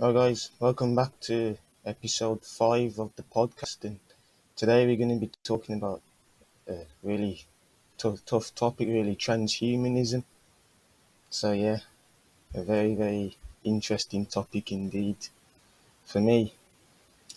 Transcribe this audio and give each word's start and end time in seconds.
Hello, 0.00 0.14
guys. 0.14 0.50
Welcome 0.58 0.94
back 0.96 1.20
to 1.28 1.58
episode 1.84 2.42
five 2.42 2.98
of 2.98 3.14
the 3.16 3.22
podcast. 3.22 3.84
And 3.84 4.00
today 4.56 4.86
we're 4.86 4.96
going 4.96 5.10
to 5.20 5.26
be 5.26 5.30
talking 5.44 5.74
about 5.74 6.00
a 6.66 6.86
really 7.02 7.44
tough, 7.98 8.24
tough 8.24 8.54
topic, 8.54 8.88
really 8.88 9.14
transhumanism. 9.14 10.24
So, 11.28 11.52
yeah, 11.52 11.80
a 12.54 12.62
very, 12.62 12.94
very 12.94 13.36
interesting 13.62 14.26
topic 14.26 14.72
indeed. 14.72 15.18
For 16.06 16.20
me, 16.20 16.54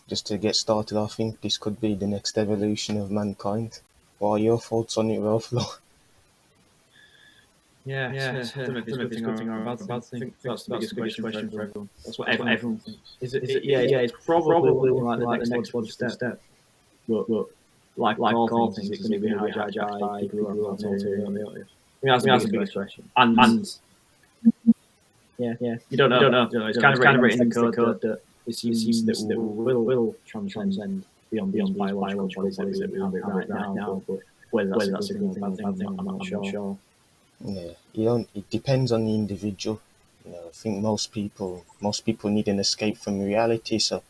just 0.07 0.27
to 0.27 0.37
get 0.37 0.55
started, 0.55 0.97
I 0.97 1.07
think 1.07 1.41
this 1.41 1.57
could 1.57 1.81
be 1.81 1.95
the 1.95 2.07
next 2.07 2.37
evolution 2.37 2.97
of 2.97 3.11
mankind. 3.11 3.81
What 4.19 4.31
are 4.31 4.39
your 4.39 4.59
thoughts 4.61 4.97
on 4.97 5.11
it, 5.11 5.19
Ralph? 5.19 5.53
Yeah, 7.85 8.13
yeah. 8.13 8.31
It's, 8.37 8.55
it's, 8.55 8.69
it's, 8.69 8.87
it's 8.87 8.97
good 8.97 9.37
thing 9.37 9.49
or 9.49 9.61
a 9.61 9.65
bad, 9.65 9.87
bad 9.87 10.03
thing. 10.05 10.33
That's, 10.41 10.63
the 10.63 10.77
biggest 10.77 10.95
question, 10.95 11.49
for 11.49 11.61
everyone. 11.63 11.89
That's 12.05 12.17
what 12.17 12.29
everyone, 12.29 12.53
everyone 12.53 12.77
thinks. 12.77 12.99
Is 13.19 13.33
it, 13.33 13.43
is 13.43 13.49
it, 13.57 13.65
yeah, 13.65 13.81
yeah, 13.81 13.97
it's 13.99 14.13
probably, 14.25 14.89
like 14.89 15.41
the 15.41 15.49
next, 15.49 15.73
logical 15.73 16.09
step. 16.09 16.41
But, 17.09 17.27
but 17.27 17.47
like, 17.97 18.19
like 18.19 18.35
all 18.35 18.71
things, 18.71 18.89
it's 18.89 19.07
going 19.07 19.21
to 19.21 19.27
be 19.27 19.33
hijacked 19.33 19.99
by 19.99 20.21
people 20.21 20.45
who 20.45 20.67
are 20.67 20.77
mean, 22.05 22.23
that's, 22.33 22.45
the 22.45 22.51
biggest 22.51 22.73
question. 22.73 23.09
And, 23.17 23.37
and 23.39 23.77
yeah, 25.37 25.53
yeah, 25.59 25.75
you 25.89 25.97
don't 25.97 26.09
know. 26.09 26.21
You 26.21 26.29
don't 26.29 26.53
know. 26.53 26.67
It's 26.67 26.77
kind 26.77 26.93
of 26.97 27.03
kind 27.03 27.17
of 27.17 27.21
written 27.21 27.41
in 27.41 27.49
the 27.49 27.71
code 27.71 28.01
that 28.01 28.21
it 28.45 28.55
seems 28.55 29.03
that 29.05 29.37
will 29.37 29.83
will 29.83 30.15
transcend 30.25 31.05
beyond 31.31 31.51
beyond 31.51 31.77
biological 31.77 32.27
bodies 32.27 32.57
that 32.57 32.91
we 32.91 32.99
have 33.01 33.13
right 33.13 33.49
now. 33.49 34.01
But 34.07 34.19
whether 34.51 34.69
that's 34.91 35.09
a 35.09 35.13
good 35.15 35.33
thing 35.33 35.43
or 35.43 35.49
bad 35.51 35.77
thing, 35.77 35.87
I'm 35.87 36.05
not 36.05 36.25
sure. 36.25 36.77
Yeah, 37.43 37.73
you 37.93 38.05
don't. 38.05 38.27
It 38.33 38.49
depends 38.49 38.91
on 38.91 39.05
the 39.05 39.13
individual. 39.13 39.79
You 40.25 40.31
know, 40.31 40.45
I 40.47 40.51
think 40.51 40.81
most 40.81 41.11
people, 41.11 41.65
most 41.81 42.01
people 42.05 42.29
need 42.31 42.47
an 42.47 42.59
escape 42.59 42.97
from 42.97 43.19
reality. 43.21 43.77
So, 43.79 44.01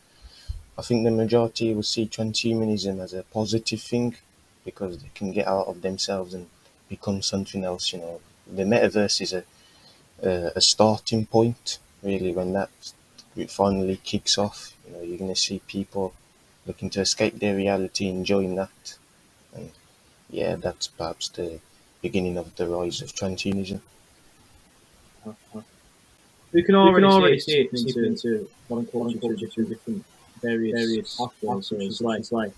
I 0.78 0.82
think 0.82 1.04
the 1.04 1.10
majority 1.12 1.74
will 1.74 1.84
see 1.94 2.06
transhumanism 2.06 3.00
as 3.02 3.14
a 3.14 3.24
positive 3.24 3.82
thing 3.82 4.16
because 4.64 4.98
they 4.98 5.10
can 5.14 5.32
get 5.32 5.46
out 5.48 5.68
of 5.68 5.82
themselves 5.82 6.34
and 6.34 6.48
become 6.88 7.22
something 7.22 7.64
else. 7.64 7.92
You 7.92 8.00
know, 8.00 8.20
the 8.46 8.64
metaverse 8.64 9.20
is 9.22 9.32
a 9.34 9.44
a, 10.22 10.52
a 10.56 10.60
starting 10.60 11.26
point. 11.26 11.78
Really, 12.02 12.32
when 12.32 12.52
that 12.54 12.70
it 13.36 13.50
finally 13.50 13.96
kicks 14.10 14.38
off, 14.38 14.76
you 14.86 14.92
know, 14.94 15.02
you're 15.02 15.18
gonna 15.18 15.36
see 15.36 15.60
people 15.76 16.14
looking 16.66 16.90
to 16.90 17.00
escape 17.00 17.38
their 17.38 17.56
reality, 17.56 18.08
enjoying 18.08 18.54
that, 18.56 18.96
and 19.54 19.70
yeah, 20.30 20.56
that's 20.56 20.88
perhaps 20.88 21.28
the 21.30 21.60
beginning 22.04 22.36
of 22.36 22.54
the 22.56 22.66
rise 22.68 23.00
of 23.00 23.08
transhumanism. 23.14 23.80
We 26.52 26.62
can 26.62 26.74
already, 26.76 26.94
we 26.94 27.00
can 27.00 27.10
already 27.10 27.40
see 27.40 27.60
it 27.62 27.72
into, 27.72 28.04
into 28.04 28.48
one 28.68 28.86
culture, 28.86 29.18
culture 29.18 29.48
through 29.48 29.68
different 29.72 30.04
various, 30.42 30.74
various 30.80 31.16
pathways. 31.16 31.66
So 31.66 31.76
it's 31.80 32.00
like, 32.02 32.20
it's 32.20 32.30
like 32.30 32.52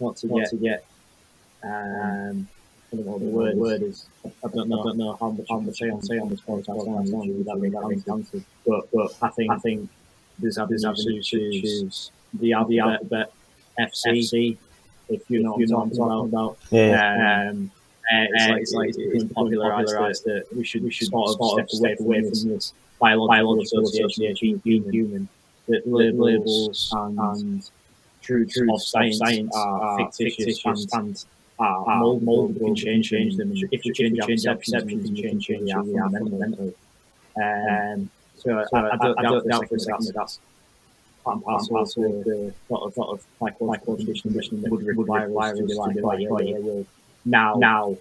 not 0.00 0.16
to 0.18 0.28
get, 0.28 0.50
to 0.50 0.56
get 0.56 0.84
um, 1.64 2.48
I 2.92 2.96
don't 2.96 3.06
know 3.06 3.12
what 3.12 3.20
the 3.20 3.26
word, 3.26 3.56
word 3.56 3.82
is. 3.82 4.06
I 4.24 4.48
don't 4.54 4.68
know, 4.68 4.80
I 4.80 4.84
don't 4.84 4.98
know 4.98 5.16
how 5.20 5.30
much 5.30 5.46
how 5.50 5.58
much 5.58 5.82
I 5.82 5.88
can 5.88 6.02
say 6.02 6.18
on 6.18 6.28
this 6.28 6.40
podcast. 6.40 6.80
I 6.80 6.84
don't 6.84 7.10
know 7.10 7.42
that 7.42 7.56
makes 7.58 7.74
that 7.74 7.88
makes 7.88 8.08
answer. 8.08 8.40
But 8.66 8.88
but 8.92 9.16
I 9.20 9.28
think 9.30 9.50
I 9.50 9.58
think 9.58 9.90
there's 10.38 10.58
there's 10.68 10.84
avenues 10.84 11.28
to 11.30 11.50
choose 11.50 12.12
the 12.34 12.52
alphabet, 12.52 12.70
the 12.70 12.80
alphabet 12.80 13.32
FC, 13.80 14.06
FC. 14.06 14.56
If 15.08 15.28
you 15.28 15.42
know, 15.42 15.56
if 15.58 15.68
what 15.70 15.82
I'm 15.82 15.90
talking 15.90 16.28
about. 16.28 16.58
Yeah. 16.70 17.50
Um, 17.50 17.70
uh, 18.10 18.26
it's, 18.30 18.48
like, 18.48 18.60
it's 18.60 18.72
like 18.74 18.88
it's 18.88 18.96
becoming 18.98 19.28
popularised 19.28 20.24
that, 20.24 20.48
that 20.48 20.56
we 20.56 20.64
should 20.64 20.82
we 20.82 20.90
should 20.90 21.08
sort 21.08 21.30
of 21.30 21.52
step, 21.52 21.70
step 21.70 22.00
away 22.00 22.20
from 22.22 22.48
this 22.48 22.72
biological 22.98 23.60
association 23.60 24.30
of 24.30 24.40
being 24.40 24.60
human, 24.64 24.92
human. 24.92 25.28
that 25.68 25.86
labels 25.86 26.92
and, 26.96 27.18
and 27.18 27.70
truths 28.20 28.58
of 28.58 28.82
science, 28.82 29.18
science 29.18 29.54
are 29.54 30.10
fictitious 30.12 30.64
and, 30.64 30.88
and 30.92 31.24
are 31.58 31.96
mold, 31.98 32.22
mold, 32.24 32.56
can 32.56 32.74
change, 32.74 33.10
change 33.10 33.36
them. 33.36 33.52
If 33.54 33.84
we 33.84 33.92
change 33.92 34.18
our 34.20 34.26
perception, 34.56 35.02
we 35.02 35.22
can 35.22 35.40
change, 35.40 35.46
change 35.46 35.70
our 35.70 35.84
fundamentally. 35.84 36.74
Um, 37.36 38.10
so 38.36 38.64
I, 38.72 38.78
I, 38.78 39.14
I 39.18 39.22
don't 39.22 39.48
doubt 39.48 39.68
for 39.68 39.76
a 39.76 39.80
second 39.80 40.06
that 40.06 40.14
that's 40.14 40.40
part 41.24 41.36
and 41.36 41.44
parcel 41.44 41.76
of 41.76 41.86
the 42.24 42.52
sort 42.68 42.82
of, 42.82 42.94
sort 42.94 43.08
of 43.10 43.26
psychological 43.38 43.96
condition 43.96 44.62
that 44.62 44.70
would 44.70 44.84
require 44.84 45.38
us 45.38 45.58
to 45.58 45.64
be 45.64 45.74
like, 45.74 45.96
oh 46.02 46.40
yeah, 46.40 46.58
well, 46.58 46.84
now, 47.24 47.54
now 47.56 47.96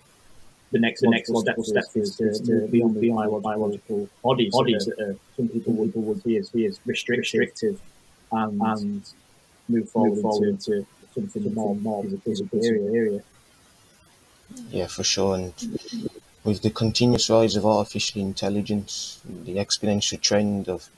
the 0.72 0.80
next 0.80 1.02
the 1.02 1.10
next 1.10 1.30
logical 1.30 1.64
step, 1.64 1.84
step 1.84 2.02
is 2.02 2.16
to, 2.16 2.34
to 2.40 2.68
beyond, 2.68 2.96
the 2.96 3.40
biological 3.44 4.10
bodies, 4.24 4.52
bodies 4.54 4.86
that 4.86 5.00
are, 5.00 5.16
some 5.36 5.50
people 5.50 5.74
would, 5.74 5.94
would 5.96 6.24
see 6.24 6.38
as, 6.38 6.50
see 6.50 6.66
as 6.66 6.80
restrictive, 6.86 7.20
restrictive 7.20 7.82
and, 8.32 8.62
and 8.62 9.10
move 9.68 9.90
forward, 9.90 10.14
move 10.14 10.22
forward 10.22 10.50
into, 10.50 10.74
into 10.74 10.88
something, 11.14 11.44
something 11.44 11.54
more 11.54 11.76
more 11.76 12.04
physical 12.24 12.66
area. 12.66 12.92
area. 12.92 13.22
Yeah, 14.70 14.88
for 14.88 15.04
sure. 15.04 15.36
And 15.36 15.54
with 16.44 16.62
the 16.62 16.70
continuous 16.70 17.30
rise 17.30 17.56
of 17.56 17.66
artificial 17.66 18.22
intelligence, 18.22 19.20
the 19.26 19.56
exponential 19.58 20.20
trend 20.20 20.68
of 20.70 20.90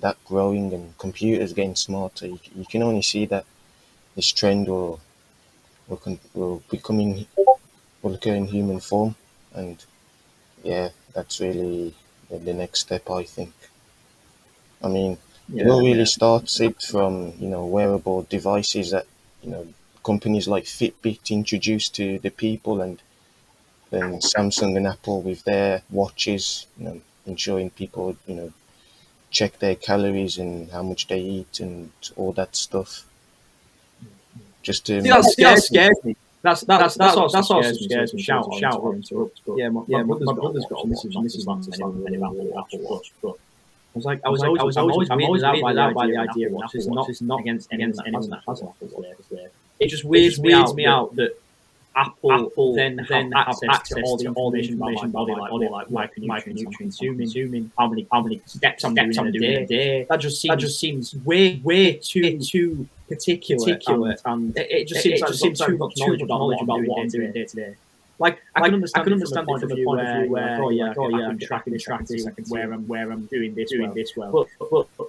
that 0.00 0.16
growing 0.24 0.72
and 0.72 0.96
computers 0.98 1.52
getting 1.52 1.76
smarter, 1.76 2.26
you, 2.26 2.38
you 2.54 2.64
can 2.66 2.82
only 2.82 3.02
see 3.02 3.24
that 3.26 3.44
this 4.14 4.30
trend 4.30 4.68
will 4.68 5.00
will, 5.88 6.18
will 6.34 6.62
becoming 6.70 7.26
will 8.02 8.14
occur 8.14 8.34
in 8.34 8.46
human 8.46 8.80
form, 8.80 9.14
and 9.54 9.84
yeah, 10.62 10.90
that's 11.14 11.40
really 11.40 11.94
the, 12.30 12.52
next 12.52 12.80
step, 12.80 13.10
I 13.10 13.24
think. 13.24 13.52
I 14.82 14.88
mean, 14.88 15.18
yeah, 15.48 15.64
it 15.64 15.68
all 15.68 15.80
really 15.80 15.98
yeah. 16.00 16.04
starts 16.04 16.60
it 16.60 16.82
from 16.82 17.34
you 17.38 17.48
know 17.48 17.64
wearable 17.64 18.22
devices 18.28 18.90
that 18.90 19.06
you 19.42 19.50
know 19.50 19.66
companies 20.04 20.48
like 20.48 20.64
Fitbit 20.64 21.30
introduced 21.30 21.94
to 21.96 22.18
the 22.18 22.30
people, 22.30 22.80
and 22.80 23.00
then 23.90 24.20
Samsung 24.20 24.76
and 24.76 24.86
Apple 24.86 25.22
with 25.22 25.44
their 25.44 25.82
watches, 25.90 26.66
you 26.78 26.84
know, 26.86 27.00
ensuring 27.26 27.70
people 27.70 28.16
you 28.26 28.34
know 28.34 28.52
check 29.30 29.58
their 29.58 29.74
calories 29.74 30.38
and 30.38 30.70
how 30.70 30.82
much 30.82 31.06
they 31.06 31.20
eat 31.20 31.60
and 31.60 31.90
all 32.16 32.32
that 32.32 32.54
stuff. 32.54 33.04
Just 34.62 34.86
to 34.86 35.00
See, 35.02 35.08
that 35.08 35.62
scares 35.62 36.04
me. 36.04 36.16
That's 36.42 36.62
that's 36.62 36.96
that's 36.96 37.14
that's, 37.14 37.32
that's 37.32 37.50
also 37.50 37.72
scares 37.72 38.14
me. 38.14 38.22
Shout 38.22 38.52
shout 38.58 38.82
interrupt. 38.84 39.40
But 39.46 39.56
yeah, 39.56 39.68
my, 39.68 39.82
yeah, 39.86 40.02
my, 40.02 40.18
my 40.18 40.32
brother's 40.32 40.66
got 40.68 40.88
this 40.88 41.04
is 41.04 41.16
this 41.22 41.36
is 41.36 41.46
not 41.46 41.66
any 42.06 42.16
Apple 42.16 42.52
Apple 42.58 42.78
Watch, 42.80 43.12
but. 43.22 43.36
I 43.94 43.98
was 43.98 44.06
like, 44.06 44.20
I 44.24 44.30
was, 44.30 44.42
always, 44.42 44.58
I 44.58 44.64
was, 44.64 44.76
always, 44.78 45.10
I'm 45.10 45.22
always 45.22 45.42
weirded 45.42 45.78
out 45.78 45.92
by, 45.92 46.06
the 46.06 46.16
idea 46.16 46.46
of 46.46 46.54
Watch. 46.54 46.74
It's 46.74 47.20
not, 47.20 47.40
against 47.40 47.70
against 47.70 48.00
anyone 48.06 48.30
that 48.30 48.40
has 48.48 48.62
an 48.62 48.68
Apple 48.68 48.88
Watch. 48.90 49.50
It 49.80 49.88
just 49.88 50.04
weirds 50.04 50.40
me 50.40 50.54
out, 50.54 50.74
me 50.74 50.86
out 50.86 51.14
that 51.16 51.38
Apple, 51.94 52.32
Apple 52.32 52.74
then, 52.74 53.04
then 53.08 53.32
access, 53.34 53.68
access 53.68 53.98
to 53.98 54.32
all 54.32 54.50
the 54.50 54.60
information 54.60 55.10
about 55.10 55.28
my 55.28 55.48
body, 55.48 55.68
like 55.68 55.90
body, 55.90 55.90
like 55.90 56.14
micronutrients, 56.14 56.78
consuming, 56.78 57.18
consuming, 57.18 57.70
how 57.78 57.86
many 57.86 58.06
how 58.10 58.22
many 58.22 58.40
steps 58.46 58.82
I'm 58.84 58.94
doing, 58.94 59.18
I'm 59.18 59.30
doing 59.30 59.58
a 59.58 59.66
day. 59.66 60.06
That 60.08 60.20
just 60.20 60.40
seems 60.40 60.52
that 60.52 60.58
just 60.58 60.80
seems 60.80 61.14
way 61.16 61.60
way 61.62 61.94
too 61.96 62.38
too 62.38 62.88
particular, 63.14 63.64
particular 63.64 64.10
and, 64.10 64.20
and 64.24 64.58
it, 64.58 64.70
it, 64.70 64.88
just 64.88 65.02
seems, 65.02 65.20
it, 65.20 65.24
it 65.24 65.28
just 65.28 65.40
seems 65.40 65.58
too 65.58 65.76
much 65.76 65.94
knowledge 65.96 66.22
about, 66.22 66.38
knowledge 66.38 66.62
about 66.62 66.84
what 66.84 67.00
I'm 67.00 67.08
doing 67.08 67.32
day 67.32 67.44
to 67.44 67.56
day. 67.56 67.74
Like 68.18 68.40
I 68.54 68.60
can 68.62 68.74
understand, 68.74 69.00
I 69.00 69.04
can 69.04 69.12
understand 69.14 69.46
from 69.46 69.68
the 69.68 69.84
point 69.84 70.00
of 70.00 70.16
view 70.16 70.30
where, 70.30 70.62
oh 70.62 70.70
yeah, 70.70 70.94
oh 70.96 71.08
yeah, 71.08 71.26
I 71.26 71.30
can 71.30 71.38
track 71.38 71.64
this, 71.64 71.82
track 71.82 72.06
this, 72.06 72.26
I 72.26 72.30
can 72.30 72.44
where 72.44 72.72
I'm 72.72 72.86
where 72.86 73.10
I'm 73.10 73.26
doing 73.26 73.54
this, 73.54 73.70
doing 73.70 73.92
this 73.94 74.16
well. 74.16 74.48
But 74.58 74.68
but 74.96 75.08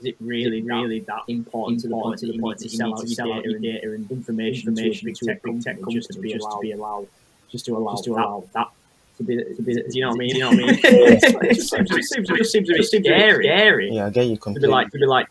is 0.00 0.06
it 0.06 0.16
really, 0.20 0.62
really 0.62 1.00
that 1.00 1.22
important, 1.28 1.80
to 1.80 1.88
the 1.88 1.94
point 1.94 2.18
to 2.18 2.26
the 2.26 2.38
point 2.38 2.58
to 2.58 2.68
sell 2.68 2.94
out 2.94 3.08
your 3.08 3.58
data, 3.58 3.80
data 3.80 3.92
and 3.94 4.10
information, 4.10 4.68
information 4.68 5.14
to 5.14 5.24
a 5.24 5.34
big 5.34 5.42
tech, 5.42 5.62
tech 5.62 5.76
company 5.76 5.94
just 5.94 6.10
to 6.10 6.20
be 6.20 6.32
allowed, 6.32 6.60
to 6.60 6.60
be 6.60 7.08
just 7.50 7.64
to 7.64 7.76
allow, 7.76 7.92
just 7.92 8.04
to 8.04 8.12
allow 8.12 8.44
that 8.52 8.68
to 9.16 9.22
be, 9.22 9.36
to 9.36 9.62
be, 9.62 9.74
do 9.74 9.82
you 9.92 10.02
know 10.02 10.08
what 10.08 10.16
I 10.16 10.18
mean? 10.18 10.28
Do 10.30 10.36
you 10.36 10.40
know 10.40 10.50
what 10.50 10.58
I 10.58 10.66
mean? 10.66 10.78
it 10.82 11.54
just 11.54 11.70
seems, 11.70 11.90
it 11.90 12.04
seems, 12.04 12.30
it 12.30 12.36
just 12.36 12.52
seems 12.52 12.68
a 12.68 12.74
bit 12.74 12.84
scary. 12.84 13.46
scary. 13.46 13.90
Yeah, 13.92 14.06
I 14.06 14.10
get 14.10 14.26
you 14.26 14.36
completely. 14.36 14.66
To 14.66 14.68
be 14.68 14.72
like, 14.72 14.90
to 14.90 14.98
be 14.98 15.06
like, 15.06 15.28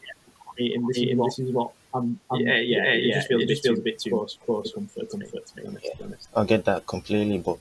and 0.57 0.88
this, 0.88 0.98
is 0.98 1.16
what, 1.16 1.25
this 1.28 1.40
is 1.40 1.52
what 1.52 1.72
I'm, 1.94 2.19
I'm 2.31 2.40
yeah, 2.40 2.56
yeah, 2.57 2.84
yeah, 2.84 2.94
it 2.94 3.13
just 3.13 3.28
feels, 3.28 3.44
it 3.44 3.48
just 3.48 3.63
feels 3.63 3.80
a 3.80 3.81
bit 3.81 4.00
too 4.00 4.10
close, 4.10 4.38
close 4.46 4.74
comfort, 4.74 5.10
comfort 5.10 5.46
to 5.48 5.69
me. 5.69 5.78
Yeah. 5.84 6.07
I 6.36 6.46
get 6.46 6.66
that 6.66 6.88
completely, 6.88 7.38
but 7.38 7.57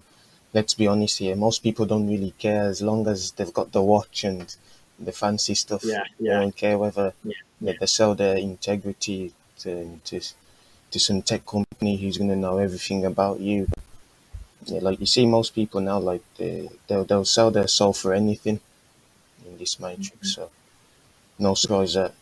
let's 0.53 0.75
be 0.75 0.87
honest 0.87 1.19
here. 1.19 1.37
Most 1.37 1.63
people 1.63 1.87
don't 1.87 2.09
really 2.09 2.35
care 2.39 2.63
as 2.63 2.83
long 2.83 3.07
as 3.07 3.33
they've 3.33 3.53
got 3.53 3.73
the 3.73 3.83
watch 3.83 4.25
and 4.25 4.55
the 4.99 5.13
fancy 5.13 5.55
stuff. 5.55 5.83
Yeah, 5.85 6.05
yeah. 6.19 6.35
They 6.35 6.41
don't 6.41 6.57
care 6.57 6.79
whether 6.79 7.13
yeah, 7.25 7.33
yeah. 7.61 7.73
they 7.79 7.87
sell 7.87 8.15
their 8.15 8.37
integrity 8.37 9.33
to, 9.61 10.01
to 10.05 10.21
to 10.91 11.01
some 11.01 11.23
tech 11.23 11.45
company 11.45 11.97
who's 11.97 12.19
gonna 12.19 12.37
know 12.37 12.59
everything 12.59 13.05
about 13.05 13.41
you. 13.41 13.67
Yeah, 14.67 14.79
like 14.81 15.01
you 15.01 15.07
see 15.07 15.27
most 15.27 15.55
people 15.55 15.81
now, 15.81 15.99
like 15.99 16.23
they 16.37 16.71
they'll, 16.87 17.05
they'll 17.05 17.25
sell 17.25 17.51
their 17.51 17.67
soul 17.67 17.93
for 17.93 18.15
anything 18.15 18.61
in 19.47 19.59
this 19.59 19.81
matrix. 19.81 20.33
Mm-hmm. 20.33 20.43
So 20.43 20.51
no 21.39 21.55
surprise 21.55 21.95
that 21.95 22.15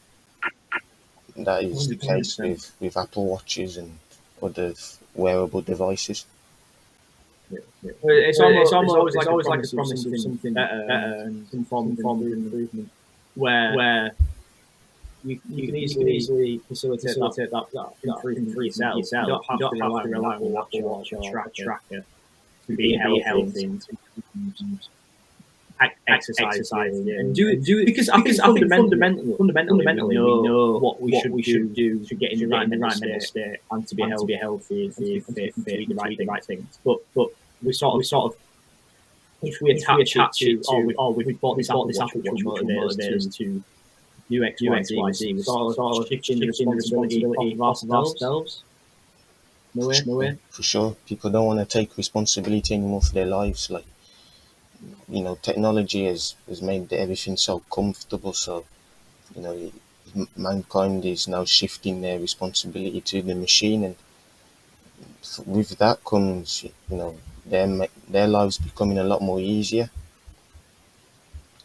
that 1.37 1.65
is 1.65 1.89
the 1.89 1.97
case 1.97 2.39
with, 2.39 2.73
with 2.81 2.97
Apple 2.97 3.27
watches 3.27 3.77
and 3.77 3.99
other 4.43 4.75
wearable 5.15 5.63
devices. 5.63 6.27
Yeah, 7.51 7.59
yeah. 7.83 7.91
It's, 8.03 8.41
almost, 8.41 8.63
it's 8.63 8.73
almost, 8.73 8.97
always, 8.97 9.15
like, 9.15 9.27
always 9.27 9.47
like 9.47 9.65
a 9.65 9.69
promise 9.69 10.05
of 10.07 10.21
something 10.21 10.55
better, 10.55 10.85
better 10.87 11.23
and 11.25 11.49
some 11.49 11.65
form, 11.65 11.97
form 11.97 12.27
of 12.27 12.33
improvement. 12.33 12.91
Where, 13.35 13.75
where 13.77 14.13
you, 15.25 15.41
you 15.49 15.67
can 15.67 15.77
easily, 15.77 16.17
easily 16.17 16.59
facilitate, 16.69 17.11
facilitate 17.11 17.51
that, 17.51 17.65
that, 17.73 17.93
that, 18.03 18.23
that 18.23 18.37
in 18.37 18.53
free 18.53 18.67
yourself. 18.67 18.97
yourself. 18.97 19.27
You 19.27 19.33
don't 19.33 19.47
have, 19.47 19.61
you 19.61 19.61
don't 19.61 19.77
to, 19.77 19.85
rely 19.85 20.01
have 20.01 20.11
to 20.11 20.15
rely 20.15 20.35
on 20.37 20.57
Apple 20.57 20.81
Watch 20.81 21.13
or 21.13 21.31
tracker, 21.31 21.65
tracker 21.65 22.05
to 22.67 22.77
be 22.77 22.97
healthy 22.97 23.65
and 23.65 23.87
exercise, 26.09 26.47
exercise 26.47 27.01
yeah. 27.05 27.21
and 27.21 27.35
do 27.35 27.49
it, 27.49 27.65
do 27.65 27.79
it 27.79 27.87
because, 27.87 28.11
because 28.15 28.41
I 28.41 28.53
think 28.53 28.69
fundamentally, 28.69 29.35
fundamentally, 29.37 29.85
fundamentally, 29.85 30.19
we 30.19 30.43
know 30.43 30.79
what 30.79 31.01
we 31.01 31.19
should 31.21 31.33
we 31.33 31.43
should 31.43 31.75
do 31.75 32.05
to 32.05 32.15
get 32.15 32.33
in 32.33 32.41
the 32.41 32.47
right, 32.47 32.69
the 32.69 32.79
right 32.79 33.01
mental 33.01 33.21
state 33.21 33.59
and 33.71 33.87
to 33.89 33.95
be 33.95 34.03
healthy, 34.03 34.23
to 34.23 34.27
be 34.27 34.37
healthy, 34.37 34.91
fit, 34.91 35.25
fit, 35.27 35.55
fit, 35.55 35.89
the 35.89 35.95
right, 35.95 36.17
the 36.17 36.27
right 36.27 36.45
things. 36.45 36.79
But 36.85 36.99
but 37.15 37.29
we 37.63 37.73
sort 37.73 37.95
of 37.95 37.99
we 37.99 38.05
sort 38.05 38.33
of 38.33 38.39
if 39.43 39.61
we 39.61 39.73
attach, 39.73 39.97
we 39.97 40.03
attach 40.03 40.43
it 40.43 40.63
to, 40.63 40.71
oh, 40.71 40.81
we, 40.81 40.95
oh, 40.97 41.11
we've 41.11 41.41
bought 41.41 41.57
this 41.57 41.69
Apple 41.69 41.87
Watch, 41.87 42.15
which 42.17 42.45
motivates 42.45 43.17
us 43.17 43.27
to 43.37 43.63
do 44.31 44.45
X, 44.45 44.63
Y, 44.63 44.83
Z, 44.83 44.97
Y, 44.97 45.13
Z. 45.13 45.33
We 45.35 45.43
sort 45.43 45.79
of 45.79 46.09
shifting 46.09 46.39
the 46.39 46.47
responsibility 46.47 47.53
of 47.53 47.61
ourselves. 47.61 48.63
No 49.75 49.89
way, 49.89 50.01
no 50.07 50.17
way. 50.17 50.39
For 50.51 50.63
sure, 50.63 50.97
people 51.07 51.31
don't 51.31 51.47
want 51.47 51.59
to 51.59 51.65
take 51.67 51.97
responsibility 51.97 52.75
anymore 52.75 53.01
for 53.01 53.15
their 53.15 53.27
lives. 53.27 53.71
Like, 53.71 53.85
you 55.09 55.23
know, 55.23 55.37
technology 55.43 56.05
has, 56.07 56.35
has 56.49 56.63
made 56.63 56.93
everything 56.93 57.37
so 57.37 57.61
comfortable. 57.73 58.33
So, 58.33 58.65
you 59.37 59.43
know, 59.43 59.73
mankind 60.37 61.05
is 61.07 61.29
now 61.29 61.45
shifting 61.47 62.01
their 62.03 62.21
responsibility 62.21 63.01
to 63.03 63.23
the 63.23 63.35
machine, 63.35 63.85
and 63.85 63.97
with 65.47 65.79
that 65.79 66.05
comes, 66.05 66.65
you 66.65 66.97
know, 66.97 67.17
their 67.47 67.67
their 68.09 68.29
lives 68.29 68.59
becoming 68.59 68.99
a 68.99 69.05
lot 69.05 69.21
more 69.23 69.41
easier. 69.41 69.91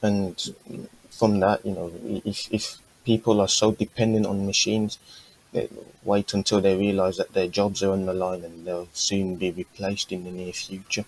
And 0.01 0.35
from 1.11 1.39
that, 1.41 1.63
you 1.65 1.73
know, 1.73 1.91
if 2.25 2.51
if 2.51 2.79
people 3.05 3.39
are 3.41 3.47
so 3.47 3.71
dependent 3.71 4.25
on 4.25 4.45
machines, 4.47 4.97
they 5.51 5.69
wait 6.03 6.33
until 6.33 6.61
they 6.61 6.75
realize 6.75 7.17
that 7.17 7.33
their 7.33 7.47
jobs 7.47 7.83
are 7.83 7.91
on 7.91 8.05
the 8.07 8.13
line 8.13 8.43
and 8.43 8.65
they'll 8.65 8.89
soon 8.93 9.35
be 9.35 9.51
replaced 9.51 10.11
in 10.11 10.23
the 10.23 10.31
near 10.31 10.53
future. 10.53 11.05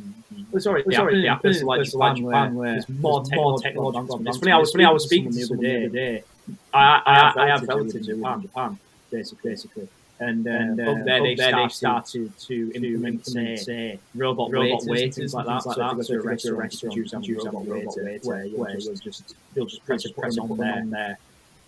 Mm-hmm. 0.00 0.58
sorry, 0.58 0.84
yeah, 0.88 0.96
sorry, 0.96 1.24
yeah, 1.24 1.38
it's 1.42 1.62
like 1.62 1.82
Japan, 1.84 2.16
Japan 2.16 2.54
where, 2.54 2.64
where 2.64 2.72
there's 2.72 2.88
more, 2.88 3.22
more 3.32 3.58
technology. 3.58 4.28
It's 4.28 4.38
funny, 4.38 4.52
I 4.52 4.58
was, 4.58 4.72
funny, 4.72 4.84
I 4.84 4.90
was 4.90 5.04
speaking 5.04 5.32
to 5.32 5.46
someone 5.46 5.64
the 5.64 5.76
other 5.76 5.88
day. 5.88 6.24
I, 6.72 7.02
I, 7.04 7.14
have, 7.14 7.36
I 7.36 7.48
have 7.48 7.68
relatives 7.68 8.08
in 8.08 8.18
Japan, 8.18 8.42
Japan, 8.42 8.78
basically, 9.10 9.50
basically. 9.50 9.88
And, 10.20 10.46
and 10.46 10.80
uh, 10.80 10.92
up 10.92 11.04
there, 11.04 11.22
they, 11.22 11.34
there 11.34 11.68
started, 11.68 12.38
to 12.38 12.72
implement, 12.74 13.26
say, 13.26 13.56
say 13.56 13.98
robot, 14.14 14.52
robot 14.52 14.84
waiters, 14.84 15.34
like 15.34 15.46
that. 15.46 15.66
Like 15.66 15.76
that. 15.76 16.04
So 16.04 16.14
if 16.14 16.22
you 16.22 16.22
go 16.22 16.36
to 16.36 16.48
a 16.48 16.54
restaurant, 16.54 16.96
you 16.96 17.04
a 17.04 17.50
robot 17.50 17.66
waiter, 17.66 18.18
where 18.22 18.44
you'll 18.44 18.94
just, 18.94 19.34
you'll 19.54 19.66
just 19.66 19.84
press 19.84 20.04
a 20.04 20.12
press 20.12 20.38
on 20.38 20.56
there 20.56 21.18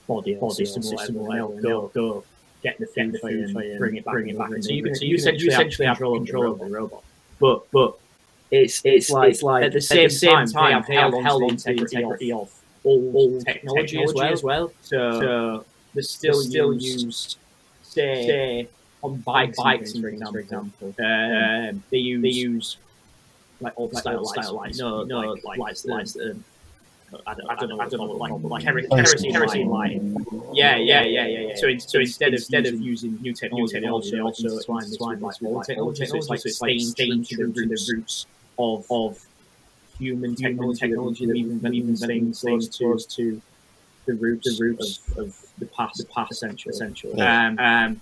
body, 0.06 0.34
body 0.34 0.64
system, 0.64 1.16
or 1.16 1.26
whatever, 1.26 1.60
go, 1.60 1.90
go 1.94 2.24
get 2.62 2.78
the 2.78 2.86
food, 2.86 3.18
for, 3.20 3.30
you, 3.30 3.78
bring 3.78 3.96
it 3.96 4.04
back, 4.04 4.12
bring 4.12 4.28
it 4.28 4.38
back. 4.38 4.50
So 4.60 4.70
you, 4.70 4.94
so 4.94 5.04
you 5.04 5.16
essentially, 5.16 5.52
essentially 5.52 5.86
have 5.86 5.98
control, 5.98 6.16
control 6.16 6.52
of 6.52 6.58
the 6.60 6.66
robot. 6.66 7.02
But 7.38 7.70
but 7.70 7.98
it's 8.54 8.80
it's 8.84 9.10
like, 9.10 9.30
it's 9.30 9.42
like 9.42 9.64
at 9.64 9.72
the 9.72 9.80
same, 9.80 10.04
at 10.04 10.10
the 10.10 10.16
same 10.16 10.46
time, 10.46 10.84
they 10.86 10.94
have 10.94 11.12
held, 11.12 11.22
held 11.22 11.42
on 11.42 11.56
to 11.56 11.70
integrity 11.70 12.32
of 12.32 12.50
old, 12.84 13.14
old 13.14 13.44
technology, 13.44 13.96
technology 13.96 14.02
as, 14.02 14.14
well. 14.14 14.32
as 14.32 14.42
well. 14.42 14.72
So, 14.82 15.20
so 15.20 15.64
they're 15.94 16.02
still, 16.02 16.40
still 16.42 16.72
used, 16.74 17.38
say, 17.82 18.26
say 18.26 18.68
on 19.02 19.16
bikes, 19.18 19.56
bikes 19.56 19.98
for 19.98 20.08
example. 20.08 20.32
For 20.32 20.38
example. 20.38 20.94
Um, 20.98 21.82
they 21.90 21.98
use 21.98 22.22
they 22.22 22.28
use 22.28 22.76
like 23.60 23.74
old 23.76 23.96
style, 23.96 24.24
style 24.24 24.54
lights, 24.54 24.78
no, 24.78 25.04
no, 25.04 25.20
like 25.44 25.58
lights, 25.58 25.84
lights 25.84 26.12
that 26.14 26.36
I 27.26 27.34
don't, 27.34 27.48
I 27.48 27.54
don't 27.54 27.68
know, 27.68 27.80
I 27.80 27.88
don't 27.88 28.00
know, 28.00 28.16
like, 28.16 28.64
like 28.64 28.64
kerosene, 28.64 29.32
kerosene 29.32 29.68
lighting. 29.68 30.26
Yeah, 30.52 30.76
yeah, 30.76 31.02
yeah, 31.02 31.26
yeah, 31.26 31.38
yeah. 31.48 31.56
So, 31.56 31.68
in, 31.68 31.78
so 31.78 32.00
instead 32.00 32.28
of 32.28 32.34
instead 32.34 32.66
of 32.66 32.80
using 32.80 33.20
new 33.20 33.32
technology, 33.32 33.78
they 33.80 33.86
also 33.88 34.18
also 34.20 34.48
swine 34.60 34.86
swine 34.86 35.20
like 35.20 35.36
old 35.42 35.64
technology. 35.64 36.06
So 36.06 36.16
it's 36.16 36.28
like 36.28 36.40
staying 36.40 36.80
staying 36.80 37.24
true 37.24 37.52
to 37.52 37.66
the 37.66 37.92
roots 37.94 38.26
of 38.58 38.86
of 38.90 39.24
human 39.98 40.34
technology, 40.34 40.80
technology 40.80 41.26
that 41.26 41.34
even 41.36 41.74
even 41.74 41.96
things 41.96 42.40
things 42.42 42.68
to 42.68 42.98
to 42.98 43.40
the 44.06 44.14
roots 44.14 44.56
the 44.56 44.64
roots 44.64 45.00
of, 45.12 45.18
of 45.18 45.46
the 45.58 45.66
past 45.66 45.98
the 45.98 46.04
past 46.06 46.32
essentially 46.32 46.72
essentially. 46.72 47.20
Um, 47.20 47.58
um, 47.58 48.00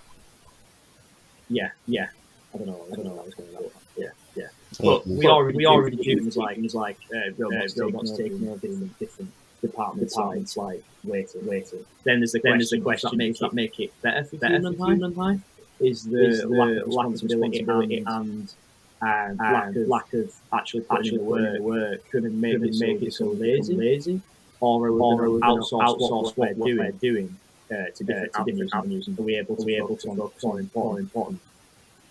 yeah, 1.49 1.71
yeah. 1.87 2.09
I 2.55 2.59
don't 2.59 2.67
know. 2.67 2.85
I 2.91 2.97
don't 2.97 3.05
know. 3.05 3.13
What 3.13 3.23
I 3.23 3.27
was 3.27 3.35
going 3.35 3.49
to 3.51 3.71
Yeah, 3.97 4.09
yeah. 4.35 4.49
But 4.81 5.07
we 5.07 5.27
already 5.27 5.57
we 5.57 5.67
already 5.67 5.97
do 5.97 6.21
things 6.21 6.37
like 6.37 6.57
things 6.57 6.75
like 6.75 6.99
uh, 7.15 7.33
robots, 7.37 7.79
uh, 7.79 7.85
robots 7.85 8.17
taking 8.17 8.49
over 8.49 8.59
different 8.59 8.99
different 8.99 9.33
departments, 9.61 10.15
departments 10.15 10.57
like 10.57 10.83
waiting, 11.05 11.47
waiting. 11.47 11.85
Then 12.05 12.21
there's 12.21 12.33
the 12.33 12.41
then 12.41 12.53
question, 12.53 12.59
there's 12.59 12.71
the 12.71 12.81
question 12.81 13.11
that 13.11 13.17
make, 13.17 13.39
that 13.39 13.53
make 13.53 13.81
it 13.81 13.93
better 14.03 14.25
for 14.25 14.37
better 14.37 14.55
human, 14.55 14.75
for 14.75 14.81
life? 14.81 14.93
human 14.93 15.15
life 15.15 15.41
is 15.81 16.05
the, 16.05 16.27
is 16.27 16.41
the 16.43 16.49
lack 16.49 16.71
of 16.71 16.87
responsibility, 16.87 17.59
responsibility 17.65 18.05
and, 18.07 18.55
and, 19.03 19.41
and, 19.41 19.53
lack 19.53 19.77
of 19.77 19.89
lack 19.89 20.13
of 20.15 20.35
actually 20.53 20.85
actually 20.91 21.19
the 21.19 21.25
work, 21.25 21.61
work 21.61 22.11
could 22.11 22.25
have 22.25 22.33
made, 22.33 22.63
it, 22.63 22.77
make 22.79 23.03
it 23.03 23.13
so 23.13 23.27
lazy, 23.27 23.75
lazy, 23.75 24.21
or 24.61 24.87
are 24.87 24.93
we 24.93 24.99
going 24.99 25.41
to 25.41 25.47
outsource, 25.47 25.83
outsource 25.83 26.37
what, 26.37 26.57
what, 26.57 26.71
we're 26.71 26.93
doing 26.93 27.37
uh, 27.71 27.91
to 27.95 28.05
different, 28.05 28.35
uh, 28.35 28.45
to 28.45 28.51
different 28.51 28.75
avenues, 28.75 29.09
and 29.09 29.19
are 29.19 29.23
we 29.23 29.37
able 29.37 29.57
to, 29.57 29.65
be 29.65 29.75
able 29.75 29.97
to 29.97 30.15
focus 30.15 30.45
on 30.45 30.59
important 30.61 31.09
important 31.09 31.41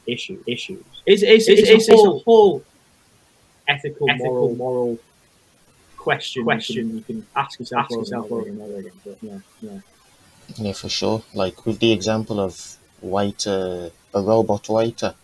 issue 0.06 0.44
issues. 0.46 0.84
It's 1.06 1.24
it's, 1.24 1.48
it's, 1.48 1.70
it's, 1.70 1.90
a, 1.90 1.96
whole, 1.96 2.20
whole 2.20 2.64
ethical, 3.68 4.10
ethical 4.10 4.34
moral, 4.34 4.56
moral 4.56 5.00
question 5.98 6.44
question 6.44 6.96
you 6.98 7.02
can 7.02 7.26
ask 7.36 7.60
yourself, 7.60 7.86
ask 7.86 7.92
yourself 7.92 8.32
over 8.32 8.48
and 8.50 8.62
over 8.62 8.80
again. 8.80 8.92
But 9.06 9.18
yeah, 9.22 9.40
yeah. 9.62 9.80
Yeah, 10.58 10.74
for 10.74 10.90
sure. 10.90 11.24
Like 11.34 11.66
with 11.66 11.80
the 11.80 11.94
example 11.94 12.40
of 12.42 12.76
waiter, 13.02 13.92
a 14.14 14.22
robot 14.22 14.68
waiter. 14.68 15.16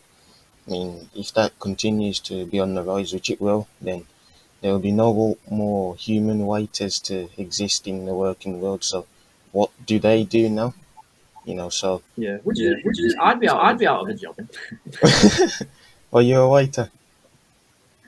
I 0.67 0.71
mean, 0.71 1.09
if 1.15 1.33
that 1.33 1.57
continues 1.59 2.19
to 2.21 2.45
be 2.45 2.59
on 2.59 2.75
the 2.75 2.83
rise, 2.83 3.13
which 3.13 3.29
it 3.29 3.39
will, 3.39 3.67
then 3.79 4.05
there 4.61 4.71
will 4.71 4.79
be 4.79 4.91
no 4.91 5.37
more 5.49 5.95
human 5.95 6.45
waiters 6.45 6.99
to 7.01 7.29
exist 7.37 7.87
in 7.87 8.05
the 8.05 8.13
working 8.13 8.59
world. 8.59 8.83
So, 8.83 9.05
what 9.51 9.69
do 9.85 9.97
they 9.99 10.23
do 10.25 10.49
now? 10.49 10.73
You 11.45 11.55
know, 11.55 11.69
so 11.69 12.01
yeah, 12.17 12.37
which 12.43 12.59
is, 12.59 12.83
which 12.83 12.99
is 12.99 13.15
I'd 13.21 13.39
be 13.39 13.47
out, 13.47 13.61
I'd 13.61 13.79
be 13.79 13.87
out 13.87 14.01
of 14.01 14.09
a 14.09 14.13
job. 14.13 14.35
well, 16.11 16.21
you're 16.21 16.41
a 16.41 16.49
waiter. 16.49 16.89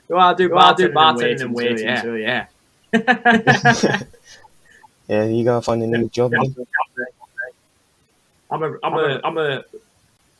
Well, 0.08 0.20
I 0.20 0.34
do, 0.34 0.50
well, 0.50 0.58
I 0.58 0.74
do 0.74 0.90
bartending 0.90 1.40
and 1.40 1.54
waiting, 1.54 1.86
yeah. 1.86 2.02
Too, 2.02 2.16
yeah. 2.16 2.46
yeah, 5.08 5.24
you 5.24 5.44
gotta 5.44 5.62
find 5.62 5.82
a 5.82 5.86
new 5.86 6.08
job. 6.10 6.32
Then. 6.32 6.54
Eh? 7.00 7.52
I'm 8.50 8.62
a, 8.64 8.78
I'm 8.82 8.94
a, 8.94 9.20
I'm 9.22 9.38
a 9.38 9.64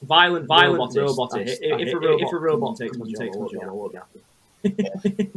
violent, 0.02 0.46
violent 0.46 0.96
robot. 0.96 1.38
If, 1.38 1.60
if, 1.60 1.88
if, 1.88 1.94
a 1.94 1.98
robot, 1.98 2.20
if 2.20 2.32
a 2.32 2.38
robot 2.38 2.76
takes 2.76 2.96
my 2.96 3.06
job, 3.10 3.52
I 3.62 3.66
won't 3.70 3.92
be 4.62 4.72
happy. 4.72 5.30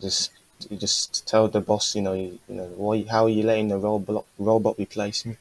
Just 0.00 0.30
you 0.68 0.76
just 0.76 1.26
tell 1.26 1.48
the 1.48 1.60
boss, 1.60 1.94
you 1.94 2.02
know, 2.02 2.12
you, 2.12 2.38
you 2.48 2.56
know, 2.56 2.64
why, 2.76 3.04
how 3.08 3.24
are 3.24 3.28
you 3.28 3.42
letting 3.42 3.68
the 3.68 3.78
robot 3.78 4.24
robot 4.38 4.76
replace 4.78 5.24
me? 5.24 5.36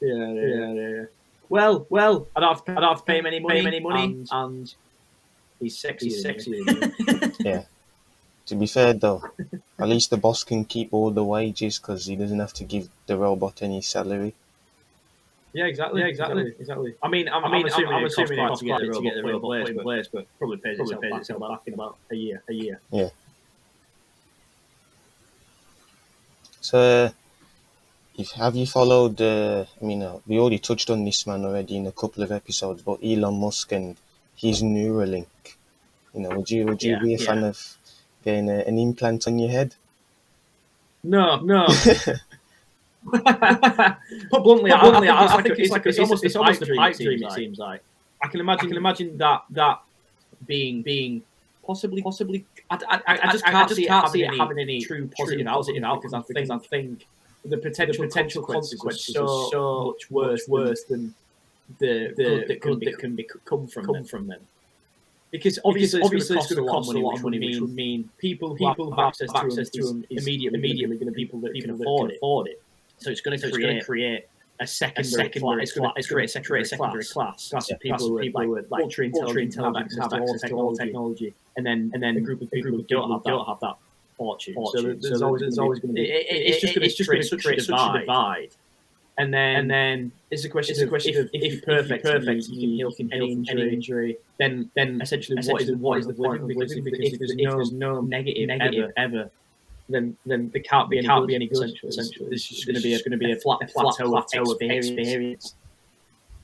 Yeah, 0.00 0.32
yeah, 0.32 0.46
yeah, 0.46 0.72
yeah. 0.72 1.04
Well, 1.48 1.86
well, 1.90 2.28
I 2.36 2.40
don't 2.40 2.54
have 2.54 2.64
to, 2.66 2.72
I 2.72 2.74
don't 2.74 2.90
have 2.90 2.98
to 2.98 3.04
pay 3.04 3.18
him 3.18 3.26
any 3.26 3.40
money, 3.40 3.66
any 3.66 3.80
money, 3.80 4.04
and, 4.04 4.28
and 4.30 4.74
he's 5.58 5.78
sexy. 5.78 6.06
He's 6.06 6.22
sexy. 6.22 6.62
yeah. 7.40 7.64
To 8.46 8.54
be 8.56 8.66
fair 8.66 8.92
though, 8.94 9.22
at 9.78 9.88
least 9.88 10.10
the 10.10 10.16
boss 10.16 10.44
can 10.44 10.64
keep 10.64 10.92
all 10.92 11.10
the 11.10 11.24
wages 11.24 11.78
because 11.78 12.06
he 12.06 12.16
doesn't 12.16 12.40
have 12.40 12.52
to 12.54 12.64
give 12.64 12.88
the 13.06 13.16
robot 13.16 13.62
any 13.62 13.80
salary. 13.80 14.34
Yeah, 15.52 15.64
exactly. 15.66 16.00
Yeah, 16.00 16.06
exactly. 16.06 16.42
Exactly. 16.42 16.60
exactly. 16.60 16.94
I 17.02 17.08
mean, 17.08 17.28
I'm, 17.28 17.44
I 17.44 17.50
mean, 17.50 17.62
I'm 17.62 17.66
assuming, 17.66 17.92
I'm, 17.92 18.04
assuming 18.04 18.38
it 18.38 18.48
costs 18.48 18.64
quite 18.64 18.80
to, 18.80 18.92
to 18.92 19.02
get 19.02 19.14
the 19.14 19.22
robot 19.24 19.66
put 19.66 19.70
in 19.70 19.80
place, 19.80 20.08
but 20.08 20.26
probably 20.38 20.58
pays 20.58 20.76
probably 20.76 20.94
itself, 20.94 21.02
pays 21.02 21.10
back, 21.10 21.20
itself 21.20 21.40
back 21.40 21.60
in 21.66 21.74
about 21.74 21.96
a 22.10 22.14
year. 22.14 22.42
A 22.48 22.52
year. 22.52 22.80
Yeah. 22.90 23.08
So, 26.60 27.12
if 28.16 28.30
have 28.32 28.54
you 28.54 28.66
followed? 28.66 29.20
Uh, 29.20 29.64
I 29.80 29.84
mean, 29.84 30.02
uh, 30.02 30.18
we 30.26 30.38
already 30.38 30.58
touched 30.58 30.88
on 30.90 31.04
this 31.04 31.26
man 31.26 31.44
already 31.44 31.76
in 31.76 31.86
a 31.86 31.92
couple 31.92 32.22
of 32.22 32.30
episodes, 32.30 32.82
but 32.82 33.00
Elon 33.02 33.40
Musk 33.40 33.72
and 33.72 33.96
his 34.36 34.62
Neuralink. 34.62 35.26
You 36.14 36.20
know, 36.20 36.30
would 36.36 36.50
you 36.50 36.66
would 36.66 36.82
you 36.82 36.92
yeah, 36.92 37.02
be 37.02 37.14
a 37.14 37.18
yeah. 37.18 37.26
fan 37.26 37.44
of 37.44 37.78
getting 38.24 38.48
a, 38.48 38.58
an 38.60 38.78
implant 38.78 39.26
on 39.26 39.38
your 39.38 39.50
head? 39.50 39.74
No, 41.02 41.40
no. 41.40 41.66
Put 43.10 43.24
bluntly, 43.24 44.70
Put 44.70 44.80
bluntly 44.80 45.08
I, 45.08 45.24
I, 45.24 45.36
I, 45.36 45.42
think 45.42 45.58
it's, 45.58 45.70
like, 45.70 45.86
it's, 45.86 45.98
it's, 45.98 45.98
almost, 45.98 46.24
it's 46.24 46.36
almost 46.36 46.62
a 46.62 46.66
pipe 46.74 46.96
dream. 46.96 47.22
It 47.22 47.32
seems 47.32 47.58
like 47.58 47.82
I 48.22 48.28
can 48.28 48.40
imagine. 48.40 48.60
I 48.60 48.68
can 48.68 48.74
mm. 48.74 48.78
imagine 48.78 49.18
that 49.18 49.44
that 49.50 49.80
being 50.46 50.82
being 50.82 51.22
possibly 51.64 52.02
possibly. 52.02 52.44
I, 52.70 52.78
I, 53.06 53.18
I 53.22 53.32
just 53.32 53.44
can't 53.44 53.56
I 53.56 53.62
just 53.62 53.76
see 53.76 53.86
can't 53.86 54.14
it 54.14 54.24
having, 54.26 54.38
having 54.38 54.58
any 54.58 54.82
true 54.82 55.08
positive 55.16 55.46
positive 55.46 55.82
outcomes. 55.82 56.14
I 56.14 56.20
think 56.22 56.50
I 56.50 56.58
think 56.58 57.06
the 57.44 57.56
potential 57.56 58.02
the 58.02 58.08
potential 58.08 58.42
consequences 58.42 59.16
are 59.16 59.48
so 59.50 59.86
much 59.86 60.10
worse 60.10 60.46
worse 60.46 60.84
than 60.84 61.14
the 61.78 62.12
the 62.16 62.24
good 62.24 62.48
that 62.48 62.60
can, 62.60 62.80
that 62.80 62.98
can 62.98 63.16
be, 63.16 63.28
come 63.44 63.66
from 63.66 63.86
come 63.86 63.94
them. 63.94 64.04
from 64.04 64.26
them. 64.26 64.40
Because 65.30 65.60
obviously, 65.64 66.00
because 66.00 66.10
obviously 66.10 66.36
it's 66.38 66.52
going 66.52 66.66
to 66.66 66.70
cost, 66.70 66.92
a 66.92 66.98
lot 66.98 67.16
of 67.16 67.22
money, 67.22 67.38
which 67.38 67.60
would 67.60 67.72
mean 67.72 68.10
people 68.18 68.56
people 68.56 68.90
who 68.90 68.96
have 68.96 69.08
access, 69.08 69.30
access 69.34 69.70
to 69.70 69.84
them, 69.84 70.00
them 70.00 70.06
immediately, 70.10 70.58
immediately 70.58 70.96
going 70.96 71.06
to 71.06 71.12
be 71.12 71.24
people 71.24 71.40
that 71.40 71.52
people 71.52 71.76
can 71.76 71.82
afford 71.82 72.10
it. 72.10 72.16
Afford 72.16 72.48
it. 72.48 72.62
So 73.00 73.10
it's 73.10 73.20
going 73.20 73.38
to 73.38 73.50
create 73.50 73.84
create 73.84 74.26
a 74.60 74.66
secondary, 74.66 75.00
a 75.00 75.04
secondary 75.04 75.40
class. 75.40 75.62
It's 75.62 75.72
going 75.72 75.92
to 75.94 76.08
create 76.08 76.24
a 76.26 76.28
secondary, 76.28 76.64
secondary 76.64 77.04
class. 77.04 77.48
class 77.48 77.68
yeah. 77.68 77.74
of 77.74 77.80
people, 77.80 78.08
who, 78.08 78.20
people 78.20 78.42
who 78.42 78.56
are 78.56 78.64
like 78.68 78.82
ultra 78.82 79.06
intelligent, 79.06 79.54
have 79.56 79.74
access, 79.74 80.42
to 80.42 80.54
all 80.54 80.76
technology, 80.76 81.34
and 81.56 81.64
then 81.64 81.90
and 81.94 82.02
then 82.02 82.16
a 82.18 82.20
group 82.20 82.42
of 82.42 82.50
people 82.50 82.70
who 82.70 82.82
don't 82.82 83.10
have 83.10 83.22
don't 83.24 83.46
have 83.46 83.58
that 83.60 83.76
fortune. 84.16 84.54
fortune. 84.54 85.00
So 85.00 85.08
there's, 85.08 85.18
so 85.18 85.26
always, 85.26 85.40
there's 85.40 85.58
always 85.58 85.80
going 85.80 85.94
to 85.94 86.00
be. 86.00 86.10
It, 86.10 86.26
it, 86.30 86.46
it's 86.46 86.60
just 86.60 86.74
going 86.74 87.22
to 87.22 87.36
create, 87.38 87.62
such, 87.62 87.96
a 87.96 88.00
divide. 88.00 88.50
And 89.18 89.32
then, 89.34 89.56
and 89.56 89.70
then 89.70 90.12
it's 90.30 90.44
a 90.44 90.48
question. 90.48 90.72
It's 90.72 90.82
a 90.82 90.86
question 90.86 91.14
if, 91.14 91.30
if, 91.32 91.54
if 91.54 91.64
perfect, 91.64 92.04
if 92.04 92.12
perfect, 92.12 92.48
you, 92.48 92.60
can 92.60 92.70
heal 92.70 92.90
from 92.90 93.12
any, 93.12 93.32
injury, 93.32 93.74
injury. 93.74 94.18
Then, 94.38 94.70
then 94.76 95.00
essentially, 95.00 95.38
essentially 95.38 95.74
what 95.74 95.98
is 95.98 96.06
what 96.06 96.06
is 96.06 96.06
the 96.06 96.14
point 96.14 96.42
of 96.42 96.48
living? 96.48 96.84
Because 96.84 97.00
if 97.00 97.18
there's 97.18 97.34
no, 97.34 97.56
there's 97.56 97.72
no 97.72 98.00
negative, 98.02 98.48
negative 98.48 98.92
ever, 98.96 99.18
ever 99.18 99.30
then 99.90 100.16
then 100.26 100.50
there 100.52 100.62
can't 100.62 100.88
be 100.88 100.98
any 100.98 101.06
can't 101.06 101.22
good, 101.22 101.28
be 101.28 101.34
any 101.34 101.46
good. 101.46 101.64
Essentially, 101.64 101.88
essentially. 101.88 102.28
it's 102.32 102.48
just 102.48 102.66
going 102.66 102.76
to 102.76 102.82
be 102.82 102.90
going 102.90 103.10
to 103.10 103.16
be 103.16 103.32
a 103.32 103.36
flat, 103.36 103.60
plateau, 103.72 104.08
plateau 104.08 104.42
of 104.42 104.50
experience. 104.60 104.88
experience. 104.88 105.54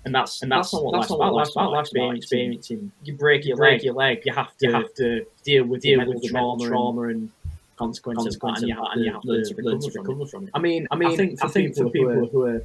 And 0.05 0.15
that's 0.15 0.43
and 0.43 0.53
that's, 0.53 0.71
that's 0.71 0.75
not 0.75 0.85
what 0.85 0.93
that's 0.93 1.11
life's 1.11 1.21
about. 1.21 1.33
Life's 1.35 1.51
about 1.53 1.73
life's 1.73 1.93
about 1.93 2.17
experiencing. 2.17 2.93
You 3.03 3.15
break 3.15 3.45
your 3.45 3.57
leg, 3.57 3.83
your 3.83 3.95
leg. 3.95 4.23
You 4.25 4.33
have 4.33 4.57
to 4.59 4.67
you 4.67 4.73
have 4.73 4.95
to 4.95 5.27
deal 5.43 5.65
with 5.65 5.83
deal 5.83 6.07
with 6.07 6.23
trauma, 6.25 6.69
trauma 6.69 7.03
and 7.09 7.31
consequences, 7.77 8.37
consequences 8.37 8.63
and 8.63 8.69
you 8.71 8.75
have, 8.77 8.85
and 8.93 9.05
you 9.05 9.13
have 9.13 9.23
to 9.23 9.29
learn 9.29 9.45
to 9.45 9.55
recover, 9.55 9.79
to 9.79 9.99
recover 10.01 10.27
from 10.27 10.45
it. 10.45 10.51
I 10.55 10.59
mean, 10.59 10.87
I 10.91 10.97
mean, 10.97 11.11
I 11.11 11.17
think 11.17 11.39
for 11.39 11.47
I 11.47 11.49
think 11.51 11.75
people, 11.75 11.91
people 11.91 12.29
who, 12.29 12.43
are, 12.43 12.65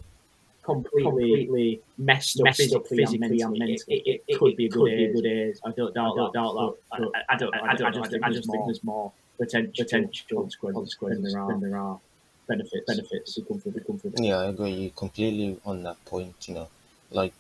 completely, 0.64 1.04
completely 1.04 1.82
messed 1.98 2.40
up, 2.40 2.46
messed 2.46 2.58
physically, 2.58 2.78
up 2.78 2.88
physically 2.88 3.42
and 3.42 3.58
mentally, 3.58 3.74
it, 3.88 4.02
it, 4.06 4.24
it, 4.28 4.40
could 4.40 4.56
be 4.56 4.66
a 4.66 4.70
good, 4.70 4.80
could 4.80 4.98
be 4.98 5.06
a 5.06 5.14
good 5.14 5.26
age. 5.26 5.58
I 5.66 5.72
don't 5.72 5.94
doubt, 5.94 6.14
I 6.14 6.16
don't 6.16 6.34
doubt 6.34 6.54
that. 6.54 6.76
But, 6.92 7.12
I, 7.16 7.34
I, 7.34 7.38
don't, 7.38 7.56
I, 7.56 7.76
don't, 7.76 7.88
I, 7.88 7.92
just, 7.92 8.16
I 8.24 8.30
just 8.32 8.52
think 8.52 8.66
there's 8.66 8.84
more 8.84 9.12
potential, 9.38 9.74
potential 9.86 10.26
consequences 10.38 10.92
than 11.08 11.22
there 11.22 11.40
are, 11.42 11.60
there 11.60 11.78
are 11.78 12.00
benefits, 12.48 12.86
benefits 12.88 13.36
that 13.36 13.48
come 13.48 13.60
from, 13.60 13.72
that 13.74 13.86
come 13.86 13.98
from 14.00 14.14
Yeah, 14.18 14.38
I 14.38 14.46
agree 14.46 14.94
completely 14.96 15.60
on 15.66 15.84
that 15.84 16.04
point. 16.06 16.48
You 16.48 16.54
know, 16.56 16.70
like 17.12 17.34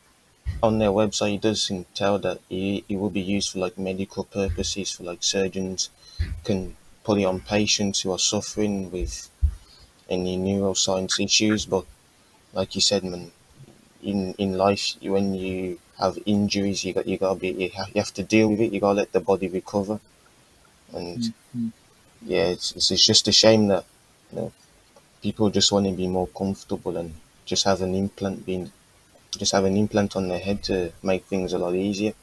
on 0.63 0.79
their 0.79 0.89
website, 0.91 1.35
it 1.35 1.41
doesn't 1.41 1.95
tell 1.95 2.19
that 2.19 2.41
it, 2.49 2.85
it 2.89 2.97
will 2.97 3.09
be 3.11 3.21
used 3.21 3.51
for 3.51 3.59
like 3.59 3.77
medical 3.77 4.23
purposes, 4.25 4.91
for 4.91 5.03
like 5.03 5.23
surgeons 5.23 5.89
can 6.45 6.77
put 7.03 7.19
it 7.19 7.25
on 7.25 7.41
patients 7.41 8.01
who 8.01 8.11
are 8.11 8.19
suffering 8.19 8.91
with 8.91 9.29
any 10.09 10.37
neuroscience 10.37 11.23
issues. 11.23 11.65
But 11.65 11.85
like 12.53 12.75
you 12.75 12.81
said, 12.81 13.03
man, 13.05 13.31
in 14.03 14.33
in 14.35 14.57
life, 14.57 14.95
when 15.01 15.33
you 15.35 15.79
have 15.99 16.19
injuries, 16.25 16.85
you 16.85 16.93
got 16.93 17.07
you 17.07 17.17
gotta 17.17 17.39
be 17.39 17.49
you 17.51 17.69
have, 17.71 17.89
you 17.95 18.01
have 18.01 18.13
to 18.15 18.23
deal 18.23 18.49
with 18.49 18.61
it. 18.61 18.73
You 18.73 18.79
gotta 18.81 18.99
let 19.03 19.11
the 19.13 19.21
body 19.21 19.49
recover, 19.49 19.99
and 20.93 21.21
mm-hmm. 21.53 21.69
Yeah, 22.23 22.45
it's, 22.45 22.75
it's 22.75 22.91
it's 22.91 23.05
just 23.05 23.27
a 23.27 23.31
shame 23.31 23.67
that 23.67 23.85
you 24.31 24.39
know 24.39 24.51
people 25.21 25.49
just 25.49 25.71
want 25.71 25.85
to 25.85 25.91
be 25.91 26.07
more 26.07 26.27
comfortable 26.27 26.97
and 26.97 27.13
just 27.45 27.63
have 27.65 27.81
an 27.81 27.95
implant 27.95 28.45
being 28.45 28.71
just 29.37 29.51
have 29.53 29.65
an 29.65 29.77
implant 29.77 30.15
on 30.15 30.27
their 30.27 30.39
head 30.39 30.63
to 30.63 30.91
make 31.03 31.25
things 31.25 31.53
a 31.53 31.57
lot 31.57 31.75
easier. 31.75 32.13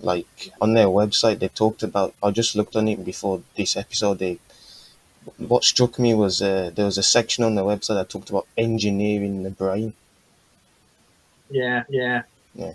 Like 0.00 0.52
on 0.60 0.74
their 0.74 0.88
website 0.88 1.38
they 1.38 1.48
talked 1.48 1.82
about 1.82 2.14
i 2.22 2.30
just 2.30 2.54
looked 2.54 2.76
on 2.76 2.86
it 2.86 3.02
before 3.02 3.42
this 3.56 3.78
episode 3.78 4.18
they 4.18 4.38
what 5.38 5.64
struck 5.64 5.98
me 5.98 6.12
was 6.14 6.42
uh, 6.42 6.70
there 6.74 6.84
was 6.84 6.98
a 6.98 7.02
section 7.02 7.44
on 7.44 7.54
the 7.54 7.64
website 7.64 7.96
that 7.96 8.10
talked 8.10 8.30
about 8.30 8.46
engineering 8.58 9.42
the 9.42 9.50
brain. 9.50 9.94
Yeah 11.50 11.84
yeah. 11.88 12.22
Yeah 12.54 12.74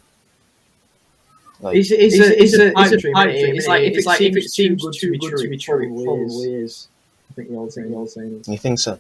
like, 1.62 1.78
it's, 1.78 1.92
it's, 1.92 2.16
it's, 2.16 2.18
a, 2.18 2.42
it's, 2.42 2.58
a, 2.58 2.68
it's, 2.68 3.06
a, 3.06 3.12
pipe 3.12 3.30
dream. 3.32 3.56
It's 3.56 3.68
like, 3.68 3.84
if 3.84 3.98
it's 3.98 4.06
like 4.08 4.22
if 4.22 4.36
it 4.36 4.50
seems 4.50 4.82
too, 4.84 4.92
too 4.92 5.18
good 5.18 5.38
to 5.38 5.48
be 5.48 5.58
true, 5.58 5.84
it 5.84 6.06
probably 6.06 6.56
is. 6.56 6.88
I 7.30 7.34
think 7.34 7.50
the 7.50 7.56
old 7.56 7.72
saying, 7.72 7.92
the 7.92 7.96
old 7.96 8.10
saying. 8.10 8.44
You 8.48 8.58
think 8.58 8.80
so? 8.80 9.00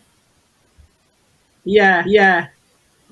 Yeah, 1.63 2.03
yeah. 2.05 2.47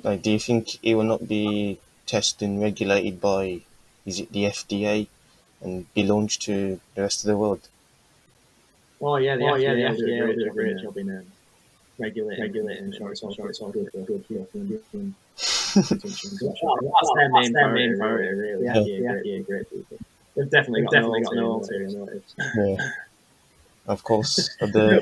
Like, 0.03 0.21
do 0.21 0.31
you 0.31 0.39
think 0.39 0.77
it 0.83 0.95
will 0.95 1.03
not 1.03 1.27
be 1.27 1.79
tested 2.05 2.49
regulated 2.59 3.19
by 3.19 3.61
is 4.05 4.19
it 4.19 4.31
the 4.31 4.45
FDA 4.45 5.07
and 5.61 5.91
be 5.93 6.03
launched 6.03 6.41
to 6.43 6.79
the 6.95 7.01
rest 7.01 7.23
of 7.23 7.27
the 7.27 7.37
world? 7.37 7.67
Oh 9.01 9.17
yeah, 9.17 9.35
the 9.35 9.43
oh, 9.43 9.53
FDA, 9.53 9.61
yeah, 9.61 9.73
the 9.73 10.03
FDA 10.03 10.35
did 10.35 10.47
a 10.47 10.51
great 10.51 10.81
job 10.81 10.97
in 10.97 11.09
um, 11.17 11.25
regulating, 11.97 12.43
regulating, 12.43 12.91
sure, 12.93 13.11
it's 13.11 13.19
sure, 13.19 13.49
it's 13.49 13.59
all 13.59 13.71
good, 13.71 13.89
good, 13.91 14.05
good, 14.27 14.47
good, 14.51 15.13
good, 15.73 16.01
good. 16.01 16.01
That's 16.01 17.11
their 17.15 17.29
main 17.29 17.53
priority, 17.53 17.97
priority, 17.97 18.33
really. 18.33 18.65
Yeah, 18.65 18.79
yeah, 18.79 19.21
yeah, 19.23 19.39
great 19.39 19.69
people. 19.69 19.97
They've 20.35 20.49
definitely 20.49 20.83
got 20.83 20.91
definitely 20.91 21.21
got 21.21 21.35
no 21.35 21.53
ulterior 21.53 21.97
motives. 21.97 22.35
Yeah. 22.55 22.77
Of 23.87 24.03
course, 24.03 24.55
of 24.61 24.71
the 24.71 25.01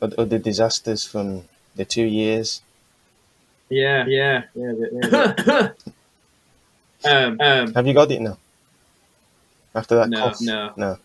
of, 0.00 0.12
of 0.14 0.30
the 0.30 0.38
disasters 0.38 1.04
from 1.06 1.44
the 1.76 1.84
two 1.84 2.04
years. 2.04 2.62
Yeah, 3.68 4.06
yeah, 4.06 4.44
yeah. 4.54 5.68
Um, 7.04 7.40
um, 7.40 7.74
Have 7.74 7.86
you 7.86 7.94
got 7.94 8.10
it 8.10 8.20
now? 8.20 8.38
After 9.74 9.96
that 9.96 10.08
no, 10.08 10.18
cough? 10.18 10.40
No. 10.40 10.72
No. 10.76 10.98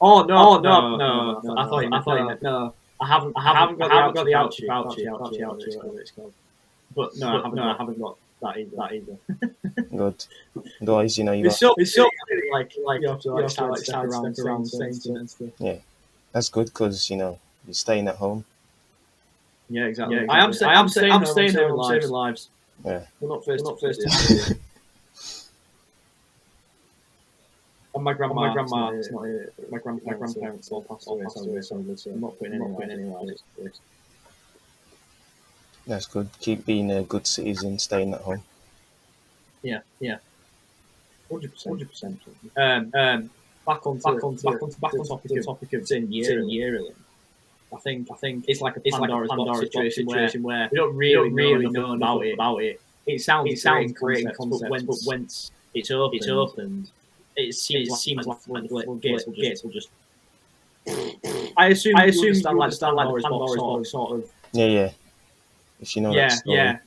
Oh 0.00 0.22
no! 0.24 0.36
Oh 0.36 0.58
no! 0.58 0.96
No! 0.96 0.96
no, 0.96 1.40
no 1.42 1.56
I 1.56 1.64
thought. 1.66 1.92
I 1.92 2.02
thought. 2.02 2.42
No. 2.42 2.74
I 3.00 3.06
haven't. 3.06 3.32
I 3.36 3.42
haven't 3.42 3.78
got. 3.78 3.90
I 3.90 3.94
haven't 3.94 4.14
got 4.14 4.26
the 4.26 4.32
ouchie. 4.32 4.68
Ouchie. 4.68 5.06
Ouchie. 5.06 5.40
Ouchie. 5.40 6.32
It's 6.94 6.94
called. 6.94 7.12
But 7.14 7.18
no, 7.18 7.28
I 7.28 7.42
haven't. 7.42 7.54
No, 7.54 7.62
I 7.62 7.76
haven't 7.76 8.00
got 8.00 8.16
that 8.42 8.56
either. 8.58 8.76
That 8.76 8.92
either. 8.92 9.96
Good. 9.96 10.26
Otherwise, 10.82 11.18
you 11.18 11.24
know, 11.24 11.32
you. 11.32 11.46
It's 11.46 11.58
so. 11.58 11.74
It's 11.76 11.94
so 11.94 12.08
like 12.52 12.72
like 12.84 13.02
you 13.02 13.08
have 13.08 13.20
to 13.20 13.32
like 13.32 13.50
start 13.50 13.70
like 13.72 13.80
step 13.80 14.04
around, 14.04 14.34
step 14.34 14.46
around, 14.46 14.66
saying 14.66 15.26
stuff. 15.26 15.50
Yeah, 15.58 15.76
that's 16.32 16.48
good 16.48 16.66
because 16.66 17.10
you 17.10 17.16
know 17.16 17.38
you're 17.66 17.74
staying 17.74 18.08
at 18.08 18.16
home. 18.16 18.44
Yeah, 19.68 19.86
exactly. 19.86 20.16
Yeah, 20.16 20.22
exactly. 20.22 20.40
I 20.40 20.44
am. 20.44 20.52
Staying, 20.52 20.70
I 20.70 20.80
am 20.80 20.88
staying. 20.88 21.12
I'm 21.12 21.26
staying 21.26 21.52
there. 21.52 21.70
I'm 21.70 21.84
saving 21.88 22.10
lives. 22.10 22.48
Yeah. 22.84 23.06
We're 23.20 23.28
not 23.28 23.44
first. 23.44 23.64
We're 23.64 23.70
not 23.70 23.80
first. 23.80 24.54
And 27.94 28.04
my 28.04 28.14
grandma, 28.14 28.34
my 28.34 28.52
grandma, 28.52 28.90
it's 28.90 29.10
not, 29.10 29.24
it's 29.26 29.60
not 29.60 29.70
my, 29.70 29.78
grand, 29.78 30.00
my 30.04 30.14
grandparents 30.14 30.70
all 30.70 30.82
passed 30.82 31.08
away, 31.08 31.26
so, 31.28 31.94
so 31.96 32.10
I'm 32.10 32.20
not 32.20 32.38
putting 32.38 32.54
anyone 32.54 32.90
anywhere. 32.90 33.34
That's 35.86 36.06
good. 36.06 36.28
Keep 36.40 36.66
being 36.66 36.90
a 36.90 37.02
good 37.02 37.26
citizen, 37.26 37.78
staying 37.78 38.14
at 38.14 38.20
home. 38.20 38.42
Yeah, 39.62 39.80
yeah. 40.00 40.18
Hundred 41.30 41.52
percent, 41.52 41.72
hundred 41.72 41.88
percent. 41.90 42.20
Um, 42.56 42.90
um, 42.94 43.30
back 43.66 43.86
on, 43.86 43.98
back 43.98 44.22
on, 44.22 44.36
back 44.36 44.62
on, 44.62 44.70
back 44.80 44.94
on 44.94 45.06
topic 45.06 45.30
of 45.36 45.44
topic 45.46 45.72
of 45.72 45.86
tin 45.86 46.12
yearly. 46.12 46.92
I 47.72 47.78
think, 47.78 48.08
I 48.12 48.16
think 48.16 48.44
it's 48.48 48.60
like 48.60 48.76
a 48.76 48.80
Pandora's, 48.80 49.30
like 49.30 49.38
a 49.38 49.42
Pandora's 49.44 49.60
box 49.60 49.70
situation, 49.70 50.06
situation 50.06 50.42
where, 50.42 50.68
where 50.68 50.70
we 50.70 50.76
don't 50.76 50.96
really, 50.96 51.14
don't 51.14 51.34
really 51.34 51.66
know, 51.70 51.86
know 51.86 51.94
about 51.94 52.26
it. 52.26 52.34
About 52.34 52.62
it. 52.62 52.80
It 53.06 53.20
sounds, 53.20 53.50
it 53.50 53.58
sounds 53.58 53.92
great 53.92 54.26
in 54.26 54.32
concept, 54.34 54.62
but, 54.62 54.70
once, 54.70 54.84
but 54.84 54.98
once 55.06 55.50
it's 55.74 55.90
opened, 55.90 56.20
it's 56.20 56.28
opened 56.28 56.90
it 57.36 57.54
seems, 57.54 57.88
it 57.88 57.96
seems 57.96 58.26
like, 58.26 58.38
like 58.46 58.62
the 58.68 58.82
floodgates 58.84 59.26
will, 59.26 59.32
will 59.68 59.72
just. 59.72 59.88
I 61.56 61.68
assume. 61.68 61.96
I 61.96 62.06
assume 62.06 62.34
stand 62.34 62.58
like 62.58 62.72
stand 62.72 62.96
like 62.96 63.08
the 63.08 63.22
Pandora's 63.22 63.56
box, 63.56 63.90
sort 63.90 64.18
of. 64.18 64.30
Yeah, 64.52 64.66
yeah. 64.66 64.90
If 65.82 65.96
you 65.96 66.02
know 66.02 66.14
yeah, 66.14 66.28
that 66.28 66.38
story. 66.38 66.56
Yeah, 66.56 66.78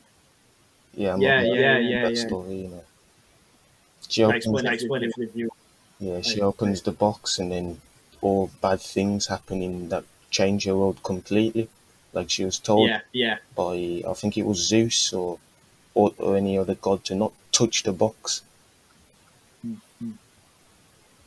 yeah. 0.95 1.13
I'm 1.13 1.21
yeah, 1.21 1.41
yeah, 1.41 1.77
yeah, 1.77 2.01
that 2.03 2.15
yeah. 2.15 2.27
story, 2.27 2.55
you 2.55 2.67
know. 2.69 2.83
She 4.07 4.23
opens, 4.23 4.45
explain, 4.45 4.73
explain 4.73 5.03
it 5.03 5.13
with 5.17 5.35
you. 5.35 5.51
Yeah, 5.99 6.21
she 6.21 6.41
opens 6.41 6.81
the 6.81 6.91
box 6.91 7.37
and 7.39 7.51
then 7.51 7.81
all 8.21 8.49
bad 8.61 8.81
things 8.81 9.27
happening 9.27 9.89
that 9.89 10.05
change 10.29 10.65
her 10.65 10.75
world 10.75 11.03
completely. 11.03 11.67
Like 12.13 12.29
she 12.29 12.45
was 12.45 12.57
told 12.57 12.87
yeah, 12.89 13.01
yeah. 13.11 13.37
by 13.55 14.01
I 14.07 14.13
think 14.13 14.37
it 14.37 14.45
was 14.45 14.59
Zeus 14.59 15.11
or, 15.11 15.39
or 15.93 16.13
or 16.17 16.37
any 16.37 16.57
other 16.57 16.75
god 16.75 17.03
to 17.05 17.15
not 17.15 17.33
touch 17.51 17.83
the 17.83 17.91
box 17.91 18.41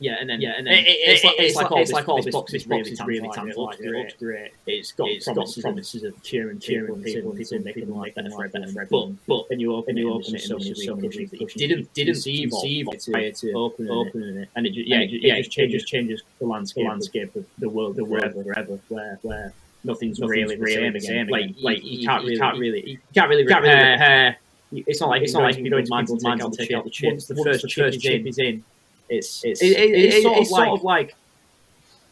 yeah, 0.01 0.15
and 0.19 0.29
then 0.29 0.39
yeah, 0.39 0.53
and 0.57 0.65
then 0.65 0.75
it, 0.75 0.87
it, 0.87 0.91
it's, 0.91 1.23
like, 1.25 1.35
it's, 1.37 1.55
like, 1.57 1.71
oh, 1.71 1.77
it's 1.77 1.91
like 1.91 2.07
all 2.07 2.23
this 2.23 2.33
box 2.33 2.53
is 2.53 2.65
really 2.67 2.95
really 3.05 3.29
tantalising. 3.33 3.85
It 3.85 3.91
looks 3.91 4.13
great. 4.13 4.51
It's 4.65 4.93
got 4.93 5.09
it's 5.09 5.25
promises, 5.25 5.61
got 5.61 5.69
promises 5.69 6.03
of 6.03 6.23
cheering, 6.23 6.57
cheering 6.59 7.03
people, 7.03 7.33
people 7.33 7.59
making 7.59 7.93
life 7.93 8.15
better 8.15 8.29
for 8.31 8.47
better 8.47 8.67
for 8.67 8.85
But 8.85 9.09
but 9.27 9.45
and 9.51 9.59
you 9.59 9.75
open 9.75 9.97
you 9.97 10.13
open 10.13 10.35
it, 10.35 10.41
so 10.41 10.57
many 10.57 10.73
so 10.73 10.95
many 10.95 11.25
that 11.25 11.41
you 11.41 11.47
didn't 11.47 11.93
didn't 11.93 12.13
conceive 12.13 12.87
prior 13.11 13.31
to 13.31 13.53
opening 13.53 14.37
it, 14.37 14.49
and 14.55 14.65
it 14.65 14.73
yeah 14.73 15.01
yeah 15.01 15.35
it 15.35 15.43
just 15.43 15.51
changes 15.51 15.83
changes 15.83 16.23
the 16.39 16.45
landscape 16.45 16.87
landscape 16.87 17.35
of 17.35 17.45
the 17.57 17.67
world 17.67 17.97
the 17.97 18.05
wherever 18.05 18.39
wherever 18.39 18.79
where 18.87 19.19
where 19.21 19.53
nothing's 19.83 20.21
really 20.21 20.55
really 20.55 20.57
the 20.57 20.71
same 20.71 20.95
again. 20.95 21.27
Like 21.27 21.55
like 21.61 21.83
you 21.83 22.07
can't 22.07 22.23
really 22.23 22.37
can't 22.37 22.57
really 22.57 22.91
you 22.91 22.99
can't 23.13 23.29
really 23.29 23.45
repair. 23.45 24.37
It's 24.71 25.01
not 25.01 25.09
like 25.09 25.23
it's 25.23 25.33
not 25.33 25.43
like 25.43 25.57
you 25.57 25.69
go 25.69 25.77
into 25.77 25.93
people's 25.93 26.23
minds 26.23 26.45
and 26.45 26.53
take 26.53 26.71
out 26.71 26.85
the 26.85 26.89
chips. 26.89 27.25
The 27.25 27.35
first 27.35 27.67
chip 27.67 28.25
is 28.25 28.37
in 28.37 28.63
it's 29.09 29.43
it's, 29.43 29.61
it, 29.61 29.71
it, 29.71 29.91
it's, 29.91 30.23
sort, 30.23 30.37
it's 30.37 30.49
of 30.49 30.51
like, 30.51 30.65
sort 30.67 30.79
of 30.79 30.83
like 30.83 31.15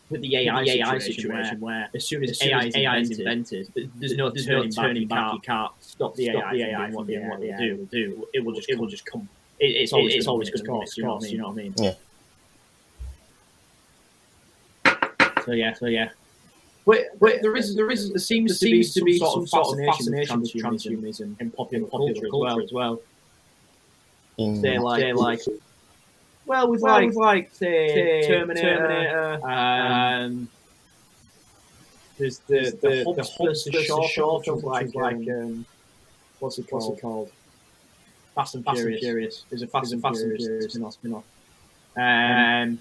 with 0.09 0.21
the 0.21 0.35
AI, 0.37 0.63
the 0.63 0.69
AI 0.71 0.97
situation, 0.99 1.13
situation 1.13 1.59
where, 1.59 1.79
where, 1.79 1.89
as 1.93 2.05
soon 2.05 2.23
as, 2.23 2.31
as 2.31 2.41
AI, 2.43 2.63
is, 2.65 2.75
AI 2.75 2.97
is 2.97 3.19
invented, 3.19 3.71
there's 3.95 4.15
no 4.15 4.29
there's 4.29 4.45
turning, 4.45 4.71
no 4.75 4.81
turning 4.81 5.07
back. 5.07 5.33
You 5.33 5.39
can't 5.39 5.71
stop 5.81 6.15
the 6.15 6.29
AI, 6.29 6.53
the 6.53 6.63
AI 6.63 6.89
what, 6.91 7.07
the 7.07 7.17
what 7.19 7.41
they 7.41 7.53
do. 7.57 7.87
do. 7.91 8.27
It 8.33 8.43
will 8.43 8.53
just 8.53 8.69
it 8.69 8.79
will 8.79 8.87
just 8.87 9.05
come. 9.05 9.27
It, 9.59 9.65
it's 9.65 9.93
always 9.93 10.15
it's 10.15 10.27
always 10.27 10.49
going 10.49 10.63
to 10.63 10.71
course. 10.71 10.97
You 10.97 11.03
know 11.03 11.49
what 11.49 11.53
I 11.53 11.55
mean? 11.55 11.73
Yeah. 11.77 11.93
So 15.43 15.53
yeah, 15.53 15.73
so 15.73 15.85
yeah. 15.85 16.09
but, 16.85 17.05
but 17.19 17.41
there 17.41 17.55
is 17.55 17.73
there 17.75 17.89
is 17.89 18.09
there 18.09 18.19
seems, 18.19 18.51
there 18.59 18.69
seems 18.69 18.93
to 18.93 19.01
be 19.01 19.17
some 19.17 19.47
sort 19.47 19.79
of 19.79 19.85
fascination 19.85 20.41
with 20.41 20.53
transhumanism 20.53 21.39
in 21.39 21.51
popular, 21.51 21.87
popular 21.87 22.13
culture, 22.13 22.29
culture 22.29 22.61
as 22.61 22.73
well. 22.73 23.01
In, 24.37 24.61
They're 24.61 24.81
like, 24.81 24.99
they're 25.01 25.15
like 25.15 25.39
well, 26.47 26.69
with 26.69 26.81
well, 26.81 26.93
like, 26.93 27.15
like 27.15 27.53
say, 27.53 28.25
Terminator, 28.27 29.39
Terminator 29.41 29.47
um, 29.47 30.49
there's 32.17 32.39
the 32.39 32.77
the, 32.81 32.87
the, 32.87 33.13
the 33.15 33.23
Hobbs 33.23 33.65
the 33.65 33.83
short, 33.83 34.09
short 34.09 34.45
film, 34.45 34.61
like, 34.61 34.95
like 34.95 35.15
um, 35.29 35.65
what's 36.39 36.57
it 36.57 36.69
called? 36.69 36.83
What's 36.83 36.97
it 36.97 37.01
called? 37.01 37.31
Fast 38.33 38.55
and 38.55 38.65
Fast 38.65 38.77
Furious. 38.79 39.01
Furious. 39.01 39.45
There's 39.49 39.61
a 39.61 39.67
Fast, 39.67 39.93
and 39.93 40.01
Fast 40.01 40.21
and 40.21 40.37
Furious 40.37 40.71
spin-off. 40.71 40.93
spin-off. 40.93 41.23
Um, 41.95 42.79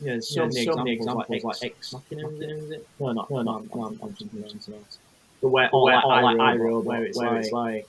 yeah, 0.00 0.12
there's 0.12 0.28
so, 0.28 0.42
yeah, 0.42 0.48
many, 0.48 0.64
so 0.64 0.76
many 0.76 0.92
examples, 0.92 1.26
like, 1.28 1.44
like 1.44 1.64
Ex 1.64 1.92
Machina, 1.92 2.28
is 2.28 2.70
it? 2.70 2.88
No, 2.98 3.12
not, 3.12 3.30
no, 3.30 3.42
no, 3.42 3.66
no, 3.74 3.84
I'm, 4.02 4.12
thinking 4.14 4.48
something 4.48 4.74
else. 4.74 4.98
But 5.40 5.48
where, 5.48 5.70
or, 5.72 5.92
or, 5.92 6.04
or 6.04 6.22
like 6.22 6.36
iRobot, 6.36 6.84
where 6.84 7.04
it's 7.04 7.18
where 7.18 7.30
like, 7.30 7.44
it's 7.44 7.52
like 7.52 7.88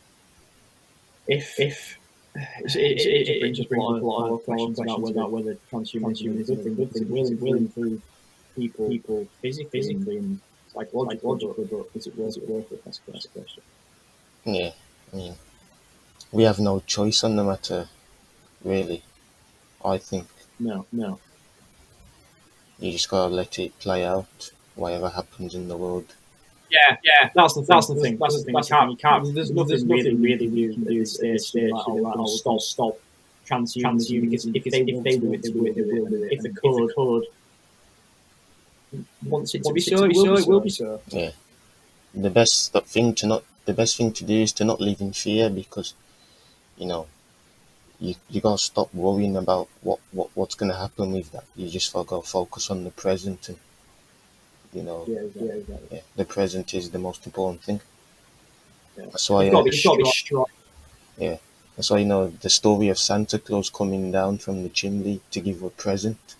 if 1.27 1.59
if 1.59 1.97
it, 2.35 2.75
it, 2.75 3.27
it, 3.29 3.43
it 3.43 3.51
just 3.53 3.69
brings 3.69 3.83
up 3.83 4.01
a 4.01 4.05
lot 4.05 4.31
of 4.31 4.43
questions 4.43 4.79
about 4.79 5.01
whether, 5.01 5.25
whether 5.27 5.57
transhumanism 5.71 6.39
is 6.39 6.49
a 6.49 6.55
good 6.55 6.63
thing, 6.63 6.75
good 6.75 6.91
thing, 6.91 7.09
will, 7.09 7.31
will 7.35 7.57
improve 7.57 8.01
people, 8.55 8.89
people 8.89 9.27
physically, 9.41 9.81
physically 9.81 10.17
and 10.17 10.39
psychologically, 10.73 11.65
but 11.65 11.89
is 11.95 12.07
it 12.07 12.17
worth, 12.17 12.37
it 12.37 12.49
worth 12.49 12.71
it? 12.71 12.83
That's, 12.83 12.99
that's 13.07 13.27
the 13.27 13.39
question. 13.39 13.63
Yeah, 14.45 14.71
I 15.11 15.15
mean, 15.15 15.35
we 16.31 16.43
have 16.43 16.59
no 16.59 16.79
choice 16.81 17.23
on 17.23 17.35
the 17.35 17.43
matter, 17.43 17.87
really. 18.63 19.03
I 19.85 19.97
think. 19.97 20.27
No, 20.59 20.85
no. 20.91 21.19
You 22.79 22.91
just 22.91 23.09
gotta 23.09 23.33
let 23.33 23.59
it 23.59 23.77
play 23.79 24.05
out, 24.05 24.51
whatever 24.75 25.09
happens 25.09 25.53
in 25.55 25.67
the 25.67 25.77
world. 25.77 26.15
Yeah, 26.73 26.97
yeah, 27.03 27.29
that's 27.35 27.53
the 27.53 27.61
that's 27.61 27.87
the 27.87 27.95
thing. 27.95 28.17
That's 28.17 28.37
the 28.37 28.43
thing. 28.45 28.55
You 28.55 28.63
can't, 28.63 28.91
you 28.91 28.97
can't. 28.97 29.35
There's 29.35 29.51
nothing 29.51 29.87
really, 29.87 30.15
really 30.15 30.47
you 30.47 30.73
can 30.73 30.83
do 30.83 31.01
at 31.01 31.07
this 31.21 31.47
stage. 31.47 31.71
Like, 31.71 31.83
oh, 31.87 32.25
stop, 32.25 32.59
stop, 32.61 32.93
transhumanism. 33.47 34.21
Because 34.21 34.45
if 34.47 34.63
they 34.73 34.81
if 34.81 35.03
they 35.03 35.17
do 35.17 35.33
it, 35.33 35.43
they 35.43 35.49
will 35.51 35.73
do 35.73 36.23
it. 36.23 36.33
If 36.33 36.41
they 36.41 36.49
could, 36.49 37.25
once 39.25 39.53
it 39.55 39.63
to 39.63 39.73
be 39.73 39.81
so, 39.81 40.03
it 40.03 40.13
will, 40.15 40.37
it 40.37 40.47
will 40.47 40.61
be 40.61 40.69
so. 40.69 41.01
Yeah. 41.09 41.31
The 42.15 42.29
best 42.29 42.73
thing 42.73 43.13
to 43.15 43.27
not 43.27 43.43
the 43.65 43.73
best 43.73 43.97
thing 43.97 44.11
to 44.13 44.23
do 44.23 44.41
is 44.41 44.51
to 44.53 44.63
not 44.65 44.81
live 44.81 45.01
in 45.01 45.13
fear 45.13 45.49
because, 45.49 45.93
you 46.77 46.87
know, 46.87 47.07
you 47.99 48.15
you 48.29 48.41
gotta 48.41 48.57
stop 48.57 48.93
worrying 48.93 49.35
about 49.37 49.67
what, 49.81 49.99
what 50.11 50.29
what's 50.35 50.55
gonna 50.55 50.77
happen 50.77 51.11
with 51.11 51.31
that. 51.33 51.45
You 51.55 51.69
just 51.69 51.93
gotta 51.93 52.21
focus 52.23 52.69
on 52.71 52.83
the 52.83 52.91
present 52.91 53.49
and 53.49 53.59
you 54.75 54.83
know 54.83 55.05
yeah, 55.07 55.19
exactly, 55.19 55.47
yeah, 55.47 55.53
exactly. 55.53 55.87
yeah, 55.91 56.01
the 56.15 56.25
present 56.25 56.73
is 56.73 56.89
the 56.91 56.99
most 56.99 57.25
important 57.25 57.61
thing. 57.63 57.81
Yeah. 58.97 59.05
That's 59.05 59.29
why 59.29 59.49
uh, 59.49 59.63
be 59.63 59.71
strong. 59.71 60.45
Yeah. 61.17 61.37
That's 61.75 61.89
why 61.89 61.99
you 61.99 62.05
know 62.05 62.27
the 62.27 62.49
story 62.49 62.89
of 62.89 62.99
Santa 62.99 63.39
Claus 63.39 63.69
coming 63.69 64.11
down 64.11 64.37
from 64.37 64.63
the 64.63 64.69
chimney 64.69 65.21
to 65.31 65.41
give 65.41 65.63
a 65.63 65.69
present 65.69 66.35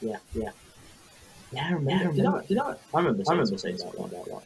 yeah, 0.00 0.16
yeah. 0.34 0.50
Yeah, 1.52 1.66
I 1.68 1.72
remember. 1.72 2.12
Did 2.12 2.26
I, 2.26 2.44
did 2.46 2.58
I, 2.58 2.70
I 2.94 2.98
remember. 2.98 3.22
I 3.28 3.32
remember 3.32 3.58
saying 3.58 3.78
something 3.78 4.00
about 4.00 4.10
that. 4.10 4.30
One. 4.30 4.42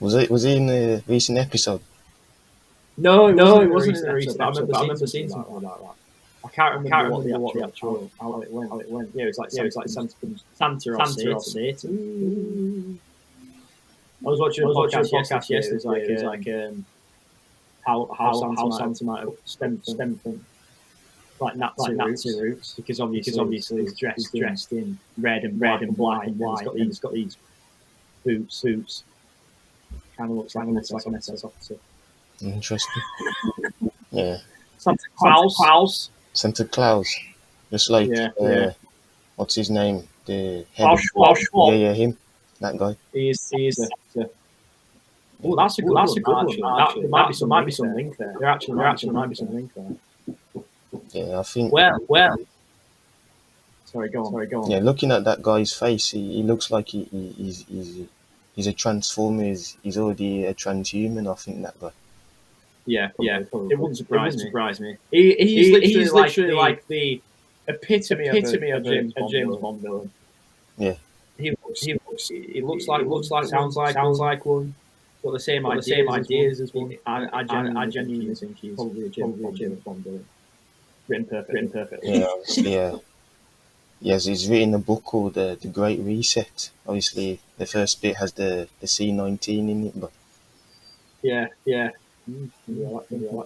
Was 0.00 0.14
it? 0.14 0.30
Was 0.30 0.44
it 0.44 0.56
in 0.56 0.66
the 0.66 1.02
recent 1.06 1.38
episode? 1.38 1.80
No, 2.96 3.26
it 3.26 3.34
no, 3.34 3.60
it 3.60 3.70
wasn't 3.70 3.98
in 3.98 4.04
the 4.04 4.14
recent 4.14 4.40
episode. 4.40 4.68
But 4.68 4.76
I 4.76 4.80
remember 4.82 5.06
seeing 5.06 5.28
something 5.28 5.56
about 5.56 5.80
that. 5.80 6.05
I 6.46 6.54
can't 6.54 6.74
remember, 6.76 6.88
can't 6.90 7.10
what, 7.10 7.24
remember 7.24 7.40
what, 7.40 7.54
the 7.54 7.64
actual 7.64 8.10
how 8.20 8.40
it 8.40 8.50
went. 8.50 8.70
How 8.70 8.78
it 8.78 8.90
went. 8.90 9.10
Yeah, 9.14 9.24
it 9.24 9.26
was 9.26 9.38
like 9.38 9.50
yeah, 9.52 9.62
it 9.62 9.64
was 9.66 9.76
like 9.76 9.88
Santa, 9.88 10.14
Santa 10.54 10.90
or 10.92 11.06
Santa 11.06 11.40
Satan. 11.40 13.00
I 14.24 14.28
was 14.30 14.40
watching 14.40 14.64
a 14.64 14.68
podcast, 14.68 15.10
podcast 15.12 15.50
yesterday. 15.50 15.68
It 15.68 15.74
was 15.74 15.84
like, 15.84 16.02
it 16.02 16.12
was 16.12 16.22
like 16.22 16.48
um, 16.48 16.84
how 17.86 18.08
how 18.16 18.54
how 18.56 18.70
Santa 18.70 19.04
might 19.04 19.20
have 19.20 19.34
stemmed 19.44 19.84
stemmed 19.84 20.20
from 20.22 20.44
like 21.40 21.56
Nazi, 21.56 21.74
like 21.78 21.96
Nazi 21.96 22.30
roots, 22.30 22.40
roots, 22.40 22.74
because 22.74 23.00
obviously, 23.00 23.32
because 23.32 23.38
obviously 23.38 23.82
he's 23.82 23.94
dressed, 23.94 24.28
he's 24.32 24.40
dressed 24.40 24.72
in 24.72 24.98
red 25.18 25.44
and 25.44 25.60
red 25.60 25.82
and 25.82 25.96
black 25.96 26.26
and 26.26 26.38
white, 26.38 26.66
and 26.66 26.86
he's 26.86 26.98
got 26.98 27.12
these 27.12 27.36
boots, 28.24 28.62
boots. 28.62 29.04
Kind 30.16 30.30
of 30.30 30.36
looks 30.38 30.54
like, 30.54 30.66
looks 30.66 30.90
like 30.90 31.04
an 31.04 31.14
SS 31.16 31.44
officer. 31.44 31.76
Interesting. 32.42 33.02
yeah. 34.10 34.38
Santa 34.78 35.04
Claus. 35.16 35.54
Claus. 35.56 36.10
Santa 36.36 36.64
Claus. 36.64 37.08
Just 37.70 37.90
like 37.90 38.08
yeah, 38.08 38.28
uh, 38.40 38.48
yeah. 38.48 38.72
what's 39.36 39.54
his 39.54 39.70
name? 39.70 40.06
The 40.26 40.64
head 40.74 40.98
Klaus 41.12 41.40
Yeah, 41.54 41.72
yeah, 41.72 41.92
him. 41.92 42.16
That 42.60 42.76
guy. 42.76 42.96
He's 43.12 43.50
he's 43.50 43.78
Yeah. 44.14 44.24
Oh, 45.44 45.56
that's 45.56 45.78
a 45.78 45.82
good. 45.82 45.96
That's 45.96 46.16
a 46.16 46.20
good 46.20 46.32
one. 46.32 46.46
That, 46.46 46.94
there 46.94 47.08
might 47.08 47.28
be 47.28 47.34
some. 47.34 47.48
Might 47.48 47.66
be 47.66 47.72
some 47.72 47.94
link 47.94 48.16
there. 48.16 48.34
There 48.38 48.48
actually, 48.48 48.76
there 48.76 48.86
actually 48.86 49.12
might 49.12 49.28
be 49.28 49.34
some 49.34 49.52
link 49.54 49.70
there. 49.74 50.62
Yeah, 51.12 51.40
I 51.40 51.42
think. 51.42 51.72
Well, 51.72 51.98
well. 52.08 52.36
Sorry, 53.84 54.08
go 54.08 54.24
on. 54.24 54.32
Sorry, 54.32 54.46
go 54.46 54.62
on. 54.62 54.70
Yeah, 54.70 54.78
looking 54.78 55.12
at 55.12 55.24
that 55.24 55.42
guy's 55.42 55.72
face, 55.72 56.10
he, 56.10 56.36
he 56.36 56.42
looks 56.42 56.70
like 56.70 56.88
he, 56.88 57.04
he, 57.04 57.28
he's, 57.32 57.64
he's 57.66 58.06
he's 58.54 58.66
a 58.66 58.72
transformer. 58.72 59.44
He's, 59.44 59.76
he's 59.82 59.98
already 59.98 60.44
a 60.44 60.54
transhuman. 60.54 61.30
I 61.30 61.34
think 61.34 61.62
that 61.62 61.78
guy. 61.78 61.90
Yeah, 62.86 63.08
probably, 63.08 63.26
yeah. 63.26 63.42
Probably. 63.50 63.72
It 63.72 63.78
wouldn't 63.78 63.96
surprise, 63.98 64.34
it 64.34 64.36
wouldn't 64.36 64.44
me. 64.44 64.48
surprise 64.48 64.80
me. 64.80 64.96
He, 65.10 65.34
he's, 65.34 65.66
he, 65.66 65.72
literally, 65.72 65.92
he's 65.92 66.12
literally 66.12 66.52
like, 66.52 66.86
the, 66.86 67.20
like 67.66 67.66
the 67.66 67.74
epitome, 67.74 68.28
epitome 68.28 68.70
of, 68.70 68.86
a, 68.86 68.86
of, 68.86 68.86
a, 68.86 68.90
James, 68.90 69.12
a 69.16 69.28
James 69.28 69.56
Bond 69.56 69.80
villain. 69.80 70.10
Yeah. 70.78 70.94
He 71.38 71.50
looks, 71.50 71.82
he 71.82 71.92
looks, 71.92 72.28
he 72.28 72.62
looks 72.62 72.86
like, 72.86 73.06
looks 73.06 73.30
like, 73.30 73.46
sounds 73.46 73.76
like, 73.76 73.94
sounds 73.94 74.18
like 74.18 74.46
one. 74.46 74.74
Got 75.22 75.32
the 75.32 75.40
same, 75.40 75.62
got 75.62 75.72
ideas, 75.72 75.86
the 75.86 75.94
same 75.94 76.10
ideas 76.10 76.60
as 76.60 76.74
one. 76.74 76.96
I, 77.06 77.28
I, 77.32 77.42
genuinely, 77.42 77.80
I 77.80 77.86
genuinely 77.86 78.34
think 78.34 78.56
he's 78.56 78.74
probably 78.76 79.06
a 79.06 79.08
James 79.08 79.36
Bond 79.82 80.04
villain 80.04 80.24
written 81.08 81.26
perfect. 81.26 81.52
Written 81.52 81.70
perfect. 81.70 82.04
Yeah, 82.04 82.26
yeah. 82.56 82.96
Yes, 83.98 84.26
he's 84.26 84.46
written 84.46 84.74
a 84.74 84.78
book 84.78 85.04
called 85.04 85.38
uh, 85.38 85.54
The 85.54 85.68
Great 85.68 86.00
Reset. 86.00 86.70
Obviously, 86.86 87.40
the 87.56 87.64
first 87.64 88.02
bit 88.02 88.16
has 88.16 88.30
the, 88.34 88.68
the 88.78 88.86
C19 88.86 89.70
in 89.70 89.86
it, 89.86 89.98
but 89.98 90.12
yeah, 91.22 91.46
yeah. 91.64 91.92
Mm, 92.28 92.50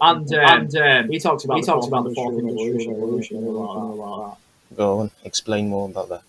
and 0.00 0.34
um, 0.34 0.40
and 0.40 0.76
um, 0.76 1.10
he 1.10 1.18
talks 1.18 1.44
about 1.44 1.56
he 1.58 1.62
talks 1.62 1.86
about 1.86 2.04
the 2.04 2.14
fourth 2.14 2.38
industrial 2.38 2.94
revolution 2.94 3.36
and 3.36 3.46
all 3.46 4.38
that. 4.70 4.76
Go 4.76 5.00
on, 5.00 5.10
explain 5.24 5.68
more 5.68 5.88
about 5.88 6.08
that. 6.08 6.22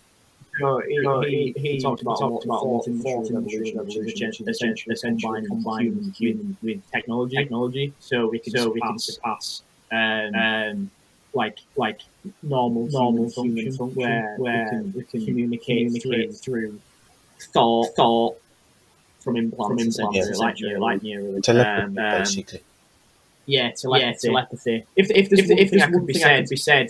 No, 0.60 0.80
he, 0.80 0.98
no, 0.98 1.22
he, 1.22 1.54
he, 1.56 1.72
he 1.72 1.80
talked 1.80 2.02
about, 2.02 2.18
talked 2.18 2.44
about 2.44 2.60
fourth 2.60 2.86
industrial 2.86 3.40
revolution, 3.40 3.78
which 3.78 4.20
is 4.20 4.46
essentially, 4.46 4.92
essentially 4.92 5.46
combining 5.46 6.12
human 6.12 6.56
with 6.62 6.82
technology, 6.90 7.36
technology, 7.36 7.94
so 8.00 8.26
we 8.28 8.38
can 8.38 8.52
so 8.52 8.68
we 8.68 8.80
can 8.80 8.98
surpass 8.98 9.62
um, 9.90 10.34
um 10.34 10.90
like 11.32 11.58
like 11.76 12.00
normal 12.42 12.86
normal 12.88 13.30
human 13.30 13.72
function, 13.72 14.02
where 14.02 14.36
where 14.36 14.64
we 14.64 14.70
can, 14.70 14.92
we 14.92 15.04
can 15.04 15.24
communicate, 15.24 15.86
communicate 15.86 16.36
through, 16.36 16.78
thought 17.40 17.86
thought 17.96 18.36
from 19.22 19.36
implants, 19.36 19.96
from 19.96 20.06
implants 20.06 20.30
yeah, 20.30 20.36
like 20.36 20.60
neuro, 20.60 20.80
like 20.80 21.02
neuro, 21.02 21.40
telepathy, 21.40 21.82
um, 21.82 21.94
basically. 21.94 22.62
Yeah, 23.46 23.70
telepathy. 23.72 24.06
Yeah, 24.06 24.12
telepathy. 24.30 24.84
If 24.96 25.10
if 25.10 25.30
there's 25.30 25.40
if, 25.40 25.50
if, 25.50 25.58
if 25.58 25.70
there's 25.70 25.82
one 25.82 25.90
thing 25.90 25.90
that 25.90 25.98
could 25.98 26.06
be 26.06 26.14
said 26.14 26.48
be 26.48 26.56
said 26.56 26.88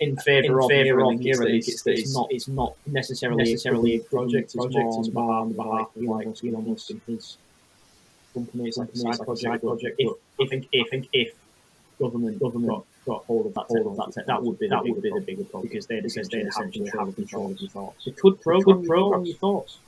in 0.00 0.16
favour 0.16 0.60
of 0.60 0.70
Neuralink, 0.70 1.22
Neuralink 1.22 1.58
it's, 1.58 1.68
it's, 1.68 1.86
it's 1.86 2.14
not 2.14 2.28
it's 2.30 2.48
not 2.48 2.76
necessarily 2.86 3.44
necessarily 3.44 3.96
a 3.96 4.00
project. 4.00 4.54
Project 4.54 4.94
is 5.00 5.12
more 5.12 5.32
on 5.32 5.52
behalf 5.52 5.90
of 5.96 6.02
like 6.02 6.26
Elon 6.44 6.68
Musk 6.68 6.90
and 6.90 7.00
his 7.06 7.36
company. 8.34 8.68
It's 8.68 8.76
like 8.76 8.92
a 8.92 8.96
side 8.96 9.18
project. 9.20 9.62
project. 9.62 9.96
If 9.98 10.12
if 10.38 10.64
if 10.72 11.06
if 11.12 11.34
government 11.98 12.38
government 12.38 12.84
got 13.06 13.24
hold 13.24 13.46
of 13.46 13.54
that 13.54 13.64
hold 13.68 13.86
of 13.86 13.96
that 13.96 14.12
tech, 14.12 14.26
that 14.26 14.42
would 14.42 14.58
be 14.58 14.68
that 14.68 14.84
would 14.84 15.02
be 15.02 15.10
the 15.10 15.20
bigger 15.20 15.44
problem 15.44 15.68
because 15.68 15.86
they'd 15.86 16.04
essentially 16.04 16.90
have 16.98 17.14
control 17.14 17.50
of 17.50 17.60
your 17.60 17.70
thoughts. 17.70 18.06
It 18.06 18.18
could 18.18 18.40
program 18.40 18.84
program 18.84 19.24
your 19.24 19.36
thoughts. 19.36 19.78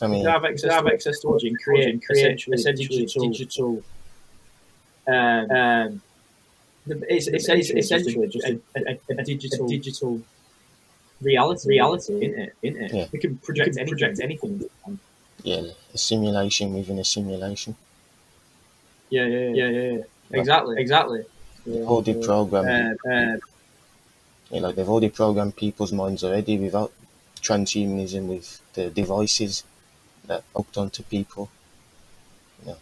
I 0.00 0.06
mean, 0.06 0.22
you 0.22 0.28
have 0.28 0.44
access, 0.44 0.72
have 0.72 0.86
access 0.86 1.20
to 1.20 1.38
and 1.42 1.58
create 1.62 1.88
and 1.88 2.04
create 2.04 2.24
essentially, 2.24 2.54
essentially 2.54 2.98
digital. 2.98 3.30
digital 3.30 3.82
um, 5.08 5.50
um, 5.50 6.02
it's, 7.08 7.26
it's, 7.26 7.48
it's 7.48 7.70
essentially 7.70 8.28
just 8.28 8.46
a, 8.46 8.60
a, 8.76 8.98
a, 9.10 9.14
a 9.18 9.24
digital, 9.24 9.66
a 9.66 9.68
digital 9.68 10.20
reality, 11.20 11.68
reality, 11.68 12.14
isn't 12.14 12.38
it? 12.38 12.54
Isn't 12.62 12.82
it? 12.82 12.94
Yeah. 12.94 13.06
We 13.12 13.18
can 13.18 13.36
project, 13.38 13.70
can 13.70 13.80
anything. 13.80 13.98
project 13.98 14.20
anything. 14.20 14.70
Yeah, 15.42 15.62
a 15.94 15.98
simulation 15.98 16.74
within 16.74 16.98
a 16.98 17.04
simulation. 17.04 17.76
Yeah, 19.10 19.26
yeah, 19.26 19.48
yeah, 19.48 19.68
yeah, 19.68 19.92
yeah. 19.92 20.02
Exactly, 20.32 20.76
exactly. 20.78 21.24
They've 21.66 21.86
already 21.86 22.14
programmed. 22.22 22.98
Uh, 23.04 23.10
uh, 23.10 23.36
yeah, 24.50 24.60
like 24.60 24.74
they've 24.76 24.88
already 24.88 25.10
programmed 25.10 25.56
people's 25.56 25.92
minds 25.92 26.24
already 26.24 26.58
without 26.58 26.92
transhumanism 27.40 28.26
with 28.26 28.60
the 28.74 28.90
devices 28.90 29.64
that 30.28 30.44
hooked 30.54 30.76
onto 30.78 31.02
people. 31.02 31.50
Yeah. 32.66 32.74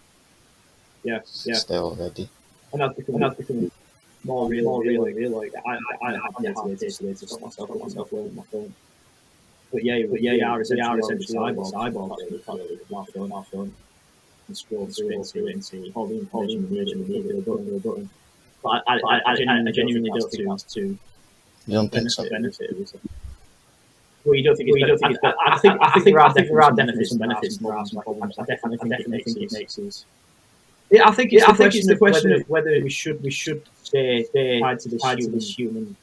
Yeah, 1.03 1.13
yeah. 1.45 1.55
It's 1.55 1.65
there 1.65 1.79
already. 1.79 2.29
And 2.73 2.81
that's 2.83 2.95
becoming, 2.97 3.23
and 3.23 3.31
that's 3.31 3.41
becoming 3.41 3.71
more 4.25 4.49
real, 4.49 4.65
more 4.65 4.83
real, 4.83 5.05
real. 5.05 5.37
Like, 5.37 5.53
I, 5.67 5.79
I, 6.03 6.09
I 6.09 6.13
have 6.13 6.35
the 6.43 6.51
ability 6.51 6.87
to 7.15 7.27
stop 7.27 7.41
myself, 7.41 7.71
myself 7.71 8.13
with 8.13 8.35
my 8.35 8.43
phone. 8.45 8.75
but 9.73 9.85
yeah, 9.85 10.03
but 10.11 10.21
yeah, 10.21 10.33
you 10.33 10.45
are 10.45 10.61
essentially, 10.61 10.87
are 10.87 10.99
essentially 10.99 11.39
eyeballs, 11.39 11.75
eyeballs, 11.75 12.21
really, 12.23 12.39
probably, 12.39 12.79
laugh 12.91 13.09
on, 13.17 13.29
laugh 13.31 13.55
and 14.49 14.57
scroll 14.57 14.87
through 14.87 15.11
it 15.11 15.55
and 15.55 15.65
see 15.65 15.79
it 15.79 15.93
all 15.95 16.07
the 16.07 16.19
information 16.19 16.73
you 16.73 16.83
need 16.83 16.93
to 16.93 17.35
the 17.35 17.41
button, 17.43 17.73
the 17.73 17.81
button. 17.81 18.11
But 18.63 18.83
I, 18.87 18.95
I, 18.95 19.21
I, 19.27 19.33
I 19.33 19.37
genuinely 19.73 20.11
don't 20.11 20.31
think 20.31 20.49
that's 20.49 20.63
too 20.63 20.99
You 21.67 21.75
don't 21.75 21.91
think 21.91 22.11
so? 22.11 22.29
benefit, 22.29 22.71
is 22.71 22.95
it? 22.95 23.01
Well, 24.27 24.35
you 24.35 24.43
don't 24.43 24.57
think 24.57 24.69
it's, 24.69 24.79
you 24.81 24.87
don't 24.87 24.99
think 24.99 25.13
it's, 25.13 25.25
I, 25.25 25.33
I 25.55 25.59
think, 25.59 25.79
I 25.81 25.91
think 25.93 26.05
there 26.05 26.21
are, 26.21 26.35
there 26.35 26.63
are 26.63 26.73
definitely 26.73 27.05
some 27.05 27.19
benefits, 27.19 27.57
and 27.59 27.67
there 27.67 27.77
are 27.79 27.87
some 27.87 28.03
problems. 28.03 28.35
I 28.37 28.45
definitely, 28.45 28.79
I 28.83 28.89
definitely 28.97 29.23
think 29.23 29.37
it 29.39 29.53
makes 29.53 29.79
us. 29.79 30.05
Yeah, 30.91 31.09
I 31.09 31.13
think 31.13 31.33
it's, 31.33 31.45
I 31.45 31.53
think 31.53 31.77
it's 31.77 31.87
the 31.87 31.97
question 31.97 32.33
of 32.33 32.43
whether 32.51 32.73
we 32.83 32.91
should, 32.91 33.23
we 33.23 33.31
should 33.31 33.63
stay, 33.85 34.25
stay 34.25 34.61
tied 34.61 34.81
to 34.81 34.89
this 34.89 35.01
tied 35.01 35.19
human, 35.19 35.33
to 35.33 35.39
this 35.39 35.55
human 35.55 35.97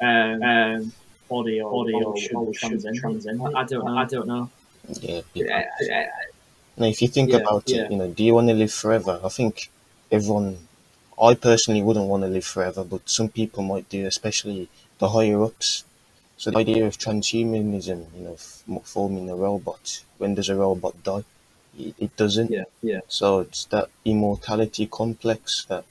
um, 0.00 0.42
um, 0.42 0.92
body 1.28 1.60
or, 1.62 1.70
body 1.72 1.94
or, 1.94 2.18
should, 2.18 2.36
or 2.36 2.52
transcend, 2.52 2.96
transcend. 2.96 3.40
I, 3.40 3.60
I 3.60 3.64
don't 3.64 3.84
know. 3.86 3.96
I 3.98 4.04
don't 4.04 4.28
know. 4.28 4.50
Yeah. 5.00 5.20
Yeah, 5.34 5.64
yeah, 5.80 6.10
Now, 6.76 6.86
if 6.86 7.00
you 7.02 7.08
think 7.08 7.30
Yeah, 7.30 7.38
about 7.38 7.64
yeah. 7.66 7.82
it, 7.84 7.92
you 7.92 7.96
know, 7.96 8.08
do 8.08 8.22
you 8.22 8.34
want 8.34 8.48
to 8.48 8.54
live 8.54 8.72
forever? 8.72 9.20
I 9.24 9.28
think 9.30 9.70
everyone, 10.12 10.68
I 11.20 11.34
personally 11.34 11.82
wouldn't 11.82 12.06
want 12.06 12.22
to 12.24 12.28
live 12.28 12.44
forever, 12.44 12.84
but 12.84 13.08
some 13.08 13.30
people 13.30 13.62
might 13.62 13.88
do, 13.88 14.06
especially 14.06 14.68
the 14.98 15.08
higher 15.08 15.42
ups. 15.42 15.84
So 16.38 16.50
the 16.50 16.58
idea 16.58 16.86
of 16.86 16.96
transhumanism, 16.98 18.06
you 18.16 18.22
know, 18.24 18.34
f- 18.34 18.62
forming 18.84 19.28
a 19.28 19.36
robot, 19.36 20.02
when 20.18 20.34
does 20.34 20.48
a 20.48 20.54
robot 20.54 21.02
die? 21.02 21.24
It, 21.78 21.94
it 21.98 22.16
doesn't. 22.16 22.50
yeah, 22.50 22.64
yeah. 22.82 23.00
So 23.08 23.40
it's 23.40 23.64
that 23.66 23.88
immortality 24.04 24.86
complex 24.86 25.64
that 25.68 25.84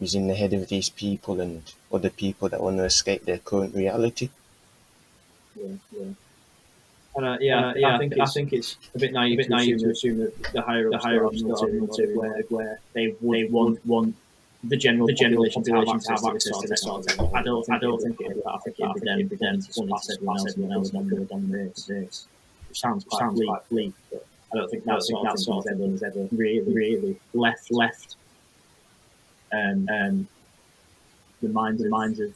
is 0.00 0.14
in 0.14 0.26
the 0.26 0.34
head 0.34 0.52
of 0.52 0.68
these 0.68 0.88
people 0.90 1.40
and 1.40 1.62
other 1.92 2.10
people 2.10 2.48
that 2.48 2.60
want 2.60 2.78
to 2.78 2.84
escape 2.84 3.24
their 3.24 3.38
current 3.38 3.74
reality. 3.74 4.30
yeah, 5.56 5.74
yeah. 5.92 6.06
And, 7.16 7.26
uh, 7.26 7.38
yeah, 7.40 7.72
yeah, 7.74 7.94
I 7.96 7.98
think 7.98 8.12
I 8.20 8.26
think 8.26 8.52
it's 8.52 8.76
a 8.94 8.98
bit 8.98 9.12
naive, 9.12 9.38
a 9.38 9.42
bit 9.42 9.50
naive 9.50 9.78
to 9.80 9.90
assume 9.90 10.18
that 10.18 10.52
the 10.52 10.62
higher 10.62 10.88
the 10.88 10.98
higher 10.98 11.26
ups 11.26 11.42
are 11.42 11.66
motive 11.66 12.14
where 12.14 12.42
where 12.48 12.80
they 12.92 13.06
they 13.20 13.44
want 13.44 13.84
want 13.84 14.14
the 14.64 14.76
general 14.76 15.06
the 15.06 15.12
general 15.12 15.48
population 15.50 16.00
to 16.00 16.10
have 16.10 16.24
access 16.26 16.58
to 16.58 16.66
this 16.66 16.82
sort 16.82 17.06
of 17.06 17.12
thing. 17.12 17.30
I 17.34 17.42
don't 17.42 17.70
I 17.70 17.78
don't 17.78 18.00
think 18.00 18.20
it 18.20 18.44
that. 18.44 18.50
I 18.50 18.58
think 18.58 18.78
it 18.78 18.88
would 18.88 19.02
then 19.02 19.26
be 19.26 19.36
them 19.36 19.62
to 19.62 19.86
pass 19.86 20.10
everyone 20.10 20.38
else 20.38 20.50
everyone 20.50 20.72
else 20.72 20.90
have 20.90 21.28
done 21.28 21.50
this 21.50 21.84
this. 21.84 22.26
Which 22.68 22.80
sounds 22.80 23.04
quite 23.04 23.20
sounds 23.20 23.40
like 23.40 23.68
bleak, 23.68 23.94
but 24.10 24.26
I 24.52 24.56
don't 24.56 24.70
think 24.70 24.84
that 24.84 25.02
sort 25.02 25.26
of 25.26 25.64
thing 25.64 25.90
has 25.92 26.02
ever 26.02 26.28
really 26.32 26.72
really 26.72 27.20
left 27.34 27.70
left 27.70 28.16
um 29.52 29.88
um 29.90 30.28
the 31.40 31.48
minds 31.48 31.82
the 31.82 31.88
minds 31.88 32.20
of 32.20 32.34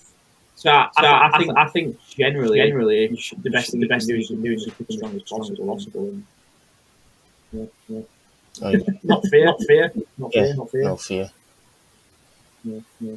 so, 0.55 0.71
I, 0.71 0.89
so 0.97 1.07
I, 1.07 1.27
I, 1.27 1.39
think 1.39 1.57
I 1.57 1.69
think 1.69 1.99
generally 2.09 2.59
generally 2.59 3.09
the 3.43 3.51
best 3.51 3.73
thing 3.73 3.81
the 3.81 3.89
best 3.89 4.07
thing 4.07 4.21
you 4.21 4.27
can 4.27 4.43
do 4.43 4.53
is 4.53 4.65
just 4.65 4.79
keep 4.79 4.89
as 4.91 4.97
strong 4.97 5.17
as 5.17 5.23
possible, 5.23 5.67
possible 5.67 6.03
and, 6.03 6.27
yeah, 7.53 7.65
yeah. 7.89 8.01
Oh, 8.63 8.73
not 9.03 9.27
fear, 9.27 9.47
not 9.47 9.63
fear, 9.63 9.93
not 10.19 10.33
fear, 10.71 10.85
not 10.85 11.01
fear. 11.01 11.31
No 12.65 12.83
fear. 12.99 13.11
Yeah, 13.11 13.11
yeah. 13.11 13.17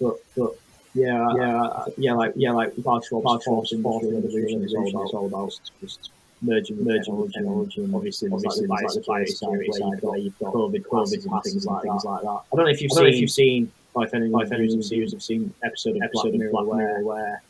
But 0.00 0.16
but 0.36 0.58
yeah, 0.94 1.34
yeah, 1.36 1.84
yeah, 1.98 2.12
like 2.14 2.32
yeah, 2.36 2.52
like 2.52 2.72
large 2.84 3.06
force, 3.06 3.24
large 3.24 3.42
force, 3.44 3.72
and 3.72 3.82
fourth 3.82 4.04
revolution 4.04 4.64
is 4.64 4.74
all 4.74 4.88
about, 4.88 5.02
it's 5.04 5.14
all 5.14 5.26
about 5.26 5.60
just 5.80 6.10
merging, 6.42 6.82
merging 6.84 7.16
with 7.16 7.32
technology, 7.32 7.82
and 7.82 7.94
obviously, 7.94 8.30
obviously, 8.30 8.66
like 8.66 8.86
the 8.88 9.00
biosecurity 9.00 9.72
side 9.72 10.02
where 10.02 10.18
you've 10.18 10.38
got 10.38 10.52
COVID, 10.54 10.82
COVID, 10.86 11.12
and 11.26 11.42
things 11.44 11.66
like 11.66 11.82
things 11.82 12.04
like 12.04 12.22
that. 12.22 12.28
I 12.28 12.56
don't 12.56 12.64
know 12.64 12.70
if 12.70 12.80
you've 12.80 12.92
seen, 12.92 13.06
if 13.06 13.16
you've 13.16 13.30
seen, 13.30 13.72
or 13.94 14.04
if 14.04 14.14
any, 14.14 14.26
if 14.30 14.52
any 14.52 14.64
of 14.74 14.90
you 14.92 15.08
have 15.10 15.22
seen 15.22 15.52
episode 15.62 15.96
of 15.96 16.02
episode 16.02 16.34
of 16.34 16.50
Black 16.50 16.66
Mirror 16.76 17.04
where 17.04 17.42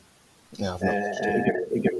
Yeah, 0.56 0.74
uh, 0.74 0.78
not 0.78 0.80
watched 0.82 1.20
it. 1.24 1.70
the 1.72 1.78
guy- 1.80 1.90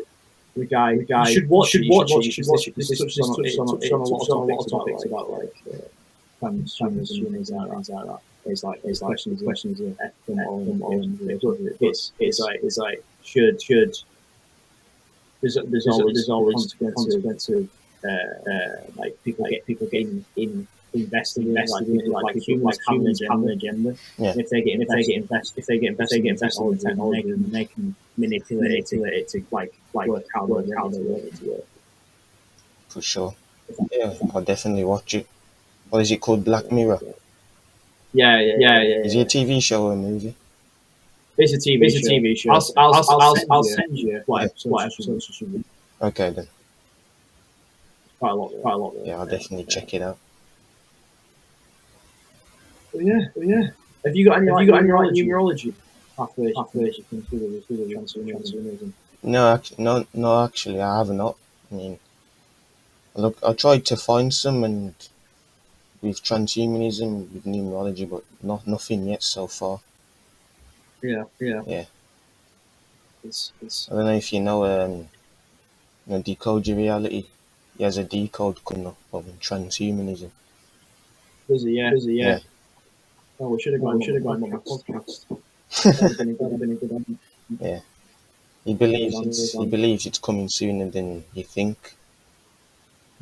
the 0.56 0.64
guy, 0.64 0.96
the 0.96 1.04
guy, 1.04 1.28
you 1.28 1.34
should 1.34 1.48
watch, 1.50 1.68
should 1.70 1.84
watch 1.88 2.10
it. 2.10 2.24
because 2.34 2.48
This, 2.48 2.74
this, 2.74 2.88
this 2.88 2.98
touches 2.98 3.18
on, 3.20 3.44
it 3.44 3.56
touches 3.56 3.92
on 3.92 4.00
a 4.00 4.04
lot 4.04 4.22
of 4.22 4.26
topics, 4.28 4.70
topics 4.70 5.04
about 5.04 5.30
like 5.30 5.54
uh, 5.70 5.76
trans, 6.40 6.74
trans, 6.74 7.10
and 7.10 7.30
things 7.30 7.50
like 7.50 7.86
that. 7.86 8.18
Things 8.46 8.64
like. 8.64 8.80
It's 8.84 8.84
like 8.84 8.90
it's 8.90 9.02
like 9.02 9.08
questions, 9.08 9.42
questions 9.42 9.80
of 9.80 9.98
ethical 10.00 10.58
and 10.58 10.78
moral 10.78 11.02
and 11.02 11.20
it's 11.80 12.12
it's 12.18 12.40
like 12.40 12.60
it's 12.62 12.78
like 12.78 13.04
should 13.22 13.60
should 13.60 13.94
there's 15.40 15.58
there's 15.66 15.86
always 15.86 16.14
there's 16.14 16.28
always 16.28 16.74
consequence 16.74 17.48
of 17.48 17.68
uh, 18.04 18.08
uh, 18.08 18.76
like 18.96 19.22
people 19.24 19.46
get 19.46 19.66
people 19.66 19.86
getting 19.88 20.24
in 20.36 20.66
investing 20.92 21.48
invested 21.48 21.88
in 21.88 22.10
like, 22.10 22.24
like 22.24 22.36
humans 22.36 22.78
have 22.88 23.00
an 23.00 23.08
agenda. 23.08 23.32
Have 23.32 23.42
an 23.42 23.50
agenda. 23.50 23.96
Yeah. 24.18 24.34
If 24.36 24.48
they 24.50 24.62
get 24.62 24.80
if 24.80 24.88
they 24.88 25.02
get 25.02 25.16
invested 25.16 25.58
if 25.58 25.66
they 25.66 25.78
get 25.78 25.90
invested 25.90 26.16
if 26.16 26.22
they 26.22 26.28
get 26.28 26.30
invested 26.30 26.64
in 26.64 26.78
technology, 26.78 27.30
then 27.30 27.50
they 27.50 27.64
can 27.64 27.94
manipulate 28.16 28.72
it 28.72 28.86
to 28.86 29.04
it 29.04 29.28
to 29.30 29.44
like 29.50 29.74
like 29.92 30.08
work 30.08 30.24
how 30.34 30.46
work 30.46 30.66
how 30.76 30.88
they 30.88 30.98
want 30.98 31.24
it 31.24 31.36
to 31.36 31.50
work. 31.50 31.64
for 32.88 33.02
sure. 33.02 33.34
Yeah, 33.92 34.14
I'll 34.32 34.42
definitely 34.42 34.84
watch 34.84 35.14
it. 35.14 35.26
What 35.90 36.00
is 36.00 36.10
it 36.10 36.20
called? 36.20 36.44
Black 36.44 36.70
Mirror. 36.70 37.00
Yeah, 38.16 38.40
yeah, 38.40 38.54
yeah, 38.58 38.82
yeah. 38.82 39.06
Is 39.06 39.14
it 39.14 39.20
a 39.20 39.38
TV 39.38 39.62
show 39.62 39.88
or 39.88 39.92
a 39.92 39.96
movie? 39.96 40.34
It's 41.36 41.52
a 41.52 41.58
TV. 41.58 41.82
It's 41.82 41.96
a 41.96 42.10
TV 42.10 42.34
show. 42.34 42.50
I'll 42.50 42.64
I'll 42.78 42.94
I'll, 42.94 43.20
I'll, 43.20 43.34
I'll 43.50 43.62
send 43.62 43.98
you 43.98 44.22
what 44.24 44.44
episodes 44.44 44.64
what 44.72 44.86
episodes 44.86 45.28
you 45.28 45.34
should 45.34 45.52
be. 45.52 45.64
Okay 46.00 46.30
then. 46.30 46.46
Quite 48.18 48.30
a 48.30 48.34
lot. 48.34 48.52
Quite 48.62 48.72
a 48.72 48.76
lot. 48.78 48.94
Yeah, 49.04 49.18
I'll 49.18 49.26
definitely 49.26 49.66
check 49.66 49.92
it 49.92 50.00
out. 50.00 50.16
But 52.90 53.04
yeah, 53.04 53.20
but 53.34 53.46
yeah. 53.46 53.64
Have 54.06 54.16
you 54.16 54.24
got 54.24 54.38
any? 54.38 54.50
Have 54.50 54.60
you 54.62 54.72
got 54.72 54.82
any 54.82 54.92
like 54.92 55.10
numerology 55.10 55.74
pathways? 56.16 56.54
Pathways 56.54 56.96
you 56.96 57.04
can 57.10 57.20
through 57.20 57.40
the 57.40 57.60
through 57.66 57.76
the 57.76 57.94
transhumanism. 57.96 58.92
No, 59.22 59.60
no, 59.76 60.06
no. 60.14 60.44
Actually, 60.44 60.80
I 60.80 60.96
have 60.96 61.10
not. 61.10 61.36
I 61.70 61.74
mean, 61.74 61.98
look, 63.14 63.36
I 63.46 63.52
tried 63.52 63.84
to 63.86 63.96
find 63.96 64.32
some, 64.32 64.64
and 64.64 64.94
with 66.02 66.22
transhumanism, 66.22 67.32
with 67.32 67.44
numerology, 67.44 68.08
but 68.08 68.24
not 68.42 68.66
nothing 68.66 69.08
yet 69.08 69.22
so 69.22 69.46
far. 69.46 69.80
Yeah, 71.02 71.24
yeah, 71.40 71.62
Yeah. 71.66 71.84
It's 73.22 73.52
it's 73.60 73.90
I 73.90 73.94
don't 73.96 74.06
know 74.06 74.14
if 74.14 74.32
you 74.32 74.40
know, 74.40 74.64
um, 74.64 74.92
you 74.92 75.08
know, 76.06 76.22
decode 76.22 76.66
your 76.66 76.76
reality. 76.78 77.26
He 77.78 77.84
has 77.84 77.98
a 77.98 78.04
decode 78.04 78.64
coming 78.64 78.86
up 78.88 78.98
of 79.12 79.26
transhumanism. 79.40 80.30
there's 81.48 81.64
a 81.64 81.70
yeah, 81.70 81.90
there's 81.90 82.06
a 82.06 82.12
yeah. 82.12 82.28
Yeah. 82.28 82.38
Oh, 83.40 83.50
we 83.50 83.60
should 83.60 83.72
have 83.74 83.82
gone. 83.82 84.00
Should 84.02 84.14
have 84.14 84.24
gone 84.24 84.42
on 84.44 84.50
the 84.50 84.58
podcast. 84.58 85.26
That'd 85.84 86.18
been 86.18 86.30
a 86.30 86.34
good- 86.34 86.46
that'd 86.46 86.60
been 86.60 86.72
a 86.72 86.74
good 86.76 86.90
one. 86.92 87.18
He 88.66 88.74
believes 88.74 89.18
it's 89.20 89.52
he 89.52 89.64
believes 89.66 90.04
it's 90.04 90.18
coming 90.18 90.48
sooner 90.50 90.90
than 90.90 91.24
you 91.32 91.42
think. 91.44 91.96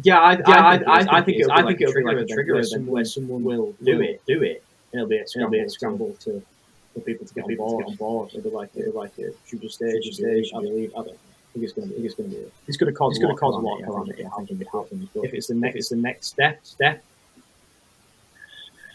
Yeah, 0.03 0.21
I, 0.21 0.33
I, 0.45 0.77
I, 0.77 1.19
I 1.19 1.23
think 1.23 1.39
it, 1.39 1.49
I 1.51 1.63
think 1.63 1.81
it'll 1.81 1.95
be 1.95 2.03
like 2.03 2.19
a 2.19 2.27
trigger 2.27 2.59
event 2.59 2.87
where 2.87 3.05
someone 3.05 3.45
will 3.45 3.75
do 3.83 4.01
it, 4.01 4.23
do 4.27 4.43
it. 4.43 4.65
And 4.93 5.01
it'll 5.01 5.09
be 5.09 5.19
a 5.19 5.27
scramble, 5.27 5.55
it'll 5.55 5.63
be 5.63 5.67
a 5.67 5.71
scramble 5.71 6.17
to 6.21 6.43
for 6.95 7.01
people 7.01 7.27
to 7.27 7.35
get 7.35 7.45
on 7.45 7.57
board. 7.57 7.85
On 7.87 7.95
board. 7.97 8.31
It'll 8.31 8.51
be 8.51 8.57
like 8.57 8.71
it'll 8.75 8.93
be 8.93 8.99
like 8.99 9.19
a 9.19 9.33
future 9.45 9.69
stage, 9.69 10.15
stage. 10.15 10.53
I 10.57 10.61
believe. 10.61 10.93
I 10.93 11.03
don't 11.03 11.19
think 11.53 11.65
it's 11.65 11.73
going 11.73 11.89
to 11.89 11.95
be. 11.95 12.07
It's 12.07 12.15
going 12.15 12.31
to 12.31 12.37
be. 12.37 12.45
It's 12.67 12.77
going 12.77 12.93
to 12.93 12.97
cause. 12.97 13.13
It's 13.13 13.23
going 13.23 13.35
to 13.35 13.41
cause 13.41 13.55
a 13.55 13.59
lot 13.59 13.81
of 13.81 13.85
calamity. 13.85 14.27
I 14.27 14.45
think 14.45 14.61
it 14.61 14.69
happens. 14.73 15.09
But 15.15 15.25
if 15.25 15.35
it's 15.35 15.49
the 15.49 15.55
next, 15.55 15.77
it's 15.77 15.89
the 15.91 15.97
next 15.97 16.27
step. 16.29 16.61
Step. 16.65 17.03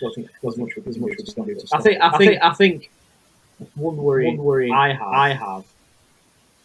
Don't 0.01 0.15
think 0.15 0.29
there's 0.41 0.57
much. 0.57 0.71
There's 0.77 0.97
much 0.97 1.11
we 1.17 1.33
can 1.33 1.43
do 1.45 1.55
to 1.55 1.67
stop. 1.67 1.79
I 1.79 1.83
think. 1.83 2.01
I 2.01 2.17
think. 2.17 2.43
I 2.43 2.53
think. 2.53 2.91
One 3.75 3.97
worry. 3.97 4.27
One 4.27 4.37
worry. 4.37 4.71
I 4.71 4.93
have. 4.93 5.01
I 5.01 5.29
have. 5.33 5.65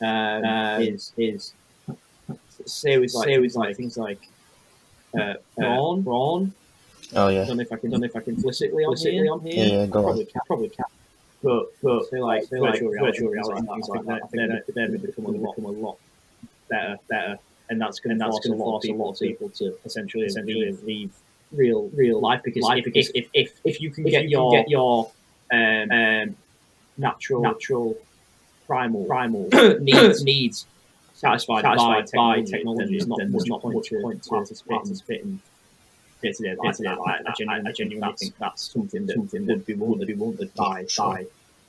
Um, 0.01 0.83
is 0.83 1.13
is 1.17 1.55
say 2.67 2.99
with 2.99 3.15
like, 3.15 3.27
say 3.27 3.39
with 3.39 3.55
like 3.55 3.77
things 3.77 3.97
like 3.97 4.19
uh, 5.19 5.35
brawn, 5.57 6.03
brawn. 6.03 6.53
Oh 7.15 7.29
I 7.29 7.33
yeah, 7.33 7.45
don't 7.45 7.57
know 7.57 7.63
if 7.63 7.73
I 7.73 7.77
can, 7.77 7.91
don't 7.91 8.01
know 8.01 8.07
if 8.07 8.17
I 8.17 8.21
can 8.21 8.35
implicitly 8.35 8.85
on 8.85 8.97
here. 8.97 9.33
On 9.33 9.41
here. 9.41 9.53
yeah, 9.55 9.81
yeah. 9.81 9.87
Go 9.87 9.99
on. 10.01 10.05
Probably 10.05 10.25
can, 10.25 10.41
probably 10.47 10.69
can. 10.69 10.85
But 11.43 11.67
but 11.83 12.11
they 12.11 12.21
like 12.21 12.49
they 12.49 12.59
like 12.59 12.81
virtual 12.81 13.31
reality, 13.31 13.67
things 13.67 13.89
like 13.89 14.05
that. 14.07 14.23
They're 14.33 14.65
they're 14.75 14.89
going 14.89 15.01
to 15.01 15.07
become 15.07 15.27
a 15.27 15.31
lot, 15.31 15.57
become 15.57 15.75
a 15.75 15.79
lot 15.79 15.99
better, 16.71 16.97
better, 17.09 17.39
and 17.69 17.81
that's 17.81 18.01
going 18.01 18.19
to 18.19 18.25
force 18.25 18.47
a 18.47 18.53
lot 18.53 18.77
of 18.77 18.83
people, 18.83 19.13
people 19.13 19.49
to 19.51 19.77
essentially 19.85 20.25
essentially 20.25 20.77
leave 20.85 21.13
real 21.53 21.89
real 21.95 22.21
life 22.21 22.41
because 22.43 22.63
life, 22.63 22.79
if, 22.79 22.85
because 22.85 23.11
if, 23.15 23.29
if 23.35 23.53
if 23.65 23.81
you 23.81 23.91
can 23.91 24.07
if 24.07 24.11
get 24.11 24.25
you 24.25 24.31
your 24.31 24.53
can 24.53 24.63
get 24.63 24.71
your 24.71 25.13
um, 25.53 25.91
um 25.91 26.37
natural 26.97 27.43
natural 27.43 27.97
primal 28.67 29.05
primal 29.05 29.49
needs 29.81 30.25
needs 30.25 30.67
satisfied, 31.15 31.63
satisfied 31.63 32.11
by, 32.13 32.37
by 32.37 32.43
technology, 32.43 32.99
then 32.99 33.33
there's 33.33 33.47
not, 33.47 33.65
not 33.65 33.73
much 33.73 33.91
point 33.91 34.23
to 34.23 34.31
participating 34.69 35.41
day 36.23 36.33
to 36.33 36.43
day 36.43 36.55
life. 36.57 36.81
I, 36.81 37.19
I, 37.27 37.33
genuinely, 37.37 37.71
I 37.71 37.73
genuinely 37.73 38.15
think 38.17 38.35
that's 38.39 38.73
something 38.73 39.07
that 39.07 39.15
something 39.15 39.47
would 39.47 39.67
be 39.67 39.75
would 39.75 40.07
be 40.07 40.15
wanted 40.15 40.55
by 40.55 40.87
by 40.97 41.27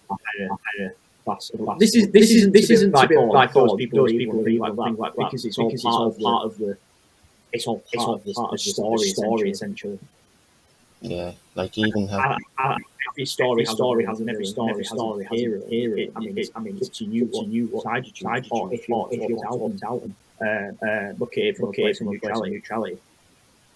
a 0.10 0.14
higher 0.14 0.50
higher 0.66 0.96
class 1.24 1.52
class. 1.56 1.80
This 1.80 1.96
is 1.96 2.12
this 2.12 2.32
isn't 2.32 2.54
this 2.54 2.70
isn't 2.70 2.92
like 2.92 3.12
all 3.12 3.34
like 3.34 3.56
oh, 3.56 3.68
those 3.68 3.78
people 3.78 4.00
those 4.00 4.12
people 4.12 4.44
think 4.44 4.60
like 4.60 4.76
that 4.76 4.98
like 4.98 5.16
because 5.16 5.46
it's 5.46 5.58
all 5.58 5.70
part 5.70 6.08
of 6.08 6.20
part 6.20 6.46
of 6.46 6.58
the 6.58 6.78
it's 7.52 7.68
all 7.68 7.84
it's 7.92 8.04
all 8.04 8.18
part 8.18 8.54
of 8.54 8.60
the 9.00 9.06
story 9.06 9.50
essentially. 9.50 10.00
Yeah, 11.02 11.34
like 11.56 11.78
even 11.78 12.08
have 12.08 12.20
I, 12.20 12.38
I, 12.58 12.78
every 13.10 13.26
story, 13.26 13.52
every 13.52 13.66
story 13.66 14.06
has 14.06 14.20
an 14.22 14.30
every 14.30 14.46
story, 14.46 14.72
every 14.72 14.86
story 14.86 15.26
has 15.26 15.32
a 15.32 15.36
hero. 15.36 15.62
hero. 15.68 16.12
I 16.16 16.20
mean, 16.20 16.38
it's, 16.38 16.52
I 16.56 16.60
mean, 16.60 16.78
it's 16.78 16.90
up 16.90 16.94
to 16.94 17.06
you, 17.06 17.26
what 17.26 17.48
you, 17.48 17.68
what 17.68 17.84
side 17.84 18.06
you 18.06 18.12
choose, 18.12 18.22
side 18.22 18.46
you 18.46 18.52
choose, 18.52 18.72
if 18.72 18.90
you, 18.90 19.08
if 19.12 19.28
you're 19.30 19.46
out, 19.48 19.62
out, 19.84 20.04
uh, 20.42 20.86
uh, 20.86 21.14
look 21.18 21.38
at 21.38 21.44
it 21.44 21.58
from 21.58 21.70
a 21.70 21.74
place 21.74 22.02
of 22.02 22.08
neutrality. 22.08 22.52
neutrality. 22.52 23.00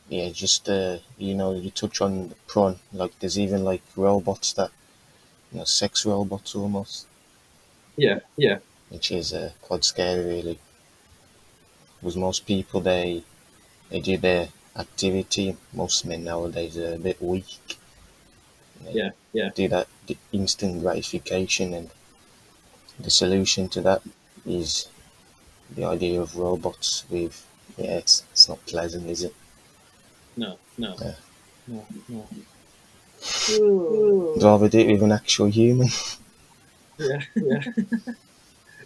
yeah, 0.09 0.29
just 0.29 0.69
uh, 0.69 0.97
you 1.17 1.33
know, 1.35 1.53
you 1.53 1.69
touch 1.71 2.01
on 2.01 2.29
the 2.29 2.35
prawn. 2.47 2.79
Like 2.91 3.17
there's 3.19 3.39
even 3.39 3.63
like 3.63 3.83
robots 3.95 4.53
that, 4.53 4.71
you 5.51 5.59
know, 5.59 5.65
sex 5.65 6.05
robots 6.05 6.55
almost, 6.55 7.07
Yeah, 7.95 8.19
yeah, 8.37 8.59
which 8.89 9.11
is 9.11 9.33
uh, 9.33 9.51
quite 9.61 9.83
scary 9.83 10.25
really. 10.25 10.59
Because 11.99 12.17
most 12.17 12.45
people 12.45 12.81
they 12.81 13.23
they 13.89 13.99
do 14.01 14.17
their 14.17 14.49
activity. 14.75 15.57
Most 15.73 16.05
men 16.05 16.23
nowadays 16.23 16.77
are 16.77 16.95
a 16.95 16.97
bit 16.99 17.21
weak. 17.21 17.77
They 18.81 18.93
yeah, 18.93 19.11
yeah. 19.33 19.49
do 19.53 19.67
that 19.67 19.87
the 20.07 20.17
instant 20.31 20.81
gratification, 20.81 21.73
and 21.73 21.89
the 22.99 23.09
solution 23.09 23.69
to 23.69 23.81
that 23.81 24.01
is 24.45 24.87
the 25.75 25.85
idea 25.85 26.21
of 26.21 26.35
robots. 26.35 27.05
With 27.09 27.45
yeah, 27.77 27.97
it's 27.97 28.23
it's 28.31 28.49
not 28.49 28.65
pleasant, 28.65 29.09
is 29.09 29.23
it? 29.23 29.35
No, 30.37 30.57
no, 30.77 30.95
Yeah. 31.01 31.13
no, 31.67 31.85
no. 32.07 32.27
I'd 34.37 34.43
rather 34.43 34.69
do 34.69 34.79
it 34.79 34.91
with 34.91 35.03
an 35.03 35.11
actual 35.11 35.47
human. 35.47 35.89
Yeah, 37.01 37.21
yeah. 37.33 37.61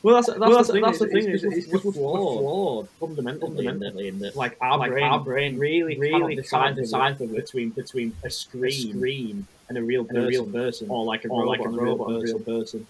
Well, 0.03 0.15
that's, 0.15 0.27
that's, 0.27 0.39
well, 0.39 0.51
that's, 0.51 0.67
the 0.67 0.73
thing. 0.73 0.81
That's 0.81 0.99
the 0.99 1.07
thing. 1.07 1.29
It's, 1.29 1.43
it's, 1.45 1.67
just 1.67 1.81
flawed, 1.81 1.93
flawed 1.93 2.89
fundamentally, 2.99 3.65
fundamentally 3.65 4.09
in 4.09 4.19
that, 4.19 4.35
like 4.35 4.57
our 4.59 4.77
like 4.77 4.91
brain, 4.91 5.03
our 5.05 5.19
brain 5.21 5.57
really, 5.57 5.97
really 5.97 6.35
decide 6.35 6.65
can't 6.65 6.75
decipher 6.75 7.25
between 7.25 7.69
between 7.69 8.13
a 8.25 8.29
screen, 8.29 8.91
screen 8.91 9.47
and 9.75 9.83
a 9.83 9.85
real 9.85 10.05
person, 10.05 10.23
a 10.23 10.27
real 10.27 10.45
person, 10.45 10.87
or 10.89 11.03
like 11.03 11.25
a 11.25 11.29
or 11.29 11.41
robot, 11.43 11.59
like 11.59 11.65
a 11.65 11.69
robot 11.69 12.07
and 12.09 12.17
a 12.17 12.21
real 12.21 12.39
person. 12.39 12.87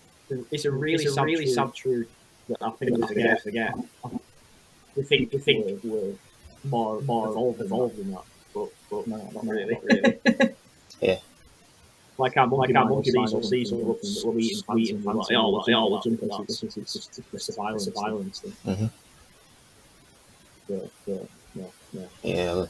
It's 0.52 0.66
a 0.66 0.72
really, 0.72 1.04
It's 1.04 1.12
a 1.12 1.14
sad, 1.14 1.24
really 1.24 1.46
truth 1.46 1.56
sad 1.56 1.74
truth 1.74 2.08
that 2.50 2.58
I 2.62 2.70
think 2.72 2.98
we 2.98 3.08
forget. 3.08 3.42
forget. 3.42 3.74
We 4.96 5.04
think 5.04 5.32
we 5.34 5.40
think 5.40 5.84
we're, 5.84 6.14
more 6.66 7.02
more 7.02 7.30
evolved, 7.30 7.62
evolved 7.62 7.98
than 7.98 8.12
that, 8.12 8.24
but 8.54 8.70
but 8.90 9.08
no, 9.08 9.18
not 9.34 9.46
really. 9.48 9.74
Not 9.74 9.84
really. 9.84 10.20
Yeah. 11.02 11.20
Like 12.18 12.38
our 12.38 12.46
monkey, 12.48 12.74
like 12.74 12.84
our 12.84 12.90
monkey 12.90 13.12
mind 13.12 13.32
will 13.34 13.42
see 13.42 13.66
something 13.66 13.90
up 13.90 13.98
and 14.04 14.16
we're 14.24 14.40
eating, 14.40 14.62
we 14.68 14.82
eating 14.84 15.02
fancy, 15.02 15.30
they 15.30 15.36
all, 15.36 15.64
they 15.66 15.74
all 15.74 16.02
jump 16.02 16.22
at 16.22 16.30
that 16.30 16.46
because 16.48 16.78
it's 16.78 16.94
just 16.94 17.32
the 17.32 17.40
survival, 17.40 17.80
survivalance 17.80 18.42
thing. 18.42 18.54
Mhm. 18.66 18.92
Yeah, 20.68 20.78
yeah, 21.08 21.16
yeah, 21.56 21.66
yeah. 21.94 22.08
Yeah. 22.22 22.66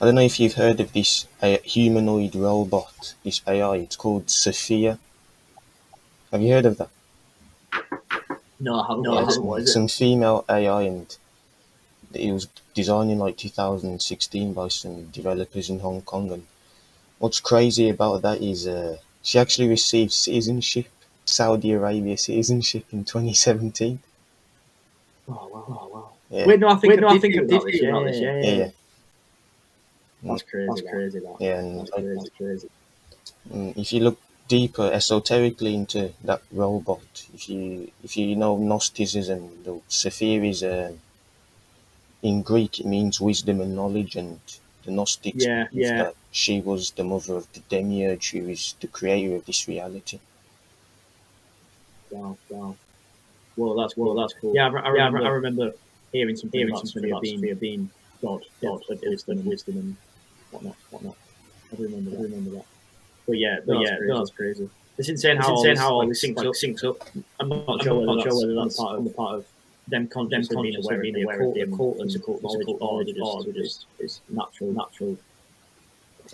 I 0.00 0.06
don't 0.06 0.16
know 0.16 0.22
if 0.22 0.40
you've 0.40 0.54
heard 0.54 0.80
of 0.80 0.92
this 0.92 1.28
uh, 1.40 1.58
humanoid 1.62 2.34
robot, 2.34 3.14
this 3.22 3.42
AI. 3.46 3.76
It's 3.76 3.94
called 3.94 4.28
Sophia. 4.28 4.98
Have 6.32 6.40
you 6.40 6.52
heard 6.52 6.64
of 6.64 6.78
that? 6.78 6.90
No, 8.60 8.80
I 8.80 8.86
haven't. 8.88 9.08
Yeah, 9.08 9.10
No, 9.10 9.22
I 9.22 9.24
it's 9.24 9.34
haven't. 9.34 9.44
What 9.46 9.60
is 9.62 9.68
it? 9.68 9.80
some 9.80 9.88
female 9.88 10.44
AI, 10.48 10.82
and 10.82 11.18
it 12.14 12.32
was 12.32 12.48
designed 12.74 13.10
in 13.10 13.18
like 13.18 13.36
2016 13.38 14.54
by 14.54 14.68
some 14.68 15.10
developers 15.10 15.70
in 15.70 15.80
Hong 15.80 16.02
Kong. 16.02 16.32
And 16.32 16.46
what's 17.18 17.40
crazy 17.40 17.88
about 17.90 18.22
that 18.22 18.42
is 18.42 18.66
uh, 18.66 18.98
she 19.22 19.38
actually 19.38 19.68
received 19.68 20.12
citizenship, 20.12 20.88
Saudi 21.26 21.72
Arabia 21.72 22.18
citizenship 22.18 22.86
in 22.92 23.04
2017. 23.04 24.02
Oh 25.28 25.46
wow, 25.48 25.64
wow, 25.68 25.88
wow. 25.92 26.12
Yeah, 26.30 26.44
Wait, 26.44 26.58
no, 26.60 26.68
I 26.68 26.76
think 26.76 26.96
Wait, 26.96 27.00
no, 27.00 27.08
I 27.08 27.14
I 27.14 27.16
think 27.16 27.34
think 27.34 27.36
I 27.36 27.40
this. 27.48 27.64
hear 27.70 27.82
Yeah, 27.82 27.98
yeah, 28.08 28.34
yeah, 28.40 28.50
yeah, 28.50 28.64
yeah. 28.64 28.70
That's 30.22 30.42
crazy. 30.42 30.68
That's 30.68 30.82
crazy. 30.90 31.20
That. 31.20 31.36
yeah, 31.40 31.58
and 31.58 31.80
That's 31.80 31.90
like, 31.92 32.04
crazy. 32.04 32.16
That's 32.16 32.36
crazy. 32.36 32.70
Mm, 33.52 33.76
if 33.76 33.92
you 33.92 34.00
look 34.00 34.20
deeper 34.48 34.90
esoterically 34.92 35.74
into 35.74 36.12
that 36.24 36.42
robot, 36.52 37.26
if 37.34 37.48
you 37.48 37.90
if 38.02 38.16
you 38.16 38.36
know 38.36 38.56
Gnosticism, 38.56 39.62
the 39.64 39.80
Sophia 39.88 40.42
is 40.42 40.62
uh, 40.62 40.92
in 42.22 42.42
Greek 42.42 42.80
it 42.80 42.86
means 42.86 43.20
wisdom 43.20 43.60
and 43.60 43.76
knowledge, 43.76 44.16
and 44.16 44.40
the 44.84 44.90
Gnostics 44.90 45.44
Yeah, 45.44 45.68
believe 45.70 45.86
yeah. 45.86 46.02
that 46.02 46.14
she 46.32 46.60
was 46.60 46.90
the 46.92 47.04
mother 47.04 47.36
of 47.36 47.52
the 47.52 47.60
demiurge, 47.68 48.30
who 48.30 48.48
is 48.48 48.74
the 48.80 48.88
creator 48.88 49.36
of 49.36 49.44
this 49.46 49.68
reality. 49.68 50.18
Wow, 52.10 52.38
wow. 52.48 52.76
Well, 53.56 53.74
that's 53.76 53.96
well, 53.96 54.14
that's 54.14 54.34
cool. 54.40 54.54
Yeah, 54.54 54.68
I, 54.68 54.80
I, 54.80 54.94
Yeah, 54.94 55.04
remember, 55.06 55.18
re- 55.18 55.26
I 55.26 55.30
remember 55.30 55.72
hearing 56.12 56.36
something 56.36 56.58
hearing 56.58 56.74
about 56.74 56.86
something 56.86 57.10
about 57.10 57.22
being, 57.22 57.40
being 57.60 57.90
God, 58.22 58.42
God, 58.62 58.80
of 58.88 59.00
wisdom, 59.02 59.44
wisdom, 59.44 59.76
and 59.76 59.96
whatnot, 60.50 60.76
whatnot. 60.90 61.16
I 61.72 61.76
do 61.76 61.82
remember, 61.84 62.10
that. 62.10 62.16
I 62.18 62.22
do 62.22 62.28
remember 62.28 62.50
that. 62.56 62.64
But 63.26 63.38
yeah, 63.38 63.58
but 63.66 63.74
No, 63.74 63.80
yeah, 63.82 63.90
that's 63.90 64.02
no, 64.08 64.18
that's 64.18 64.30
crazy. 64.30 64.70
It's 64.96 65.08
insane 65.08 65.36
It's 65.36 65.46
how 65.46 65.56
insane 65.56 65.76
how 65.76 65.90
all 65.92 65.98
like, 65.98 66.08
this, 66.08 66.24
syncs 66.24 66.36
like, 66.36 66.46
up. 66.46 66.54
Syncs 66.54 66.84
up. 66.84 67.08
I'm 67.40 67.48
not 67.48 67.64
I'm 67.68 67.78
sure 67.80 68.04
not 68.06 68.16
whether 68.16 68.30
sure 68.30 68.32
that's, 68.32 68.42
whether 68.42 68.58
on 68.58 68.64
that's 68.66 68.76
the 68.76 68.82
part 68.82 68.92
of, 68.94 68.98
on 68.98 69.04
the 69.04 69.10
part 69.10 69.34
of 69.36 69.46
them 69.88 70.08
consciously 70.08 70.54
them 70.56 70.62
being 70.62 70.74
consciously 70.74 70.94
aware, 70.94 71.02
being 71.02 71.14
being 71.14 71.24
aware 71.24 71.36
aware 71.36 71.48
of 71.48 71.54
the 71.54 71.60
occult 71.62 71.96
occult 71.96 72.00
and 72.00 72.10
and 72.10 72.22
occult 72.22 72.42
knowledge, 72.42 72.66
knowledge, 72.80 73.16
knowledge 73.16 73.48
or 73.48 73.52
just 73.52 73.86
is 73.98 74.20
natural, 74.28 74.72
natural. 74.72 75.16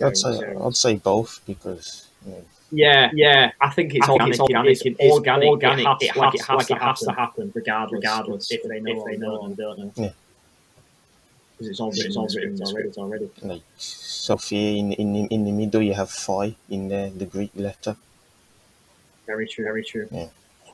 I'd 0.01 0.17
say 0.17 0.55
I'd 0.55 0.75
say 0.75 0.95
both 0.95 1.41
because 1.45 2.07
Yeah, 2.71 3.09
yeah. 3.13 3.51
I 3.61 3.69
think 3.69 3.93
it's 3.95 4.03
I 4.03 4.07
think 4.07 4.21
organic. 4.21 4.31
it's 4.33 4.39
organic. 4.41 4.71
It's 4.71 4.81
It's 4.85 5.13
organic. 5.13 5.49
organic. 5.49 5.85
It 5.85 5.87
has, 5.87 5.97
It 6.01 6.15
like 6.17 6.35
it 6.35 6.41
has, 6.41 6.49
like 6.57 6.67
to, 6.67 6.73
it 6.73 6.79
has 6.79 6.81
happen, 6.81 7.07
to 7.07 7.13
happen, 7.13 7.51
regardless, 7.55 7.93
regardless 7.93 8.51
if 8.51 8.63
they 8.63 8.79
know, 8.79 8.91
if 8.91 8.97
if 8.97 9.05
they 9.05 9.11
they 9.11 9.17
know 9.17 9.27
know, 9.27 9.35
or 9.37 9.49
or 9.49 9.55
don't 9.55 9.79
know. 9.79 9.91
Yeah. 9.95 10.09
Because 11.67 11.69
it's 11.71 11.79
all 11.81 11.91
written, 11.91 12.07
it's 12.07 12.17
all 12.17 12.27
written 12.27 12.61
already. 12.71 12.85
It's 12.85 12.97
already. 12.97 13.29
like 13.43 13.61
Sophia 13.77 14.71
in 14.81 14.93
in 14.93 15.27
in 15.27 15.45
the 15.45 15.51
middle 15.51 15.81
you 15.81 15.93
have 15.93 16.09
Phi 16.09 16.55
in 16.69 16.87
there, 16.87 17.09
the 17.09 17.25
Greek 17.25 17.51
letter. 17.55 17.95
Very 19.25 19.47
true. 19.47 19.63
Very 19.65 19.83
true. 19.83 20.07
Yeah. 20.11 20.27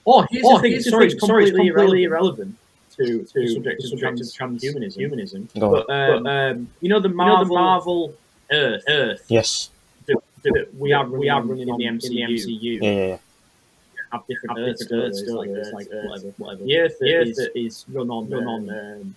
Oh, 0.05 0.25
here's 0.29 0.45
Oh, 0.45 0.57
the 0.57 0.61
thing. 0.63 0.71
here's 0.71 0.85
the 0.85 0.91
sorry, 0.91 1.07
thing. 1.09 1.17
it's 1.17 1.25
Sorry, 1.25 1.43
it's 1.45 1.51
completely, 1.51 1.69
completely 1.71 2.03
irrelevant 2.03 2.55
to 2.97 3.05
to 3.05 3.23
to 3.23 3.39
the 3.39 3.47
subject, 3.53 3.77
the 3.81 3.83
to 3.83 3.89
subject 3.89 4.19
subject 4.19 4.21
of 4.21 4.27
of 4.27 4.51
transhumanism. 4.59 4.95
Humanism. 4.97 5.49
Go 5.57 5.75
on. 5.75 5.83
But, 5.87 5.93
um, 5.93 6.27
um, 6.27 6.69
you 6.81 6.89
know 6.89 6.99
the 6.99 7.09
Marvel, 7.09 7.37
you 7.37 7.43
know 7.43 7.45
the 7.47 7.53
Marvel 7.53 8.13
Earth, 8.51 8.83
Earth 8.89 9.25
Yes. 9.29 9.69
that, 10.07 10.17
that 10.43 10.67
we 10.77 10.91
are 10.91 11.05
we 11.07 11.29
are 11.29 11.41
running 11.41 11.67
running 11.67 11.69
in 11.69 11.77
the 11.77 11.87
on- 11.87 11.99
MCU. 11.99 12.09
in 12.09 12.15
the 12.15 12.21
MCU. 12.35 12.79
Yeah, 12.81 12.91
yeah, 12.91 13.07
yeah. 13.07 13.17
Have 14.11 14.27
different 14.27 14.57
Have 14.59 14.67
Earths, 14.67 14.79
different 14.81 15.03
Earths, 15.05 15.21
Earths, 15.21 15.29
like, 15.31 15.37
like 15.37 15.57
Earths, 15.57 15.67
Earths, 15.67 15.73
like 15.73 15.87
like 15.87 15.87
whatever, 15.87 16.27
Earths, 16.27 16.39
whatever. 16.39 16.63
whatever. 16.63 16.63
The 16.65 16.77
Earth, 16.77 16.99
The 16.99 17.05
the 17.05 17.13
Earth 17.15 17.27
Earth 17.29 17.35
that 17.37 17.59
is 17.59 17.85
run 17.93 18.09
on, 18.09 18.29
run 18.29 18.43
run 18.45 18.47
on, 18.47 18.69
on 18.69 19.01
um, 19.01 19.15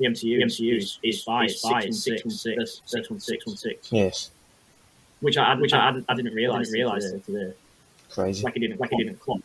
the 0.00 0.06
MCU. 0.06 0.38
the 0.38 0.44
MCU 0.44 0.78
is 0.78 0.98
is 1.02 1.22
five, 1.22 1.50
is 1.50 1.60
five, 1.60 1.84
five, 1.84 1.94
six, 1.94 2.22
six, 2.22 2.22
six, 2.22 2.42
six, 2.42 2.82
six, 2.86 3.10
one, 3.10 3.20
six, 3.20 3.46
one, 3.46 3.56
six. 3.56 3.92
Yes. 3.92 4.30
Which 5.20 5.36
I, 5.36 5.54
which 5.56 5.74
I, 5.74 5.90
I, 5.90 6.02
I 6.08 6.14
didn't 6.14 6.32
I 6.32 6.34
realize, 6.34 6.68
didn't 6.68 6.74
realise 6.74 7.04
realize 7.04 7.24
till 7.24 7.34
today. 7.34 7.54
Crazy. 8.10 8.42
Like 8.42 8.56
it 8.56 8.60
didn't, 8.60 8.80
like 8.80 8.92
it 8.92 8.96
didn't 8.96 9.20
clock. 9.20 9.40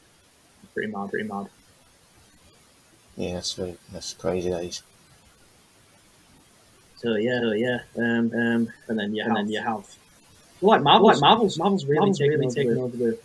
Pretty 0.73 0.91
mad, 0.91 1.09
pretty 1.09 1.27
mad. 1.27 1.47
Yeah, 3.17 3.33
that's 3.33 3.53
very 3.53 3.77
that's 3.91 4.13
crazy. 4.13 4.49
That 4.49 4.63
is. 4.63 4.81
So 6.95 7.15
yeah, 7.15 7.39
so 7.41 7.51
yeah, 7.51 7.79
um, 7.97 8.31
um, 8.33 8.73
and 8.87 8.97
then 8.97 9.13
you 9.13 9.23
And 9.23 9.31
have, 9.31 9.45
then 9.45 9.49
you 9.49 9.61
have 9.61 9.85
well, 10.61 10.77
like 10.77 10.81
Marvel, 10.83 11.07
like 11.07 11.19
Marvel's, 11.19 11.59
Marvel's 11.59 11.85
really 11.85 11.99
Marvel's 11.99 12.17
taken, 12.17 12.39
really 12.39 12.45
over, 12.45 12.55
taken 12.55 12.75
the, 12.75 12.81
over 12.81 12.97
the 12.97 13.19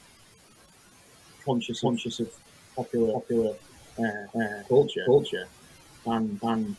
conscious, 1.44 1.80
conscious 1.80 2.20
of 2.20 2.32
popular, 2.74 3.12
popular 3.12 3.54
uh, 3.98 4.38
uh, 4.38 4.62
culture, 4.68 5.04
culture, 5.06 5.46
and 6.06 6.38
and 6.42 6.76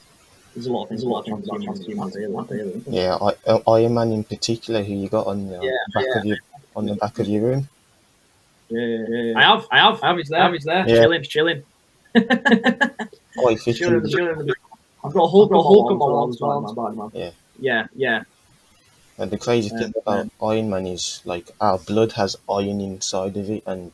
there's 0.53 0.67
a 0.67 0.71
lot 0.71 0.83
of 0.83 0.89
things, 0.89 1.03
a 1.03 1.07
lot 1.07 1.19
of 1.19 1.25
trans- 1.25 1.47
transhumans, 1.49 2.15
really, 2.15 2.27
really. 2.53 2.83
Yeah, 2.87 3.15
I, 3.21 3.33
uh, 3.49 3.59
Iron 3.67 3.93
Man 3.93 4.11
in 4.11 4.23
particular, 4.23 4.83
who 4.83 4.93
you 4.93 5.09
got 5.09 5.27
on 5.27 5.47
the 5.49 5.59
Yeah, 5.63 5.71
back 5.93 6.05
yeah. 6.07 6.19
of 6.19 6.25
your 6.25 6.37
on 6.75 6.85
the 6.85 6.95
back 6.95 7.19
of 7.19 7.27
your 7.27 7.41
room. 7.43 7.69
Yeah, 8.69 8.79
yeah, 8.79 9.21
yeah. 9.23 9.37
I 9.37 9.41
have, 9.43 9.67
I 9.71 9.77
have, 9.79 10.03
I 10.03 10.07
have. 10.07 10.17
He's 10.17 10.29
there, 10.29 10.39
I 10.39 10.43
have, 10.43 10.53
he's 10.53 10.63
there, 10.63 10.87
Yeah. 10.87 11.01
chilling, 11.01 11.23
chilling. 11.23 11.63
Quite 13.37 13.59
fitting. 13.59 13.73
chilling, 13.73 14.09
chilling. 14.09 14.51
I've 15.03 15.13
got 15.13 15.23
a 15.23 15.27
Hulk, 15.27 15.47
I've 15.47 15.51
got 15.51 15.59
a 15.59 15.63
Hulk 15.63 15.91
on 15.91 15.97
my 15.97 16.05
wall 16.05 16.29
as 16.29 16.39
well, 16.39 16.61
man, 16.61 16.95
man. 16.97 17.11
Yeah. 17.13 17.31
yeah, 17.59 17.87
yeah. 17.95 18.23
And 19.17 19.29
the 19.31 19.37
crazy 19.37 19.69
thing 19.69 19.93
Um, 19.95 20.03
about 20.05 20.29
Iron 20.41 20.69
Man 20.69 20.87
is 20.87 21.21
like 21.25 21.51
our 21.59 21.77
blood 21.77 22.13
has 22.13 22.37
iron 22.49 22.81
inside 22.81 23.37
of 23.37 23.49
it, 23.49 23.63
and 23.65 23.91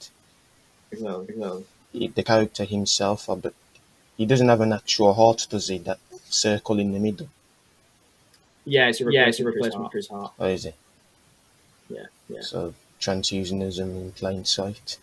Exactly, 0.92 1.26
exactly. 1.30 1.66
he, 1.92 2.08
the 2.08 2.24
character 2.24 2.64
himself, 2.64 3.30
uh, 3.30 3.36
but 3.36 3.54
he 4.18 4.26
doesn't 4.26 4.48
have 4.48 4.62
an 4.62 4.74
actual 4.74 5.14
heart, 5.14 5.48
does 5.50 5.68
he? 5.68 5.80
That 5.80 6.00
circle 6.30 6.80
in 6.80 6.92
the 6.94 7.00
middle, 7.00 7.30
Yeah, 8.66 8.88
it's 8.90 9.02
a 9.02 9.06
replacement, 9.06 9.24
yeah, 9.24 9.30
it's 9.30 9.40
a 9.40 9.46
replacement 9.46 9.92
for 9.92 9.98
his 9.98 10.08
heart. 10.10 10.34
or 10.38 10.48
is 10.50 10.66
it? 10.66 10.76
Yeah, 11.90 12.06
yeah. 12.28 12.42
So 12.42 12.74
transfusionism 13.00 13.80
in 13.80 14.12
plain 14.14 14.46
sight. 14.46 14.98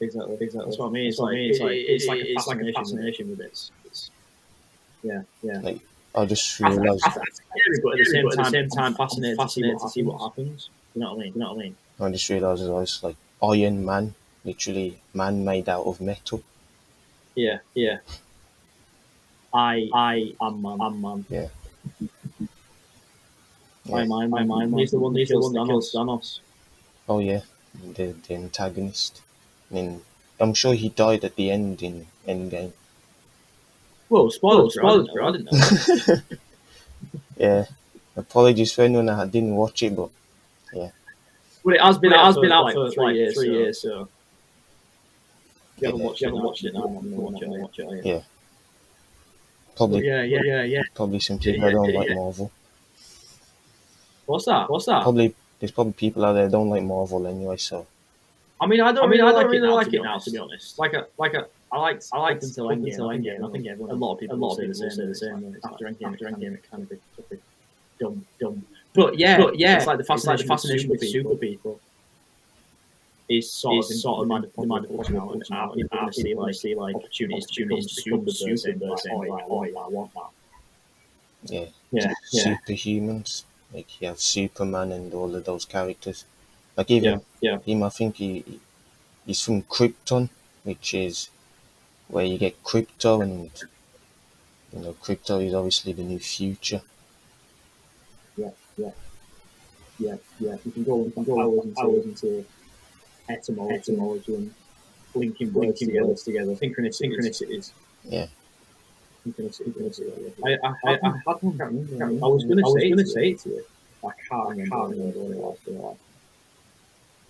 Exactly, 0.00 0.36
exactly. 0.40 0.64
That's 0.70 0.78
what 0.78 0.88
I 0.88 0.90
mean. 0.90 1.08
It's 1.08 1.18
like 1.18 1.36
it's 1.36 1.60
like 1.60 1.76
it's 1.78 2.06
like 2.06 2.20
a 2.20 2.34
fascination, 2.34 2.74
fascination 2.74 3.30
with 3.30 3.40
it. 3.40 3.46
It's, 3.46 3.70
it's, 3.84 4.10
yeah, 5.02 5.22
yeah. 5.42 5.72
I 6.14 6.24
just 6.24 6.60
I, 6.62 6.68
I, 6.68 6.74
realised. 6.74 7.04
I, 7.04 7.12
but 7.82 7.92
at 7.92 7.98
the 7.98 8.04
same 8.06 8.30
time, 8.30 8.40
at 8.40 8.44
the 8.44 8.50
same 8.50 8.68
time, 8.70 8.94
fascinated, 8.94 9.36
fascinated 9.36 9.78
to 9.80 9.88
see 9.88 10.02
what 10.02 10.18
happens. 10.22 10.70
You 10.94 11.02
know 11.02 11.14
what 11.14 11.20
I 11.20 11.24
mean? 11.24 11.32
You 11.34 11.40
know 11.40 11.52
what 11.52 11.60
I 11.60 11.62
mean? 11.64 11.76
I 12.00 12.10
just 12.10 12.28
realised 12.30 12.62
I 12.62 12.70
was 12.70 13.02
like 13.02 13.16
Iron 13.42 13.84
Man, 13.84 14.14
literally 14.44 15.02
man 15.12 15.44
made 15.44 15.68
out 15.68 15.84
of 15.84 16.00
metal. 16.00 16.42
Yeah, 17.34 17.58
yeah. 17.74 17.98
I, 19.52 19.88
I 19.92 20.34
am 20.40 20.62
man. 20.62 20.78
I'm 20.80 21.00
man. 21.00 21.24
Yeah. 21.28 21.48
My 23.88 24.04
mind, 24.04 24.30
my 24.30 24.44
mind. 24.44 24.78
He's 24.78 24.92
the 24.92 24.98
one. 24.98 25.14
He's 25.14 25.28
the 25.28 25.40
one 25.40 25.52
that 25.52 25.66
kills 25.66 25.92
Thanos. 25.92 26.40
Oh 27.08 27.18
yeah, 27.18 27.40
the 27.96 28.14
the 28.28 28.34
antagonist. 28.34 29.20
I 29.70 29.74
mean, 29.74 30.02
I'm 30.38 30.54
sure 30.54 30.74
he 30.74 30.90
died 30.90 31.24
at 31.24 31.34
the 31.36 31.50
end 31.50 31.82
in 31.82 32.06
Endgame. 32.28 32.72
Whoa, 34.08 34.28
spoilers, 34.28 34.74
spoilers, 34.74 35.08
bro. 35.08 35.28
I 35.28 35.32
didn't 35.32 35.52
know. 35.52 36.16
Yeah. 37.36 37.64
Apologies 38.16 38.72
for 38.72 38.82
anyone 38.82 39.06
that 39.06 39.30
didn't 39.30 39.54
watch 39.54 39.82
it, 39.82 39.96
but 39.96 40.10
yeah. 40.74 40.90
Well, 41.64 41.74
it 41.74 41.80
has 41.80 41.96
been, 41.98 42.10
Well, 42.10 42.20
it 42.20 42.24
has 42.24 42.36
been 42.36 42.52
out 42.52 42.64
like, 42.64 42.74
for 42.74 42.90
three 42.90 42.94
three 42.94 43.16
years, 43.16 43.16
years. 43.16 43.34
Three 43.36 43.46
so- 43.46 43.52
years, 43.52 43.80
so. 43.80 44.08
You 45.78 45.86
haven't 45.86 46.02
watched, 46.02 46.20
you 46.20 46.26
haven't 46.26 46.42
watched 46.42 46.64
it 46.64 46.74
now. 46.74 46.82
I'm 46.82 46.94
gonna 46.94 47.16
watch 47.16 47.40
it. 47.42 47.48
I'll 47.48 47.60
watch 47.60 47.78
it. 47.78 48.04
Yeah. 48.04 48.20
Probably 49.80 50.06
yeah, 50.06 50.22
yeah, 50.22 50.42
yeah, 50.44 50.62
yeah. 50.62 50.82
probably 50.94 51.20
some 51.20 51.38
Yeah, 51.38 51.52
people 51.52 51.64
that 51.64 51.72
don't 51.72 51.88
yeah, 51.90 51.98
like 52.00 52.08
yeah. 52.08 52.14
Marvel. 52.14 52.50
What's 54.26 54.44
that? 54.44 54.70
What's 54.70 54.86
that? 54.86 55.02
Probably 55.02 55.34
there's 55.58 55.72
probably 55.72 55.94
people 55.94 56.24
out 56.24 56.34
there 56.34 56.44
that 56.44 56.52
don't 56.52 56.68
like 56.68 56.82
Marvel 56.82 57.26
anyway. 57.26 57.56
So 57.56 57.86
I 58.60 58.66
mean, 58.66 58.80
I 58.82 58.92
don't. 58.92 59.04
I 59.04 59.06
mean, 59.06 59.20
really 59.20 59.22
I 59.22 59.32
don't 59.32 59.34
like 59.42 59.46
really 59.46 59.68
it 59.68 59.70
now, 59.70 59.74
like 59.76 59.90
to 59.90 59.96
it 59.96 60.02
now, 60.02 60.18
to 60.18 60.30
be 60.30 60.38
honest. 60.38 60.78
Like 60.78 60.92
a, 60.92 61.06
like 61.16 61.34
a. 61.34 61.46
I 61.72 61.78
like, 61.78 62.02
I 62.12 62.18
like 62.18 62.42
until 62.42 62.66
Endgame. 62.66 62.86
until 62.88 63.08
I 63.08 63.14
think, 63.14 63.26
Endgame, 63.26 63.48
I 63.48 63.52
think 63.52 63.66
everyone, 63.68 63.90
a 63.92 63.94
lot 63.94 64.12
of 64.14 64.18
people 64.20 64.36
a 64.36 64.38
lot 64.38 64.52
of 64.52 64.58
people 64.58 64.74
say 64.74 64.82
will 64.82 64.90
the 64.90 64.96
say 64.96 65.06
the 65.06 65.14
same, 65.14 65.40
same. 65.40 65.52
like, 65.52 65.64
After 65.72 65.84
Endgame, 65.86 66.12
after 66.12 66.24
Endgame, 66.26 66.54
it 66.54 66.70
kind 66.70 66.82
of 66.82 66.88
bit- 66.90 67.00
a 67.32 67.36
dumb, 67.98 68.26
dumb. 68.40 68.66
But 68.92 69.18
yeah, 69.18 69.38
But 69.38 69.56
yeah, 69.58 69.76
it's 69.78 69.86
like 69.86 69.96
the 69.98 70.00
it's 70.02 70.10
like 70.10 70.18
fascination, 70.18 70.46
the 70.46 70.52
fascination 70.52 70.90
with 70.90 71.00
with 71.00 71.08
super 71.10 71.36
people 71.36 71.80
is 73.30 73.52
sort 73.52 73.90
is 73.90 73.90
of 73.90 74.02
sort 74.02 74.20
of 74.22 74.28
the 74.28 74.28
mind 74.28 74.44
the 74.58 74.66
of 74.66 74.66
mind 74.66 74.86
of 74.86 74.92
pushing 74.96 75.16
out 75.16 75.32
and 75.34 75.44
out. 75.52 75.76
You 75.76 75.88
out, 75.92 76.14
see 76.14 76.34
like 76.34 76.54
see, 76.54 76.74
like, 76.74 76.96
opportunities, 76.96 77.46
opportunities 77.46 77.46
to 77.46 77.54
to 77.54 77.68
become 77.94 78.24
the 78.24 78.26
become 78.26 78.26
super 78.32 78.56
super 78.56 78.74
person. 78.78 78.80
person, 78.80 79.16
Like, 79.16 79.28
like, 79.28 79.44
oh, 79.48 79.64
I 79.64 79.88
want 79.88 80.12
that. 80.14 80.30
yeah, 81.42 81.66
Yeah, 81.92 82.14
yeah, 82.32 82.44
superhumans. 82.44 83.44
Like 83.72 84.00
you 84.00 84.08
have 84.08 84.20
Superman 84.20 84.92
and 84.92 85.12
all 85.14 85.34
of 85.36 85.44
those 85.44 85.64
characters. 85.64 86.24
Like 86.76 86.90
even 86.90 87.22
yeah. 87.40 87.58
him, 87.64 87.82
I 87.82 87.88
think 87.90 88.16
he 88.16 88.60
he's 89.26 89.42
from 89.44 89.62
Krypton, 89.64 90.30
which 90.64 90.94
is 90.94 91.30
where 92.08 92.24
you 92.26 92.38
get 92.38 92.64
crypto, 92.64 93.22
and 93.22 93.50
you 94.72 94.80
know 94.80 94.92
crypto 94.94 95.38
is 95.38 95.54
obviously 95.54 95.92
the 95.92 96.02
new 96.02 96.18
future. 96.18 96.82
yeah, 98.36 98.50
yeah. 98.76 98.90
yeah, 99.98 100.16
yeah. 100.38 100.56
You 100.64 100.72
can 100.72 100.84
go, 100.84 101.04
you 101.04 101.10
can 101.12 101.24
go 101.24 101.40
hours 101.40 101.64
into, 101.64 101.80
hours 101.80 102.04
into 102.06 102.46
etymology, 103.30 103.74
etymology 103.76 104.34
and 104.34 104.54
linking 105.14 105.52
words 105.52 105.66
Linking 105.66 105.88
together. 105.88 106.06
words 106.06 106.22
together. 106.22 106.52
Synchronicity, 106.52 107.10
synchronicities. 107.10 107.72
Yeah. 108.04 108.26
Synchronicity, 109.26 109.72
synchronicity. 109.74 110.32
I, 110.44 110.50
I, 110.50 110.74
I, 110.84 110.92
I, 110.92 110.94
I, 110.94 111.20
can't 111.24 111.42
remember. 111.42 112.04
I 112.04 112.28
was 112.28 112.44
going 112.44 112.58
to 112.58 112.70
say, 112.70 112.90
gonna 112.90 113.06
say 113.06 113.30
it 113.30 113.40
to 113.40 113.48
you. 113.50 113.64
I 114.04 114.10
can't 114.28 114.48
remember. 114.48 114.76
what 114.78 114.92
it 114.92 115.36
was, 115.36 115.58
what 115.64 115.74
it 115.74 115.80
was. 115.80 115.96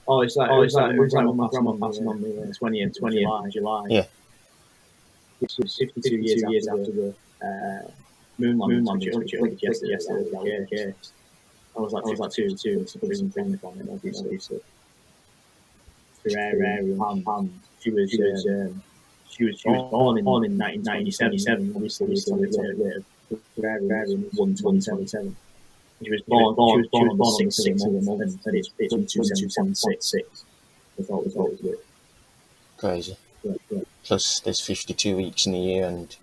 Oh, 0.09 0.23
it's 0.23 0.37
like, 0.37 0.51
oh, 0.51 0.63
it's 0.63 0.75
like, 0.75 0.93
it 0.93 0.99
was 0.99 1.13
like 1.13 1.25
my 1.25 1.49
grandma 1.49 1.73
passed 1.73 2.03
on 2.03 2.21
me 2.21 2.37
in 2.37 2.53
20 2.53 2.81
and 2.81 2.97
20 2.97 3.23
in 3.23 3.51
July. 3.51 3.87
Yeah. 3.91 4.05
Which 5.39 5.57
was 5.57 5.77
52 5.77 6.17
years, 6.17 6.43
years 6.49 6.69
after 6.69 6.91
the 6.91 7.15
uh, 7.43 7.91
moon 8.39 8.59
landing, 8.59 8.79
moon 8.79 8.85
landing, 8.87 9.19
which 9.19 9.35
it 9.35 9.39
clicked 9.39 9.63
yesterday, 9.63 9.93
yesterday, 9.93 10.31
yeah, 10.43 10.87
yeah. 10.87 10.93
I 11.77 11.81
was 11.81 11.93
like, 11.93 12.05
I 12.05 12.11
was 12.11 12.19
like 12.19 12.33
two, 12.33 12.57
two, 12.57 12.85
two, 12.85 12.99
prison, 12.99 13.31
prison 13.31 13.57
from 13.59 13.81
it, 13.81 13.89
obviously. 13.91 14.39
So, 14.39 14.61
Ferrari, 16.23 16.97
Ham, 16.99 17.25
Ham, 17.27 17.61
she 17.81 17.91
was, 17.91 18.11
she 18.11 18.23
was, 18.23 18.47
um, 18.47 18.83
she 19.29 19.45
was, 19.45 19.61
she 19.61 19.69
was 19.69 19.91
born 19.91 20.19
in, 20.19 20.25
born 20.25 20.45
in 20.45 20.59
1997, 20.59 21.73
obviously, 21.75 22.05
obviously, 22.07 22.35
later, 22.35 22.75
later. 22.77 23.03
Ferrari, 23.55 23.87
Ferrari 23.89 24.17
was 24.17 24.63
127. 24.63 25.37
She 26.03 26.11
was 26.11 26.23
born, 26.23 26.55
born, 26.55 26.79
she 26.79 26.81
was 26.81 26.89
born 26.89 27.11
on 27.11 27.19
the 27.19 27.31
sixth, 27.31 27.63
sixth 27.63 27.87
of 27.87 27.93
the 27.93 28.01
month, 28.03 28.47
and 28.47 28.57
it's, 28.57 28.71
it's 28.79 28.95
127.6. 28.95 30.45
I 30.99 31.03
thought, 31.03 31.27
I 31.27 31.31
thought 31.31 31.47
it 31.47 31.51
was 31.53 31.61
good. 31.61 31.79
Crazy. 32.77 33.17
Yeah, 33.43 33.53
yeah. 33.71 33.81
Plus, 34.05 34.41
there's 34.41 34.61
52 34.61 35.17
weeks 35.17 35.47
in 35.47 35.55
a 35.55 35.59
year, 35.59 35.87
and 35.87 36.15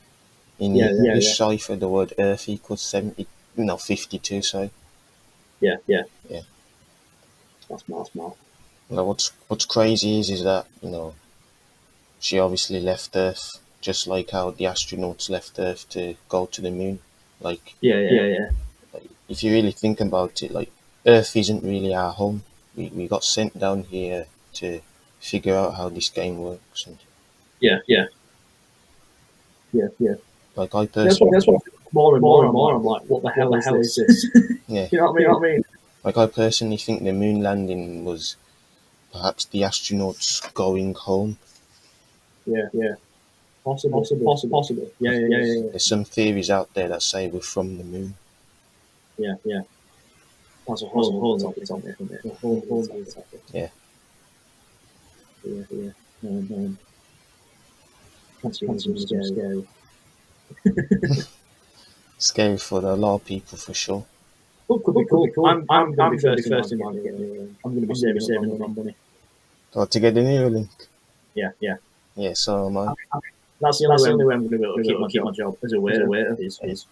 in 0.60 0.76
Yeah, 0.76 0.88
the 0.88 0.94
yeah, 0.94 1.04
English 1.10 1.28
yeah. 1.28 1.34
cipher, 1.34 1.76
the 1.76 1.88
word 1.88 2.14
Earth 2.18 2.50
equals 2.50 2.82
70. 2.82 3.28
No, 3.56 3.78
52. 3.78 4.42
Sorry. 4.42 4.72
Yeah, 5.60 5.78
yeah. 5.88 6.04
Yeah. 6.30 6.42
That's 7.70 7.88
mad, 7.88 8.00
that's 8.00 8.16
mad. 8.16 8.32
Well, 8.90 9.08
what's 9.08 9.32
what's 9.48 9.66
crazy 9.66 10.20
is 10.20 10.30
is 10.30 10.44
that 10.44 10.68
you 10.82 10.90
know 10.90 11.16
she 12.20 12.40
obviously 12.40 12.80
left 12.80 13.16
Earth 13.16 13.60
just 13.82 14.08
like 14.08 14.32
how 14.32 14.52
the 14.52 14.66
astronauts 14.66 15.30
left 15.30 15.60
Earth 15.60 15.88
to 15.90 16.16
go 16.30 16.46
to 16.48 16.62
the 16.62 16.72
moon. 16.72 17.00
Like 17.42 17.76
Yeah, 17.82 18.00
yeah, 18.00 18.26
yeah. 18.26 18.50
if 19.30 19.44
you 19.44 19.52
really 19.52 19.72
think 19.72 20.00
about 20.00 20.42
it, 20.42 20.52
like 20.52 20.72
Earth 21.06 21.36
isn't 21.36 21.64
really 21.64 21.94
our 21.94 22.12
home. 22.14 22.44
We 22.76 22.88
we 22.90 23.08
got 23.08 23.24
sent 23.24 23.60
down 23.60 23.84
here 23.84 24.28
to 24.56 24.82
figure 25.20 25.56
out 25.56 25.76
how 25.76 25.90
this 25.90 26.10
game 26.10 26.40
works, 26.40 26.86
and 26.88 26.98
Yeah, 27.60 27.80
yeah. 27.88 28.06
Yeah, 29.74 29.90
yeah. 30.00 30.16
like 30.56 30.74
I 30.74 30.86
That's 30.86 31.20
personally, 31.20 31.30
what, 31.30 31.34
that's 31.34 31.48
what 31.48 31.62
more 31.94 32.14
and 32.16 32.22
more 32.22 32.46
and 32.46 32.54
more 32.54 32.76
I'm 32.76 32.84
like, 32.84 33.04
what 33.04 33.22
the 33.24 33.32
hell, 33.32 33.52
the 33.52 33.62
hell 33.62 33.76
is 33.76 33.96
this? 33.96 34.26
yeah, 34.68 34.88
you 34.92 34.98
know 34.98 35.12
what 35.12 35.12
I 35.12 35.14
mean? 35.14 35.22
You 35.22 35.28
know 35.28 35.34
what 35.34 35.50
I 35.50 35.52
mean? 35.52 35.64
like 36.04 36.18
I 36.18 36.28
personally 36.28 36.78
think 36.78 37.04
the 37.04 37.12
moon 37.14 37.42
landing 37.42 38.06
was 38.06 38.38
perhaps 39.12 39.46
the 39.46 39.62
astronauts 39.62 40.54
going 40.54 40.94
home. 40.94 41.38
Yeah, 42.46 42.70
yeah. 42.74 42.96
Possible, 43.64 44.00
possible, 44.00 44.26
possible, 44.26 44.60
possible. 44.60 44.92
Yeah, 45.00 45.12
yeah, 45.12 45.28
yeah, 45.28 45.46
yeah, 45.46 45.70
There's 45.72 45.86
some 45.86 46.06
theories 46.06 46.50
out 46.50 46.74
there 46.74 46.88
that 46.88 47.02
say 47.02 47.28
we're 47.28 47.42
from 47.42 47.78
the 47.78 47.84
moon. 47.84 48.16
yeah, 49.18 49.36
yeah. 49.44 49.62
That's 50.68 50.82
a 50.84 50.88
whole, 50.88 51.20
whole 51.20 51.40
topic, 51.40 51.66
topic, 51.66 51.96
isn't 52.00 52.12
it? 52.12 52.26
A 52.26 52.30
whole, 52.36 52.62
whole 52.68 52.86
topic. 52.86 53.42
Yeah. 53.54 53.70
Yeah, 55.44 55.64
yeah. 55.72 55.92
Um, 56.24 56.48
um, 56.52 56.78
that's 58.44 58.60
that's 58.60 58.88
really 58.88 59.06
scary. 59.06 59.68
Scary 62.18 62.58
for 62.58 62.80
a 62.80 62.96
lot 62.96 63.16
of 63.16 63.26
people 63.26 63.58
for 63.58 63.74
sure. 63.74 64.06
Cool, 64.68 64.80
could 64.80 64.96
be 64.96 65.06
cool. 65.06 65.46
I'm, 65.46 65.66
I'm, 65.70 65.94
going 65.94 66.12
to 66.20 66.36
be 66.36 66.42
first 66.42 66.72
in 66.74 66.80
line. 66.80 66.96
to 66.96 67.02
get 67.02 67.18
the- 67.18 67.50
I'm 67.64 67.72
going 67.72 67.82
to 67.82 67.88
be 67.88 67.96
saving, 67.96 68.20
saving 68.22 68.60
my 68.60 68.68
money. 68.68 68.96
Or 69.74 69.88
to 69.88 70.00
get 70.00 70.14
the 70.14 70.22
Neuralink? 70.22 70.70
Yeah, 71.34 71.52
yeah. 71.60 71.76
Yeah, 72.16 72.34
so 72.34 72.68
am 72.68 72.78
I. 72.78 72.94
That's 73.62 73.80
the 73.80 73.86
only 73.88 74.26
way 74.26 74.36
I'm 74.36 74.48
going 74.48 74.52
to 74.52 74.58
be 74.58 74.64
able 74.66 74.76
to 74.78 74.84
keep 74.84 75.00
my, 75.00 75.08
keep 75.08 75.24
my 75.24 75.32
job 75.32 75.58
as 75.64 75.74
a 75.74 75.80
waiter. 75.80 76.08
waiter 76.08 76.36
is, 76.40 76.60
is 76.64 76.86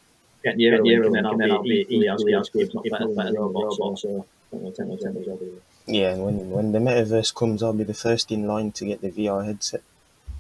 get 0.44 0.58
near 0.58 0.76
it, 0.76 1.06
and 1.06 1.16
then 1.16 1.26
I'll 1.26 1.38
be, 1.64 1.84
be 1.84 1.96
equally 1.96 2.36
as 2.36 2.50
good, 2.50 2.68
if 2.68 2.74
not 2.74 2.84
better, 2.84 3.08
better 3.08 3.32
than 3.32 3.42
robots. 3.42 3.80
Also, 3.80 4.26
I 4.54 4.58
don't 4.58 4.76
take 4.76 4.88
my 4.88 4.96
take 4.96 5.14
my 5.16 5.22
job 5.22 5.40
either. 5.42 5.62
Yeah, 5.88 6.12
and 6.14 6.24
when 6.24 6.50
when 6.50 6.72
the 6.72 6.80
metaverse 6.80 7.34
comes, 7.34 7.62
I'll 7.62 7.74
be 7.74 7.84
the 7.84 7.94
first 7.94 8.32
in 8.32 8.48
line 8.48 8.72
to 8.74 8.86
get 8.86 9.02
the 9.02 9.12
VR 9.12 9.46
headset. 9.46 9.82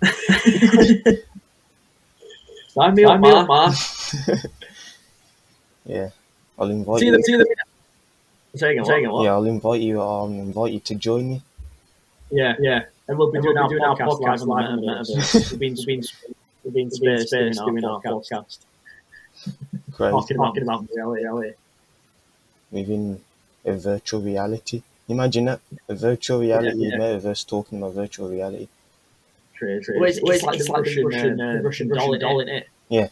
Sign 2.70 2.94
me 2.96 3.04
up, 3.06 3.20
man. 3.20 3.48
man. 3.48 3.74
Yeah, 5.88 6.10
I'll 6.58 6.70
invite 6.70 7.00
See 7.00 7.08
you. 7.08 7.12
the, 7.12 7.24
see 7.24 7.36
the. 7.36 7.56
Saying 8.56 8.78
what? 8.78 8.88
Saying 8.88 9.10
what? 9.10 9.24
Yeah, 9.24 9.34
I'll 9.34 9.46
invite 9.46 9.82
you. 9.82 10.02
I'll 10.02 10.28
invite 10.28 10.74
you 10.74 10.80
to 10.80 10.96
join 10.96 11.30
me. 11.30 11.42
Yeah, 12.32 12.56
yeah. 12.60 12.86
And 13.08 13.18
we'll 13.18 13.32
be 13.32 13.38
And 13.38 13.44
doing, 13.44 13.56
we'll 13.56 13.64
our, 13.64 13.70
be 13.70 13.76
doing 13.76 13.84
our 13.84 13.98
podcast, 13.98 14.20
podcast 14.20 14.20
live 14.20 14.42
on 14.42 14.48
the 14.48 14.54
live 14.54 14.70
on 14.70 14.76
the 14.78 14.88
metaverse. 14.88 15.52
we've 15.52 15.60
been, 15.60 15.76
we've 15.76 15.86
been, 15.86 16.04
we've 16.64 16.74
been 16.74 16.92
space, 16.92 17.28
space 17.28 17.60
doing 17.60 17.86
our 17.86 18.02
podcast, 18.02 18.60
Crazy. 19.92 20.12
talking 20.12 20.38
about, 20.38 20.48
talking 20.48 20.64
about 20.64 20.88
reality, 20.94 21.24
reality. 21.24 21.54
Within 22.72 23.22
a 23.66 23.74
virtual 23.78 24.22
reality. 24.22 24.82
Imagine 25.08 25.46
that 25.46 25.60
a 25.88 25.96
virtual 25.96 26.40
reality 26.40 26.78
yeah. 26.78 26.98
metaverse 26.98 27.48
talking 27.48 27.78
about 27.78 27.94
virtual 27.94 28.30
reality. 28.30 28.68
True, 29.54 29.82
trade. 29.82 30.00
Well, 30.00 30.10
it's, 30.10 30.20
it's, 30.22 30.44
like, 30.44 30.60
the 30.60 30.74
Russian, 30.74 31.06
Russian, 31.06 31.42
uh, 31.42 31.62
Russian 31.62 31.88
doll, 31.90 32.18
doll 32.18 32.40
in 32.40 32.50
it. 32.50 32.68
Yeah. 32.90 33.08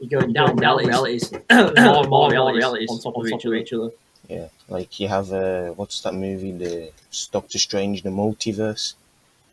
You're 0.00 0.20
going 0.20 0.32
down, 0.32 0.56
down 0.56 0.78
realities, 0.78 1.32
more 1.32 1.40
and 1.50 2.08
more 2.08 2.30
realities 2.30 2.90
on 2.90 3.00
top 3.00 3.16
of 3.16 3.26
each 3.26 3.46
other. 3.46 3.54
Each 3.54 3.72
other. 3.72 3.90
Yeah, 4.28 4.48
like 4.68 4.98
you 5.00 5.08
have 5.08 5.32
uh, 5.32 5.70
what's 5.70 6.00
that 6.02 6.14
movie? 6.14 6.52
The 6.52 6.90
Doctor 7.32 7.58
Strange, 7.58 8.02
the 8.02 8.10
multiverse. 8.10 8.94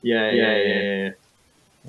Yeah, 0.01 0.31
yeah, 0.31 0.57
yeah, 0.57 0.81
yeah. 0.81 1.11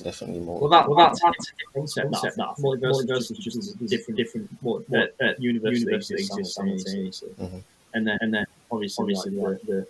Definitely 0.02 0.40
more. 0.40 0.61
Well, 0.61 0.70
that, 0.70 0.88
well, 0.88 0.98
that's, 0.98 1.20
that's 1.20 1.48
a 1.50 1.78
concept. 1.78 2.11
That, 2.12 2.34
that 2.36 2.57
multiverse, 2.59 3.07
multiverse 3.07 3.30
is 3.30 3.38
just 3.38 3.86
different, 3.86 4.18
different 4.18 4.50
what, 4.61 4.88
what, 4.90 5.14
uh, 5.22 5.32
universe 5.38 5.78
universe 5.78 6.09
that 6.09 6.18
exists 6.18 6.55
simultaneously. 6.55 7.30
Mhm. 7.40 7.62
And 7.94 8.07
then, 8.07 8.18
and 8.20 8.34
then, 8.34 8.44
obviously, 8.70 9.02
obviously 9.02 9.32
like, 9.32 9.61
the, 9.62 9.66
the 9.66 9.86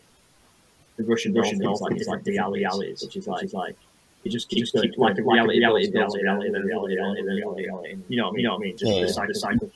the 0.97 1.05
Russian 1.05 1.35
Russian 1.35 1.59
doll 1.59 1.77
thing 1.77 1.97
is 1.97 2.07
like 2.07 2.23
the 2.23 2.39
realities, 2.39 3.03
which 3.03 3.17
is 3.17 3.27
like, 3.27 3.43
which 3.43 3.47
is 3.47 3.55
like 3.55 3.77
it 4.25 4.31
just 4.31 4.49
keeps 4.49 4.71
going 4.73 4.93
like 4.97 5.19
a 5.19 5.23
reality, 5.23 5.59
reality, 5.59 5.91
reality, 5.93 6.23
reality, 6.23 6.51
then 6.51 6.63
reality, 6.63 6.95
reality, 6.97 7.23
then 7.23 7.37
reality, 7.37 7.63
reality. 7.65 7.97
You 8.09 8.17
know 8.17 8.25
what 8.25 8.31
I 8.31 8.37
mean? 8.37 8.41
You 8.41 8.49
know 8.49 8.55
what 8.55 8.61
I 8.61 8.65
mean? 8.65 8.77
Just 8.77 8.93
Yeah, 8.93 9.01
the 9.01 9.07
yeah. 9.07 9.13
cycle, 9.13 9.35
cycle. 9.35 9.71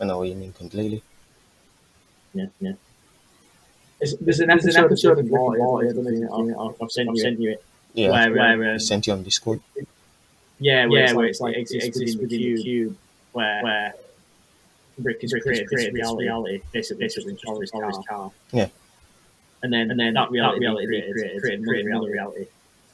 I 0.00 0.04
know 0.04 0.18
what 0.18 0.28
you 0.28 0.34
mean 0.34 0.52
completely. 0.52 1.02
Yeah, 2.34 2.46
yeah. 2.60 2.72
There's, 3.98 4.14
there's 4.18 4.40
an 4.40 4.50
episode, 4.50 4.84
episode 4.84 5.18
of 5.18 5.30
Law, 5.30 5.52
Law, 5.52 5.80
I've 5.80 6.90
sent 6.90 7.08
you, 7.08 7.16
sent 7.18 7.40
you 7.40 7.52
it. 7.52 7.64
Yeah, 7.94 8.10
Where, 8.10 8.40
I 8.42 8.56
where, 8.56 8.72
um, 8.72 8.78
sent 8.78 9.06
you 9.06 9.14
on 9.14 9.22
Discord. 9.22 9.60
yeah, 10.58 10.84
where, 10.84 10.98
yeah, 10.98 11.04
it's, 11.04 11.14
where 11.14 11.26
it's 11.26 11.40
like 11.40 11.56
it 11.56 11.60
exists 11.60 12.16
within 12.16 12.28
the 12.28 12.62
cube, 12.62 12.96
where, 13.32 13.62
where 13.62 13.94
Rick 14.98 15.24
is 15.24 15.32
created, 15.32 15.66
created 15.66 15.94
reality, 15.94 16.24
reality, 16.24 16.62
basically, 16.72 17.04
basically 17.04 17.32
just 17.34 17.60
his 17.60 17.70
car. 17.70 17.92
car. 18.06 18.30
Yeah. 18.52 18.68
And 19.62 19.72
then, 19.72 19.90
and 19.90 19.98
then 19.98 20.12
that 20.12 20.30
reality, 20.30 20.58
that 20.58 20.66
reality 20.66 20.86
created, 20.86 21.12
created, 21.14 21.40
created, 21.40 21.64
created 21.64 21.90
another 21.90 22.10
reality. 22.10 22.46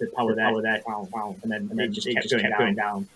The 0.03 0.11
power 0.17 0.35
there, 0.35 0.51
power 0.51 0.63
there, 0.63 0.81
found, 0.81 1.11
found, 1.11 1.37
and 1.43 1.53
then, 1.53 1.69
and 1.71 1.79
then 1.79 1.93
just, 1.93 2.09
kept, 2.09 2.29
just 2.29 2.43
kept 2.43 2.59
going, 2.59 2.75
down. 2.75 3.09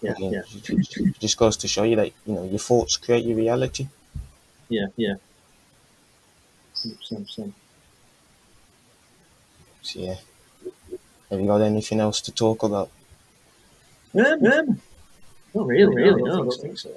Yeah, 0.00 0.12
Again, 0.12 0.32
yeah, 0.32 0.42
it 0.68 1.20
just 1.20 1.36
goes 1.36 1.58
to 1.58 1.68
show 1.68 1.82
you 1.82 1.96
that 1.96 2.12
you 2.26 2.34
know 2.34 2.44
your 2.44 2.58
thoughts 2.58 2.96
create 2.96 3.24
your 3.24 3.36
reality. 3.36 3.88
yeah, 4.70 4.86
yeah. 4.96 5.14
100%, 6.74 6.96
100%. 7.12 7.52
So 9.82 10.00
yeah. 10.00 10.16
Have 11.30 11.38
you 11.38 11.46
got 11.46 11.60
anything 11.60 12.00
else 12.00 12.20
to 12.22 12.32
talk 12.32 12.62
about? 12.62 12.90
Um, 14.14 14.24
um, 14.24 14.80
not 15.54 15.66
really, 15.66 15.94
really, 15.94 16.22
no, 16.22 16.32
I 16.32 16.36
don't 16.36 16.60
think 16.60 16.78
so. 16.78 16.90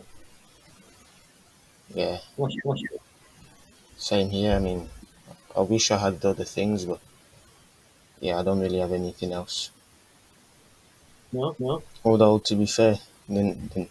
Yeah, 1.93 2.19
What's 2.37 2.55
your, 2.55 2.61
what's 2.63 2.81
your, 2.81 2.91
same 3.97 4.29
here. 4.29 4.55
I 4.55 4.59
mean, 4.59 4.89
I 5.55 5.61
wish 5.61 5.91
I 5.91 5.97
had 5.97 6.23
other 6.25 6.43
things, 6.43 6.85
but 6.85 6.99
yeah, 8.25 8.39
I 8.39 8.43
don't 8.43 8.59
really 8.65 8.79
have 8.85 8.91
anything 9.01 9.31
else. 9.41 9.57
no, 11.31 11.55
no. 11.59 11.73
Although 12.03 12.37
to 12.47 12.53
be 12.61 12.65
fair, 12.77 12.95
then, 13.35 13.47
then 13.73 13.87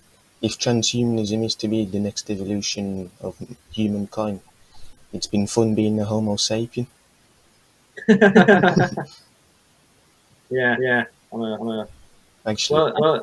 if 0.48 0.52
transhumanism 0.64 1.44
is 1.48 1.54
to 1.62 1.66
be 1.68 1.84
the 1.84 2.00
next 2.08 2.30
evolution 2.30 3.10
of 3.20 3.32
humankind, 3.78 4.40
it's 5.12 5.26
been 5.34 5.46
fun 5.46 5.74
being 5.80 6.00
a 6.00 6.04
Homo 6.04 6.34
sapien. 6.36 6.86
yeah, 10.50 10.76
yeah. 10.80 11.04
I'm 11.32 11.40
a, 11.40 11.54
I'm 11.60 11.68
a, 11.68 11.88
Actually, 12.46 12.76
well, 12.80 12.92
well, 13.00 13.14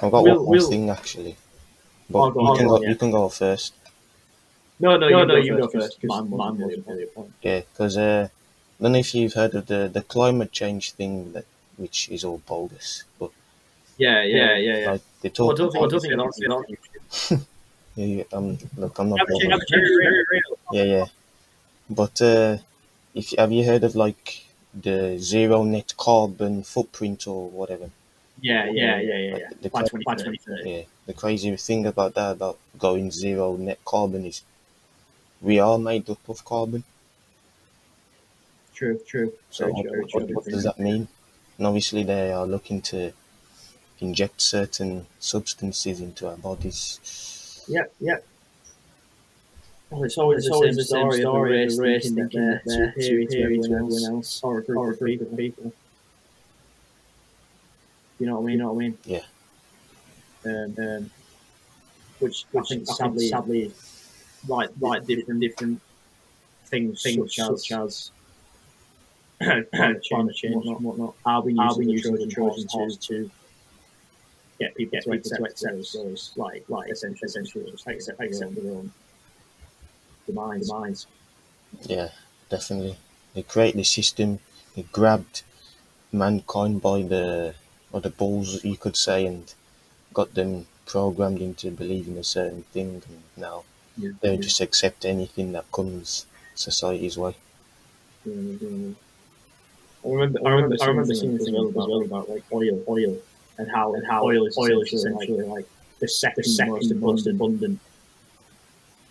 I've 0.00 0.10
got 0.12 0.22
we'll- 0.22 0.44
one 0.44 0.58
we'll- 0.58 0.70
thing 0.70 0.90
actually, 0.90 1.36
but 2.10 2.30
go- 2.30 2.52
you 2.52 2.58
can 2.58 2.66
go, 2.68 2.76
go. 2.76 2.82
yeah. 2.82 2.88
You 2.90 2.96
can 2.96 3.10
go 3.10 3.28
first. 3.28 3.72
no, 4.80 4.96
no, 4.96 5.08
No, 5.08 5.08
you 5.08 5.26
no, 5.26 5.34
go 5.34 5.36
you 5.48 5.56
go 5.56 5.62
first. 5.68 5.74
first, 5.74 6.00
'cause 6.00 6.10
'cause 6.10 6.28
Mine, 6.28 6.30
mine 6.30 6.58
mine 6.58 6.68
was 6.68 6.76
was 6.86 6.98
a 7.02 7.06
point. 7.06 7.32
Yeah, 7.42 7.60
because 7.60 7.96
uh, 7.96 8.28
I 8.28 8.37
don't 8.80 8.92
know 8.92 8.98
if 8.98 9.14
you've 9.14 9.34
heard 9.34 9.54
of 9.54 9.66
the 9.66 9.88
the 9.88 10.02
climate 10.02 10.52
change 10.52 10.92
thing 10.92 11.32
that 11.32 11.46
which 11.76 12.08
is 12.08 12.24
all 12.24 12.38
bogus, 12.38 13.04
but 13.18 13.30
Yeah, 13.96 14.22
yeah, 14.24 14.56
yeah, 14.56 14.76
yeah. 14.78 14.90
like 14.90 15.02
they 15.22 15.28
Well, 15.44 15.54
I 15.54 15.58
talk. 15.58 15.58
don't 15.58 15.70
think, 15.72 15.84
I 15.84 15.88
don't 15.88 16.00
think 16.00 16.12
it 16.14 16.20
honestly, 16.20 16.46
honestly. 16.48 16.76
yeah, 17.96 18.06
yeah, 18.06 18.24
um, 18.32 18.58
look, 18.76 18.98
I'm 18.98 19.08
not. 19.10 19.18
Have 19.18 19.28
a 19.28 19.32
bothered. 19.40 19.50
have 19.50 19.60
a 19.60 19.66
very 19.70 20.24
real. 20.30 20.58
Yeah, 20.70 20.84
yeah. 20.84 21.06
But 21.90 22.22
uh, 22.22 22.58
if 23.14 23.30
have 23.38 23.52
you 23.52 23.64
heard 23.66 23.84
of 23.84 23.96
like 23.96 24.46
the 24.74 25.18
zero 25.18 25.64
net 25.64 25.94
carbon 25.98 26.62
footprint 26.64 27.26
or 27.26 27.50
whatever? 27.50 27.90
Yeah, 28.40 28.70
yeah, 28.70 29.00
yeah, 29.00 29.18
yeah, 29.18 29.36
yeah. 29.38 29.50
The 29.62 29.70
By 29.72 29.82
20, 29.82 30.38
Yeah, 30.64 30.82
the 31.06 31.14
crazy 31.14 31.54
thing 31.56 31.86
about 31.86 32.14
that 32.14 32.32
about 32.32 32.58
going 32.78 33.10
zero 33.10 33.56
net 33.56 33.80
carbon 33.84 34.24
is 34.26 34.42
we 35.40 35.58
are 35.58 35.78
made 35.78 36.08
up 36.10 36.28
of 36.28 36.44
carbon. 36.44 36.84
True, 38.78 39.00
true. 39.08 39.32
So 39.50 39.64
Very 39.64 39.72
what, 39.72 39.82
true, 39.82 40.02
what, 40.02 40.10
true. 40.28 40.34
what 40.36 40.44
does 40.44 40.62
that 40.62 40.78
mean? 40.78 41.08
And 41.56 41.66
obviously 41.66 42.04
they 42.04 42.30
are 42.30 42.46
looking 42.46 42.80
to 42.82 43.12
inject 43.98 44.40
certain 44.40 45.08
substances 45.18 46.00
into 46.00 46.28
our 46.28 46.36
bodies. 46.36 47.64
Yeah, 47.66 47.86
yeah. 47.98 48.18
Well, 49.90 50.04
it's 50.04 50.16
always, 50.16 50.46
it's 50.46 50.54
always 50.54 50.76
the 50.76 50.84
same 50.84 51.10
story, 51.10 51.64
of 51.64 51.74
the 51.74 51.82
race 51.82 52.04
thinking 52.12 52.40
that 52.40 52.60
they're 52.64 52.92
superior 52.92 53.26
to 53.26 53.42
everyone 53.42 54.04
else, 54.04 54.40
or 54.44 54.58
a 54.58 54.62
group 54.62 55.00
of 55.00 55.04
people. 55.04 55.26
people. 55.36 55.72
You 58.20 58.26
know 58.26 58.38
what 58.38 58.42
I 58.42 58.46
mean? 58.46 58.52
You 58.52 58.58
know 58.58 58.72
what 58.72 58.84
I 58.84 58.86
mean? 58.86 58.98
Yeah. 59.04 59.20
Um, 60.44 60.74
um, 60.78 61.10
which 62.20 62.44
I 62.56 62.60
think 62.62 62.86
sadly, 62.86 63.28
sadly, 63.28 63.72
like 64.46 64.70
like 64.78 65.04
different 65.04 65.40
different 65.40 65.80
things, 66.66 67.02
things 67.02 67.34
such 67.34 67.50
as, 67.50 67.66
such 67.66 67.72
as 67.72 68.10
climate 69.40 70.02
change 70.02 70.34
and 70.42 70.54
whatnot, 70.54 71.16
are 71.24 71.42
being 71.42 71.56
used, 71.56 71.76
are 71.76 71.76
being 71.76 71.90
used 71.90 72.12
as 72.12 72.20
a 72.20 72.26
Trojan 72.26 72.66
horse 72.68 72.96
to 73.08 73.30
get 74.60 74.74
people 74.76 74.98
to 74.98 75.10
accept, 75.12 75.40
to 75.40 75.44
accept 75.44 75.92
those, 75.92 76.32
like 76.36 76.64
like 76.68 76.90
essentially 76.90 77.26
essentially 77.26 77.64
accept 77.86 78.20
accept 78.20 78.54
their 78.54 78.72
own 78.72 78.92
demise. 80.26 80.68
demise. 80.68 81.06
Yeah, 81.86 82.10
definitely. 82.50 82.98
They 83.34 83.42
create 83.42 83.74
the 83.74 83.82
system, 83.82 84.38
they 84.76 84.82
grabbed 84.84 85.42
mankind 86.12 86.82
by 86.82 87.02
the 87.02 87.56
or 87.92 88.00
the 88.02 88.10
balls 88.10 88.64
you 88.64 88.76
could 88.78 88.96
say 88.96 89.26
and 89.26 89.54
got 90.14 90.34
them 90.34 90.68
programmed 90.86 91.40
into 91.42 91.70
believing 91.72 92.18
a 92.18 92.24
certain 92.24 92.64
thing 92.64 93.02
and 93.08 93.24
now 93.36 93.64
Yeah, 93.96 94.10
they 94.20 94.36
yeah. 94.36 94.38
just 94.38 94.60
accept 94.60 95.04
anything 95.04 95.52
that 95.52 95.72
comes 95.72 96.26
society's 96.54 97.18
way. 97.18 97.36
Mm-hmm. 98.26 98.92
I 100.04 100.08
remember, 100.08 100.40
I 100.44 100.50
remember, 100.50 100.76
I 100.80 100.86
remember 100.86 101.14
seeing 101.14 101.36
as 101.36 101.50
well 101.50 101.68
about, 101.68 101.82
as 101.82 101.88
well 101.88 102.02
about 102.02 102.30
like 102.30 102.44
oil, 102.52 102.82
oil, 102.88 103.18
and 103.58 103.70
how 103.70 103.94
and 103.94 104.06
how 104.06 104.24
oil 104.24 104.46
is 104.46 104.56
oil 104.56 104.82
is 104.82 104.92
essentially 104.92 105.42
like, 105.44 105.66
the 105.98 106.08
second, 106.08 106.44
the 106.44 106.48
second 106.48 106.72
most, 106.72 106.94
most 106.94 107.26
abundant 107.26 107.80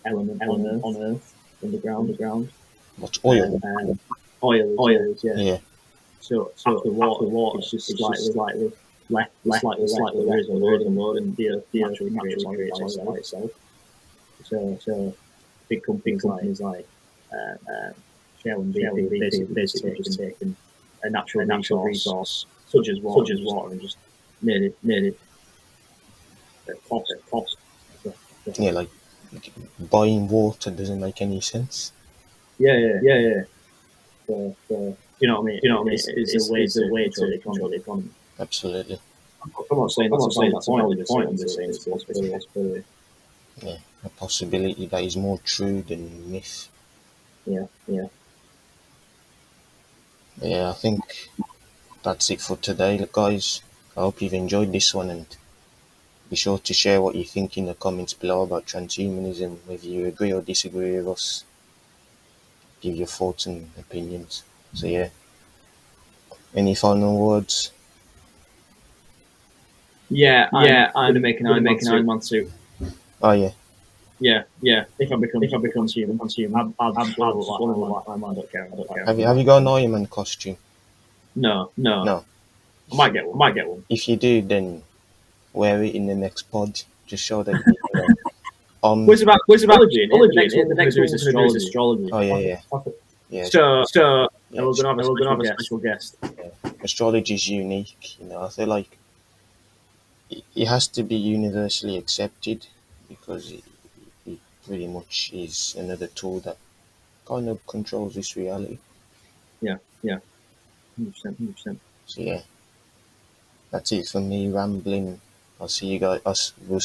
element 0.05 0.41
on 0.41 0.65
Earth, 0.65 0.83
on 0.83 0.97
Earth, 0.97 1.33
underground, 1.61 2.09
underground. 2.09 2.49
What's 2.97 3.19
oil? 3.25 3.43
And, 3.43 3.63
um, 3.63 3.99
oil, 4.41 4.75
oil, 4.79 5.11
is, 5.11 5.23
yeah. 5.23 5.33
Yeah, 5.35 5.57
So, 6.21 6.51
so 6.55 6.77
after 6.77 6.91
water, 6.91 7.25
water 7.25 7.59
is 7.59 7.71
just 7.71 7.97
slightly, 7.97 8.31
slightly 8.31 8.73
less, 9.09 9.29
less, 9.43 9.61
slightly, 9.61 9.87
slightly 9.87 10.25
less 10.25 10.47
than 10.47 10.59
load 10.61 10.81
and 10.81 10.95
load, 10.95 11.17
and 11.17 11.35
the 11.35 11.49
earth, 11.49 11.65
the 11.71 11.83
earth 11.83 11.99
naturally 12.01 12.47
creates 12.55 12.79
oil 12.79 13.05
by 13.05 13.17
itself. 13.17 13.51
So, 14.45 14.79
so 14.81 15.15
big 15.67 15.83
companies, 15.83 16.21
companies 16.21 16.61
like 16.61 16.87
uh, 17.33 17.55
uh, 17.71 17.91
Shell 18.41 18.61
and 18.61 18.73
BP 18.73 19.19
basically, 19.19 19.53
basically 19.53 19.97
just 19.97 20.17
taken 20.17 20.55
a 21.03 21.09
natural, 21.09 21.43
a 21.43 21.45
natural 21.45 21.83
resource 21.83 22.45
such 22.67 22.89
as 22.89 22.99
water, 22.99 23.25
such 23.25 23.39
as 23.39 23.41
water, 23.41 23.71
and 23.71 23.81
just 23.81 23.97
made 24.41 24.63
it, 24.63 24.77
made 24.83 25.03
it 25.05 25.19
cost, 26.89 27.13
cost. 27.29 27.57
yeah, 28.55 28.71
like 28.71 28.89
buying 29.79 30.27
water 30.27 30.71
doesn't 30.71 30.99
make 30.99 31.21
any 31.21 31.41
sense. 31.41 31.91
Yeah, 32.59 32.77
yeah, 32.77 32.99
yeah, 33.01 33.19
yeah. 33.19 33.43
So, 34.25 34.55
so, 34.67 34.97
you 35.19 35.27
know 35.27 35.41
what 35.41 35.41
I 35.41 35.45
mean? 35.45 35.59
You 35.63 35.69
know 35.69 35.75
what 35.77 35.81
I 35.81 35.85
mean? 35.85 35.93
It's, 35.93 36.07
it's, 36.07 36.49
a 36.49 36.53
way, 36.53 36.63
it's 36.63 36.77
a 36.77 36.87
way 36.87 37.09
to 37.09 37.37
control 37.39 37.69
the 37.69 37.75
economy. 37.75 38.09
Absolutely. 38.39 38.99
I'm 39.43 39.77
not 39.77 39.91
saying, 39.91 40.11
I'm 40.11 40.19
not 40.19 40.33
saying 40.33 40.51
that's 40.51 40.67
only 40.67 40.97
the 40.97 41.05
point. 41.05 41.29
I'm 41.29 41.37
just 41.37 41.55
saying 41.55 41.69
it's 41.69 41.87
a 41.87 41.91
possibility. 41.91 42.33
possibility. 42.33 42.83
A 44.03 44.09
possibility 44.09 44.85
that 44.87 45.03
is 45.03 45.17
more 45.17 45.39
true 45.43 45.81
than 45.81 46.31
myth. 46.31 46.69
Yeah, 47.45 47.65
yeah. 47.87 48.07
Yeah, 50.41 50.69
I 50.69 50.73
think 50.73 51.29
that's 52.03 52.29
it 52.29 52.41
for 52.41 52.57
today, 52.57 53.05
guys. 53.11 53.61
I 53.95 54.01
hope 54.01 54.21
you've 54.21 54.33
enjoyed 54.33 54.71
this 54.71 54.93
one 54.93 55.09
and 55.09 55.25
be 56.29 56.35
sure 56.35 56.59
to 56.59 56.73
share 56.73 57.01
what 57.01 57.15
you 57.15 57.23
think 57.23 57.57
in 57.57 57.65
the 57.65 57.73
comments 57.73 58.13
below 58.13 58.43
about 58.43 58.65
transhumanism, 58.65 59.57
whether 59.65 59.87
you 59.87 60.05
agree 60.05 60.31
or 60.31 60.41
disagree 60.41 60.97
with 60.97 61.07
us. 61.07 61.43
Give 62.81 62.95
your 62.95 63.07
thoughts 63.07 63.47
and 63.47 63.71
opinions. 63.79 64.43
So, 64.73 64.85
yeah. 64.85 65.09
Any 66.53 66.75
final 66.75 67.17
words? 67.17 67.71
Yeah, 70.09 70.49
yeah. 70.53 70.91
I'm 70.95 71.09
gonna 71.09 71.19
make 71.19 71.39
an 71.39 71.47
Iron 71.47 71.63
Man 71.63 71.79
Iron 71.87 72.05
Man 72.05 72.21
suit. 72.21 72.51
Oh, 73.21 73.31
yeah. 73.31 73.51
Yeah, 74.19 74.43
yeah. 74.61 74.85
If 74.99 75.11
I 75.11 75.15
become 75.15 75.43
if 75.43 75.53
I 75.53 75.57
become 75.57 75.87
human, 75.87 76.19
I'm 76.21 76.29
human. 76.29 76.59
I'm 76.59 76.73
I'm 76.79 76.97
I'm 76.97 77.11
one 77.13 77.29
of 77.29 77.45
the 77.45 78.11
Iron 78.11 78.21
Man. 78.21 78.29
I 78.31 78.33
don't 78.35 78.51
care. 78.51 78.65
I 78.71 78.75
don't 78.75 78.87
care. 78.89 79.05
Have 79.05 79.19
you, 79.19 79.25
have 79.25 79.37
you 79.37 79.43
got 79.43 79.57
an 79.61 79.67
Iron 79.67 79.91
Man 79.91 80.05
costume? 80.07 80.57
No, 81.35 81.69
no, 81.77 82.03
No. 82.03 82.25
I 82.91 82.95
might 82.95 83.13
get 83.13 83.27
one. 83.27 83.35
I 83.35 83.37
might 83.37 83.55
get 83.55 83.67
one. 83.69 83.83
If 83.89 84.07
you 84.07 84.15
do, 84.17 84.41
then 84.41 84.81
wear 85.53 85.83
it 85.83 85.93
in 85.93 86.07
the 86.07 86.15
next 86.15 86.43
pod. 86.51 86.81
Just 87.05 87.23
show 87.23 87.43
that 87.43 87.53
you 87.53 87.73
know, 87.93 88.07
um, 88.83 89.05
What's 89.05 89.21
about 89.21 89.39
what's 89.45 89.63
about 89.63 89.83
astrology? 89.83 90.07
The 90.07 90.73
next 90.75 90.95
one 90.95 91.05
is 91.05 91.13
astrology. 91.13 91.57
astrology. 91.57 92.09
Oh, 92.11 92.19
yeah, 92.21 92.37
yeah. 92.37 92.61
Yeah, 93.29 93.43
So 93.45 93.83
so 93.85 94.29
yeah, 94.51 94.61
we're 94.61 94.73
gonna 94.73 94.89
have 94.89 94.99
a 94.99 95.11
we're 95.11 95.45
special 95.45 95.77
guest. 95.77 96.15
Special 96.15 96.35
guest. 96.35 96.83
astrology 96.83 97.33
is 97.35 97.47
unique. 97.49 98.19
You 98.19 98.27
know, 98.27 98.41
I 98.41 98.49
feel 98.49 98.67
like 98.67 98.97
it, 100.29 100.43
it 100.55 100.67
has 100.67 100.87
to 100.89 101.03
be 101.03 101.15
universally 101.15 101.97
accepted 101.97 102.65
because 103.09 103.51
it, 103.51 103.63
it 103.76 103.76
pretty 104.67 104.87
much 104.87 105.31
is 105.33 105.75
another 105.77 106.07
tool 106.07 106.39
that 106.41 106.57
kind 107.25 107.49
of 107.49 107.65
controls 107.67 108.15
this 108.15 108.35
reality. 108.35 108.77
Hundred 110.95 111.13
percent. 111.13 111.37
Hundred 111.37 111.55
percent. 111.55 111.79
So 112.05 112.21
yeah, 112.21 112.41
that's 113.71 113.91
it 113.91 114.07
for 114.07 114.21
me 114.21 114.49
rambling. 114.51 115.19
I'll 115.59 115.67
see 115.67 115.87
you 115.87 115.99
guys. 115.99 116.21
Us, 116.25 116.53
we'll 116.67 116.79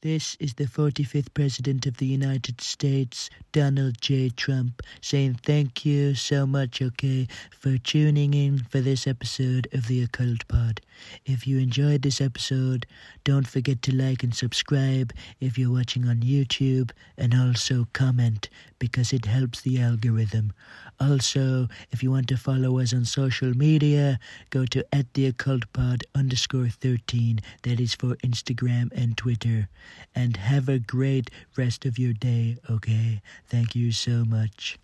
This 0.00 0.36
is 0.38 0.54
the 0.54 0.66
45th 0.66 1.34
President 1.34 1.84
of 1.84 1.96
the 1.96 2.06
United 2.06 2.60
States, 2.60 3.30
Donald 3.50 4.00
J. 4.00 4.28
Trump, 4.30 4.80
saying 5.00 5.40
thank 5.42 5.84
you 5.84 6.14
so 6.14 6.46
much, 6.46 6.80
okay, 6.80 7.26
for 7.50 7.78
tuning 7.78 8.32
in 8.32 8.58
for 8.58 8.80
this 8.80 9.08
episode 9.08 9.66
of 9.72 9.88
the 9.88 10.04
Occult 10.04 10.46
Pod. 10.46 10.80
If 11.26 11.48
you 11.48 11.58
enjoyed 11.58 12.02
this 12.02 12.20
episode, 12.20 12.86
don't 13.24 13.48
forget 13.48 13.82
to 13.82 13.92
like 13.92 14.22
and 14.22 14.32
subscribe 14.32 15.12
if 15.40 15.58
you're 15.58 15.72
watching 15.72 16.06
on 16.06 16.20
YouTube, 16.20 16.92
and 17.16 17.34
also 17.34 17.88
comment 17.92 18.48
because 18.78 19.12
it 19.12 19.26
helps 19.26 19.60
the 19.60 19.80
algorithm. 19.80 20.52
Also, 21.00 21.68
if 21.90 22.02
you 22.02 22.10
want 22.10 22.28
to 22.28 22.36
follow 22.36 22.78
us 22.78 22.92
on 22.92 23.04
social 23.04 23.56
media, 23.56 24.18
go 24.50 24.64
to 24.66 24.84
at 24.92 25.14
the 25.14 25.26
Occult 25.26 25.72
Pod 25.72 26.04
underscore 26.14 26.68
13. 26.68 27.40
That 27.62 27.80
is 27.80 27.94
for 27.94 28.16
Instagram 28.16 28.92
and 28.92 29.16
Twitter 29.16 29.68
and 30.14 30.36
have 30.36 30.68
a 30.68 30.78
great 30.78 31.30
rest 31.56 31.84
of 31.86 31.98
your 31.98 32.12
day, 32.12 32.56
okay? 32.68 33.20
Thank 33.46 33.74
you 33.74 33.92
so 33.92 34.24
much. 34.24 34.78